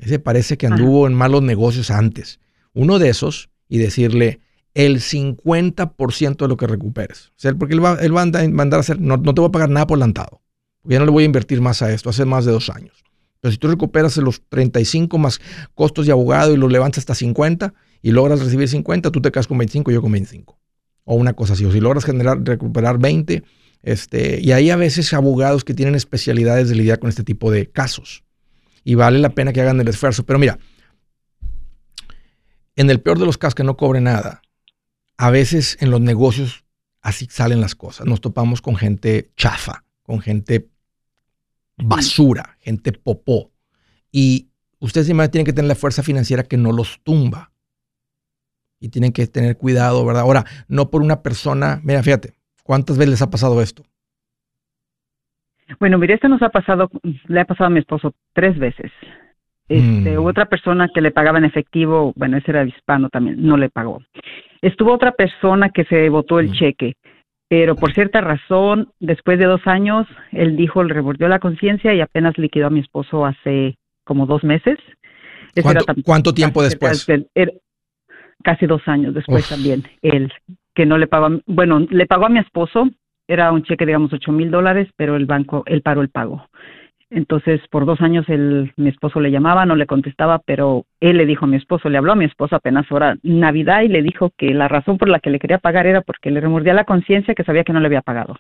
Ese 0.00 0.18
parece 0.18 0.56
que 0.56 0.66
Ajá. 0.66 0.74
anduvo 0.76 1.06
en 1.06 1.14
malos 1.14 1.42
negocios 1.42 1.90
antes. 1.90 2.40
Uno 2.72 2.98
de 2.98 3.08
esos 3.10 3.50
y 3.68 3.78
decirle 3.78 4.40
el 4.74 5.00
50% 5.00 6.44
de 6.44 6.48
lo 6.48 6.56
que 6.56 6.66
recuperes. 6.66 7.28
O 7.28 7.32
sea, 7.36 7.52
porque 7.54 7.74
él 7.74 7.84
va, 7.84 7.98
él 8.00 8.16
va 8.16 8.22
a 8.22 8.24
andar- 8.26 8.50
mandar 8.50 8.78
a 8.78 8.80
hacer, 8.80 9.00
no, 9.00 9.16
no 9.16 9.34
te 9.34 9.40
voy 9.40 9.48
a 9.48 9.52
pagar 9.52 9.68
nada 9.70 9.86
por 9.86 9.96
adelantado. 9.96 10.40
Porque 10.82 10.94
ya 10.94 10.98
no 11.00 11.04
le 11.06 11.10
voy 11.12 11.24
a 11.24 11.26
invertir 11.26 11.60
más 11.60 11.82
a 11.82 11.92
esto, 11.92 12.10
hace 12.10 12.24
más 12.24 12.44
de 12.44 12.52
dos 12.52 12.70
años. 12.70 13.04
Pero 13.40 13.52
si 13.52 13.58
tú 13.58 13.68
recuperas 13.68 14.16
los 14.18 14.42
35 14.48 15.18
más 15.18 15.40
costos 15.74 16.06
de 16.06 16.12
abogado 16.12 16.52
y 16.52 16.56
los 16.56 16.70
levantas 16.70 16.98
hasta 16.98 17.14
50 17.14 17.74
y 18.02 18.12
logras 18.12 18.40
recibir 18.40 18.68
50, 18.68 19.10
tú 19.10 19.20
te 19.20 19.30
quedas 19.32 19.46
con 19.46 19.58
25 19.58 19.90
y 19.90 19.94
yo 19.94 20.02
con 20.02 20.12
25. 20.12 20.58
O 21.04 21.14
una 21.14 21.32
cosa 21.32 21.54
así. 21.54 21.64
O 21.64 21.72
si 21.72 21.80
logras 21.80 22.04
generar, 22.04 22.38
recuperar 22.42 22.98
20, 22.98 23.42
este, 23.82 24.40
y 24.42 24.52
hay 24.52 24.70
a 24.70 24.76
veces 24.76 25.12
abogados 25.14 25.64
que 25.64 25.74
tienen 25.74 25.94
especialidades 25.94 26.68
de 26.68 26.74
lidiar 26.76 26.98
con 26.98 27.08
este 27.08 27.24
tipo 27.24 27.50
de 27.50 27.66
casos. 27.70 28.24
Y 28.84 28.94
vale 28.94 29.18
la 29.18 29.30
pena 29.30 29.52
que 29.52 29.60
hagan 29.60 29.80
el 29.80 29.88
esfuerzo. 29.88 30.24
Pero 30.24 30.38
mira, 30.38 30.58
en 32.76 32.90
el 32.90 33.00
peor 33.00 33.18
de 33.18 33.26
los 33.26 33.38
casos 33.38 33.54
que 33.54 33.64
no 33.64 33.76
cobre 33.76 34.00
nada, 34.00 34.42
a 35.16 35.30
veces 35.30 35.76
en 35.80 35.90
los 35.90 36.00
negocios 36.00 36.64
así 37.02 37.26
salen 37.30 37.60
las 37.60 37.74
cosas. 37.74 38.06
Nos 38.06 38.20
topamos 38.20 38.62
con 38.62 38.76
gente 38.76 39.30
chafa, 39.36 39.84
con 40.02 40.20
gente 40.20 40.70
basura, 41.76 42.56
gente 42.60 42.92
popó. 42.92 43.52
Y 44.10 44.48
ustedes 44.78 45.06
siempre 45.06 45.28
tienen 45.28 45.46
que 45.46 45.52
tener 45.52 45.68
la 45.68 45.74
fuerza 45.74 46.02
financiera 46.02 46.42
que 46.44 46.56
no 46.56 46.72
los 46.72 47.00
tumba. 47.02 47.52
Y 48.78 48.88
tienen 48.88 49.12
que 49.12 49.26
tener 49.26 49.58
cuidado, 49.58 50.04
¿verdad? 50.06 50.22
Ahora, 50.22 50.46
no 50.68 50.90
por 50.90 51.02
una 51.02 51.22
persona, 51.22 51.80
mira, 51.84 52.02
fíjate, 52.02 52.34
¿cuántas 52.62 52.96
veces 52.96 53.10
les 53.10 53.22
ha 53.22 53.28
pasado 53.28 53.60
esto? 53.60 53.84
Bueno, 55.78 55.98
mire, 55.98 56.14
esto 56.14 56.28
nos 56.28 56.42
ha 56.42 56.48
pasado, 56.50 56.90
le 57.28 57.40
ha 57.40 57.44
pasado 57.44 57.66
a 57.68 57.70
mi 57.70 57.78
esposo 57.80 58.12
tres 58.32 58.58
veces. 58.58 58.90
Este, 59.68 60.18
Mm. 60.18 60.24
otra 60.26 60.46
persona 60.46 60.88
que 60.92 61.00
le 61.00 61.12
pagaba 61.12 61.38
en 61.38 61.44
efectivo, 61.44 62.12
bueno, 62.16 62.36
ese 62.38 62.50
era 62.50 62.64
hispano 62.64 63.08
también, 63.08 63.36
no 63.46 63.56
le 63.56 63.68
pagó. 63.68 64.02
Estuvo 64.62 64.92
otra 64.92 65.12
persona 65.12 65.70
que 65.70 65.84
se 65.84 66.08
votó 66.08 66.40
el 66.40 66.48
Mm. 66.50 66.52
cheque, 66.54 66.94
pero 67.48 67.76
por 67.76 67.92
cierta 67.92 68.20
razón, 68.20 68.90
después 68.98 69.38
de 69.38 69.44
dos 69.46 69.64
años, 69.66 70.08
él 70.32 70.56
dijo, 70.56 70.82
le 70.82 70.92
revolvió 70.94 71.28
la 71.28 71.38
conciencia 71.38 71.94
y 71.94 72.00
apenas 72.00 72.36
liquidó 72.36 72.66
a 72.66 72.70
mi 72.70 72.80
esposo 72.80 73.24
hace 73.24 73.76
como 74.04 74.26
dos 74.26 74.42
meses. 74.42 74.78
Ese 75.54 75.62
¿Cuánto- 75.62 75.84
era 75.92 76.02
cuánto 76.04 76.34
tiempo 76.34 76.60
casi 76.60 76.70
después? 76.70 77.08
era- 77.34 77.52
casi 78.42 78.66
dos 78.66 78.82
años 78.88 79.14
después 79.14 79.44
Uf. 79.44 79.50
también, 79.50 79.84
él, 80.02 80.32
que 80.74 80.84
no 80.86 80.98
le 80.98 81.06
pagó, 81.06 81.28
bueno, 81.46 81.80
le 81.90 82.06
pagó 82.06 82.26
a 82.26 82.30
mi 82.30 82.38
esposo, 82.40 82.88
era 83.30 83.52
un 83.52 83.62
cheque, 83.62 83.86
digamos, 83.86 84.12
ocho 84.12 84.32
mil 84.32 84.50
dólares, 84.50 84.88
pero 84.96 85.14
el 85.14 85.24
banco, 85.24 85.62
él 85.66 85.82
paró 85.82 86.02
el 86.02 86.08
pago. 86.08 86.46
Entonces, 87.10 87.60
por 87.70 87.86
dos 87.86 88.00
años, 88.00 88.28
él, 88.28 88.72
mi 88.76 88.88
esposo 88.88 89.20
le 89.20 89.30
llamaba, 89.30 89.66
no 89.66 89.76
le 89.76 89.86
contestaba, 89.86 90.40
pero 90.44 90.84
él 91.00 91.16
le 91.16 91.26
dijo 91.26 91.44
a 91.44 91.48
mi 91.48 91.56
esposo, 91.56 91.88
le 91.88 91.98
habló 91.98 92.12
a 92.12 92.16
mi 92.16 92.24
esposo 92.24 92.56
apenas 92.56 92.86
ahora 92.90 93.16
Navidad 93.22 93.82
y 93.82 93.88
le 93.88 94.02
dijo 94.02 94.30
que 94.36 94.52
la 94.52 94.68
razón 94.68 94.98
por 94.98 95.08
la 95.08 95.20
que 95.20 95.30
le 95.30 95.38
quería 95.38 95.58
pagar 95.58 95.86
era 95.86 96.02
porque 96.02 96.30
le 96.30 96.40
remordía 96.40 96.74
la 96.74 96.84
conciencia 96.84 97.34
que 97.34 97.44
sabía 97.44 97.64
que 97.64 97.72
no 97.72 97.80
le 97.80 97.86
había 97.86 98.02
pagado. 98.02 98.36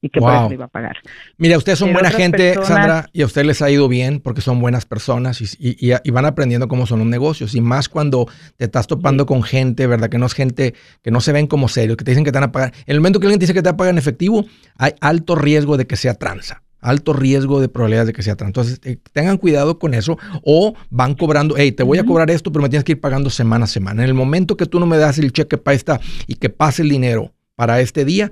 Y 0.00 0.10
que 0.10 0.20
por 0.20 0.32
eso 0.32 0.52
iba 0.52 0.66
a 0.66 0.68
pagar. 0.68 0.96
Mira, 1.36 1.58
ustedes 1.58 1.78
son 1.78 1.92
buena 1.92 2.10
gente, 2.10 2.54
Sandra, 2.62 3.08
y 3.12 3.22
a 3.22 3.26
ustedes 3.26 3.46
les 3.46 3.62
ha 3.62 3.70
ido 3.70 3.88
bien 3.88 4.20
porque 4.20 4.40
son 4.40 4.60
buenas 4.60 4.86
personas 4.86 5.40
y, 5.40 6.10
van 6.10 6.24
aprendiendo 6.24 6.68
cómo 6.68 6.86
son 6.86 7.00
los 7.00 7.08
negocios. 7.08 7.54
Y 7.54 7.60
más 7.60 7.88
cuando 7.88 8.28
te 8.56 8.66
estás 8.66 8.86
topando 8.86 9.26
con 9.26 9.42
gente, 9.42 9.86
¿verdad? 9.86 10.08
Que 10.08 10.18
no 10.18 10.26
es 10.26 10.34
gente 10.34 10.74
que 11.02 11.10
no 11.10 11.20
se 11.20 11.32
ven 11.32 11.46
como 11.46 11.68
serios, 11.68 11.96
que 11.96 12.04
te 12.04 12.12
dicen 12.12 12.24
que 12.24 12.32
te 12.32 12.38
van 12.38 12.48
a 12.48 12.52
pagar. 12.52 12.72
En 12.86 12.94
el 12.94 13.00
momento 13.00 13.20
que 13.20 13.26
alguien 13.26 13.38
te 13.38 13.44
dice 13.44 13.54
que 13.54 13.62
te 13.62 13.68
va 13.68 13.74
a 13.74 13.76
pagar 13.76 13.92
en 13.92 13.98
efectivo, 13.98 14.44
hay 14.76 14.92
alto 15.00 15.34
riesgo 15.34 15.76
de 15.76 15.86
que 15.86 15.96
sea 15.96 16.14
tranza. 16.14 16.62
Alto 16.80 17.12
riesgo 17.12 17.60
de 17.60 17.68
probabilidades 17.68 18.06
de 18.06 18.12
que 18.12 18.22
sea 18.22 18.36
tranza. 18.36 18.50
Entonces, 18.50 18.80
eh, 18.84 18.98
tengan 19.12 19.36
cuidado 19.36 19.80
con 19.80 19.94
eso. 19.94 20.16
O 20.44 20.74
van 20.90 21.14
cobrando, 21.14 21.56
hey, 21.58 21.72
te 21.72 21.82
voy 21.82 21.98
a 21.98 22.04
cobrar 22.04 22.30
esto, 22.30 22.52
pero 22.52 22.62
me 22.62 22.68
tienes 22.68 22.84
que 22.84 22.92
ir 22.92 23.00
pagando 23.00 23.30
semana 23.30 23.64
a 23.64 23.68
semana. 23.68 24.04
En 24.04 24.08
el 24.08 24.14
momento 24.14 24.56
que 24.56 24.66
tú 24.66 24.78
no 24.78 24.86
me 24.86 24.96
das 24.96 25.18
el 25.18 25.32
cheque 25.32 25.58
para 25.58 25.74
esta 25.74 26.00
y 26.28 26.36
que 26.36 26.50
pase 26.50 26.82
el 26.82 26.88
dinero 26.88 27.32
para 27.58 27.80
este 27.80 28.04
día, 28.04 28.30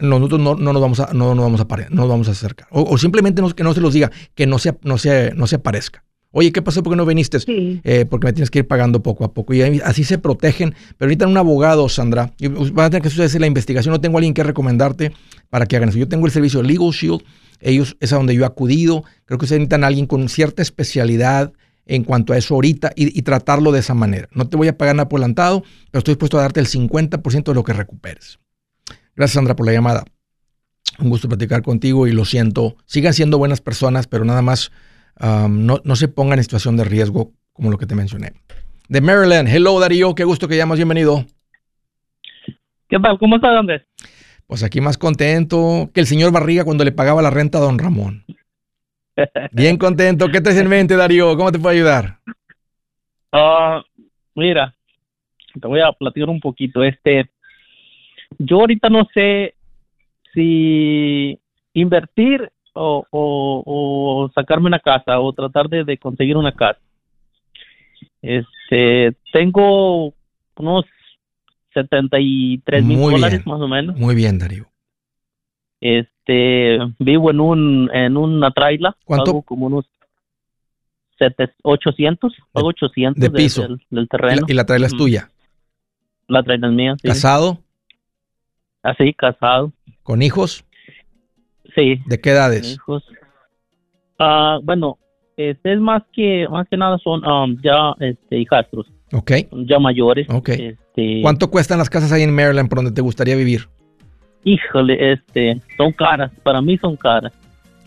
nosotros 0.00 0.38
no, 0.38 0.54
nos 0.54 0.82
vamos 0.82 1.00
a, 1.00 1.14
no, 1.14 1.34
vamos 1.34 1.62
a, 1.62 1.66
no 1.88 2.02
nos 2.02 2.08
vamos 2.10 2.28
a 2.28 2.32
acercar. 2.32 2.68
O, 2.70 2.98
simplemente 2.98 3.40
que 3.56 3.64
no 3.64 3.72
se 3.72 3.80
los 3.80 3.94
diga, 3.94 4.12
que 4.34 4.46
no 4.46 4.58
se, 4.58 4.76
no 4.82 4.98
se, 4.98 5.32
no 5.34 5.46
se 5.46 5.56
aparezca. 5.56 6.04
Oye, 6.30 6.52
¿qué 6.52 6.60
pasó? 6.60 6.82
¿Por 6.82 6.92
qué 6.92 6.96
no 6.98 7.06
viniste? 7.06 7.38
Eh, 7.46 8.04
porque 8.04 8.26
me 8.26 8.34
tienes 8.34 8.50
que 8.50 8.58
ir 8.58 8.66
pagando 8.66 9.02
poco 9.02 9.24
a 9.24 9.32
poco. 9.32 9.54
Y 9.54 9.62
así 9.62 10.04
se 10.04 10.18
protegen. 10.18 10.74
Pero 10.98 11.08
ahorita 11.08 11.26
un 11.26 11.38
abogado, 11.38 11.88
Sandra, 11.88 12.34
y 12.38 12.48
van 12.48 12.84
a 12.84 12.90
tener 12.90 13.00
que 13.00 13.08
hacer 13.08 13.40
la 13.40 13.46
investigación. 13.46 13.92
No 13.92 14.00
tengo 14.02 14.18
a 14.18 14.20
alguien 14.20 14.34
que 14.34 14.42
recomendarte 14.42 15.12
para 15.48 15.64
que 15.64 15.76
hagan 15.76 15.88
eso. 15.88 15.96
Yo 15.96 16.08
tengo 16.08 16.26
el 16.26 16.32
servicio 16.32 16.62
Legal 16.62 16.90
Shield. 16.90 17.22
Ellos 17.60 17.96
es 18.00 18.12
a 18.12 18.16
donde 18.16 18.34
yo 18.34 18.42
he 18.42 18.46
acudido. 18.46 19.04
Creo 19.24 19.38
que 19.38 19.46
ustedes 19.46 19.60
necesitan 19.60 19.84
a 19.84 19.86
alguien 19.86 20.04
con 20.04 20.28
cierta 20.28 20.60
especialidad 20.60 21.54
en 21.86 22.04
cuanto 22.04 22.34
a 22.34 22.36
eso 22.36 22.52
ahorita 22.52 22.92
y, 22.94 23.22
tratarlo 23.22 23.72
de 23.72 23.80
esa 23.80 23.94
manera. 23.94 24.28
No 24.32 24.46
te 24.46 24.58
voy 24.58 24.68
a 24.68 24.76
pagar 24.76 24.96
nada 24.96 25.08
por 25.08 25.20
adelantado, 25.20 25.62
pero 25.90 26.00
estoy 26.00 26.12
dispuesto 26.12 26.38
a 26.38 26.42
darte 26.42 26.60
el 26.60 26.66
50% 26.66 27.44
de 27.44 27.54
lo 27.54 27.64
que 27.64 27.72
recuperes. 27.72 28.38
Gracias, 29.16 29.34
Sandra, 29.34 29.56
por 29.56 29.66
la 29.66 29.72
llamada. 29.72 30.04
Un 30.98 31.10
gusto 31.10 31.28
platicar 31.28 31.62
contigo 31.62 32.06
y 32.06 32.12
lo 32.12 32.24
siento. 32.24 32.76
Sigan 32.84 33.14
siendo 33.14 33.38
buenas 33.38 33.60
personas, 33.60 34.06
pero 34.06 34.24
nada 34.24 34.42
más 34.42 34.70
um, 35.20 35.64
no, 35.66 35.80
no, 35.84 35.96
se 35.96 36.08
pongan 36.08 36.38
en 36.38 36.44
situación 36.44 36.76
de 36.76 36.84
riesgo 36.84 37.32
como 37.52 37.70
lo 37.70 37.78
que 37.78 37.86
te 37.86 37.94
mencioné. 37.94 38.32
De 38.88 39.00
Maryland, 39.00 39.48
hello 39.48 39.80
Darío, 39.80 40.14
qué 40.14 40.24
gusto 40.24 40.46
que 40.46 40.56
llamas, 40.56 40.78
bienvenido. 40.78 41.24
¿Qué 42.88 42.98
tal? 43.00 43.18
¿Cómo 43.18 43.36
estás, 43.36 43.58
Andrés? 43.58 43.82
Pues 44.46 44.62
aquí 44.62 44.80
más 44.80 44.96
contento 44.96 45.90
que 45.92 46.00
el 46.00 46.06
señor 46.06 46.30
Barriga 46.30 46.64
cuando 46.64 46.84
le 46.84 46.92
pagaba 46.92 47.20
la 47.20 47.30
renta 47.30 47.58
a 47.58 47.62
don 47.62 47.78
Ramón. 47.78 48.24
Bien 49.50 49.76
contento. 49.76 50.28
¿Qué 50.30 50.40
te 50.40 50.50
hace 50.50 50.60
en 50.60 50.68
mente, 50.68 50.94
Darío? 50.94 51.36
¿Cómo 51.36 51.50
te 51.50 51.58
puedo 51.58 51.74
ayudar? 51.74 52.20
Ah, 53.32 53.82
mira, 54.34 54.74
te 55.60 55.66
voy 55.66 55.80
a 55.80 55.90
platicar 55.92 56.28
un 56.28 56.40
poquito. 56.40 56.84
Este, 56.84 57.28
yo 58.38 58.60
ahorita 58.60 58.88
no 58.88 59.06
sé 59.12 59.54
si 60.34 61.38
invertir 61.72 62.50
o, 62.74 64.30
sacarme 64.34 64.66
una 64.66 64.78
casa 64.78 65.18
o 65.18 65.32
tratar 65.32 65.68
de, 65.68 65.96
conseguir 65.98 66.36
una 66.36 66.52
casa. 66.52 66.80
Este, 68.20 69.16
tengo 69.32 70.12
unos 70.56 70.84
73 71.72 72.84
mil 72.84 73.00
dólares 73.00 73.46
más 73.46 73.60
o 73.60 73.68
menos. 73.68 73.96
Muy 73.96 74.14
bien, 74.14 74.38
Darío. 74.38 74.66
Este, 75.80 76.78
vivo 76.98 77.30
en 77.30 77.40
un 77.40 77.90
en 77.92 78.16
una 78.16 78.50
traila. 78.50 78.96
¿Cuánto? 79.04 79.42
como 79.42 79.66
unos 79.66 79.86
800, 81.62 82.34
pago 82.52 82.68
800 82.68 83.20
de 83.20 83.30
piso. 83.30 83.66
del, 83.90 84.08
terreno. 84.08 84.46
¿Y 84.48 84.54
la, 84.54 84.66
traila 84.66 84.86
es 84.86 84.96
tuya? 84.96 85.30
La 86.28 86.42
traila 86.42 86.68
es 86.68 86.72
mía, 86.74 86.94
sí. 87.00 87.08
¿Casado? 87.08 87.62
Así, 88.86 89.12
casado. 89.14 89.72
¿Con 90.04 90.22
hijos? 90.22 90.64
Sí. 91.74 92.00
¿De 92.06 92.20
qué 92.20 92.30
edades? 92.30 92.74
Hijos. 92.74 93.02
Ah, 94.18 94.58
bueno, 94.62 94.98
este 95.36 95.72
es 95.72 95.80
más 95.80 96.04
que 96.12 96.46
más 96.48 96.68
que 96.68 96.76
nada 96.76 96.96
son 96.98 97.26
um, 97.26 97.60
ya 97.62 97.94
este, 97.98 98.38
hijastros. 98.38 98.86
Ok. 99.12 99.32
Ya 99.66 99.80
mayores. 99.80 100.28
Ok. 100.30 100.50
Este, 100.50 101.20
¿Cuánto 101.20 101.50
cuestan 101.50 101.78
las 101.78 101.90
casas 101.90 102.12
ahí 102.12 102.22
en 102.22 102.32
Maryland 102.32 102.68
por 102.68 102.78
donde 102.78 102.92
te 102.92 103.00
gustaría 103.00 103.34
vivir? 103.34 103.68
Híjole, 104.44 105.12
este, 105.12 105.60
son 105.76 105.90
caras. 105.90 106.30
Para 106.44 106.62
mí 106.62 106.78
son 106.78 106.94
caras. 106.96 107.32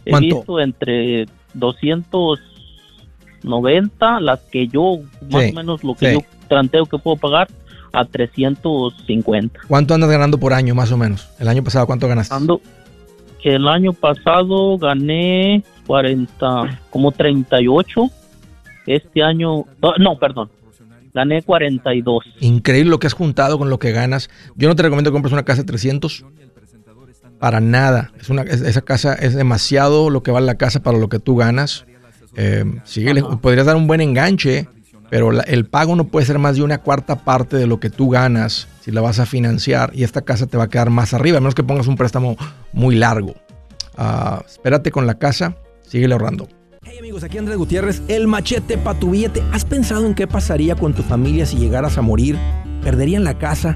He 0.03 0.11
¿Cuánto? 0.11 0.35
visto 0.35 0.59
entre 0.59 1.27
290, 1.53 4.19
las 4.19 4.41
que 4.49 4.67
yo, 4.67 4.97
más 5.31 5.49
o 5.49 5.53
menos 5.53 5.81
lo 5.85 5.95
que 5.95 6.15
yo 6.15 6.19
planteo 6.49 6.85
que 6.85 6.97
puedo 6.97 7.15
pagar, 7.15 7.47
a 7.93 8.05
350. 8.05 9.61
¿Cuánto 9.67 9.93
andas 9.93 10.09
ganando 10.09 10.37
por 10.39 10.53
año, 10.53 10.75
más 10.75 10.91
o 10.91 10.97
menos? 10.97 11.29
¿El 11.39 11.47
año 11.47 11.63
pasado 11.63 11.85
cuánto 11.85 12.07
ganaste? 12.07 12.33
Ando, 12.33 12.61
el 13.43 13.67
año 13.67 13.93
pasado 13.93 14.77
gané 14.77 15.63
40, 15.87 16.81
como 16.89 17.11
38. 17.11 18.09
Este 18.85 19.23
año, 19.23 19.65
no, 19.99 20.17
perdón, 20.19 20.49
gané 21.13 21.41
42. 21.41 22.23
Increíble 22.41 22.89
lo 22.89 22.99
que 22.99 23.07
has 23.07 23.13
juntado 23.13 23.57
con 23.57 23.69
lo 23.69 23.79
que 23.79 23.91
ganas. 23.91 24.29
Yo 24.55 24.67
no 24.67 24.75
te 24.75 24.83
recomiendo 24.83 25.11
que 25.11 25.13
compres 25.13 25.33
una 25.33 25.45
casa 25.45 25.61
de 25.61 25.67
300. 25.67 26.25
Para 27.39 27.61
nada. 27.61 28.11
Es 28.19 28.29
una, 28.29 28.41
esa 28.41 28.81
casa 28.81 29.13
es 29.13 29.33
demasiado 29.33 30.09
lo 30.09 30.23
que 30.23 30.31
vale 30.31 30.45
la 30.45 30.55
casa 30.55 30.81
para 30.81 30.97
lo 30.97 31.07
que 31.07 31.19
tú 31.19 31.37
ganas. 31.37 31.85
Eh, 32.35 32.65
podrías 33.41 33.65
dar 33.65 33.75
un 33.75 33.87
buen 33.87 34.01
enganche 34.01 34.67
pero 35.09 35.31
el 35.31 35.65
pago 35.65 35.95
no 35.95 36.05
puede 36.05 36.25
ser 36.25 36.39
más 36.39 36.55
de 36.55 36.63
una 36.63 36.79
cuarta 36.79 37.23
parte 37.23 37.57
de 37.57 37.67
lo 37.67 37.79
que 37.79 37.89
tú 37.89 38.09
ganas 38.09 38.67
si 38.81 38.91
la 38.91 39.01
vas 39.01 39.19
a 39.19 39.25
financiar 39.25 39.91
y 39.93 40.03
esta 40.03 40.21
casa 40.21 40.47
te 40.47 40.57
va 40.57 40.65
a 40.65 40.69
quedar 40.69 40.89
más 40.89 41.13
arriba, 41.13 41.37
a 41.37 41.41
menos 41.41 41.55
que 41.55 41.63
pongas 41.63 41.87
un 41.87 41.95
préstamo 41.95 42.37
muy 42.73 42.95
largo. 42.95 43.35
Ah, 43.97 44.43
espérate 44.47 44.91
con 44.91 45.07
la 45.07 45.15
casa, 45.15 45.55
sigue 45.81 46.11
ahorrando. 46.11 46.47
Hey 46.83 46.97
amigos, 46.99 47.23
aquí 47.23 47.37
Andrés 47.37 47.57
Gutiérrez, 47.57 48.01
el 48.07 48.27
machete 48.27 48.77
para 48.77 48.97
tu 48.97 49.11
billete. 49.11 49.43
¿Has 49.51 49.65
pensado 49.65 50.05
en 50.05 50.15
qué 50.15 50.27
pasaría 50.27 50.75
con 50.75 50.93
tu 50.93 51.03
familia 51.03 51.45
si 51.45 51.57
llegaras 51.57 51.97
a 51.97 52.01
morir? 52.01 52.37
¿Perderían 52.81 53.23
la 53.23 53.37
casa? 53.37 53.75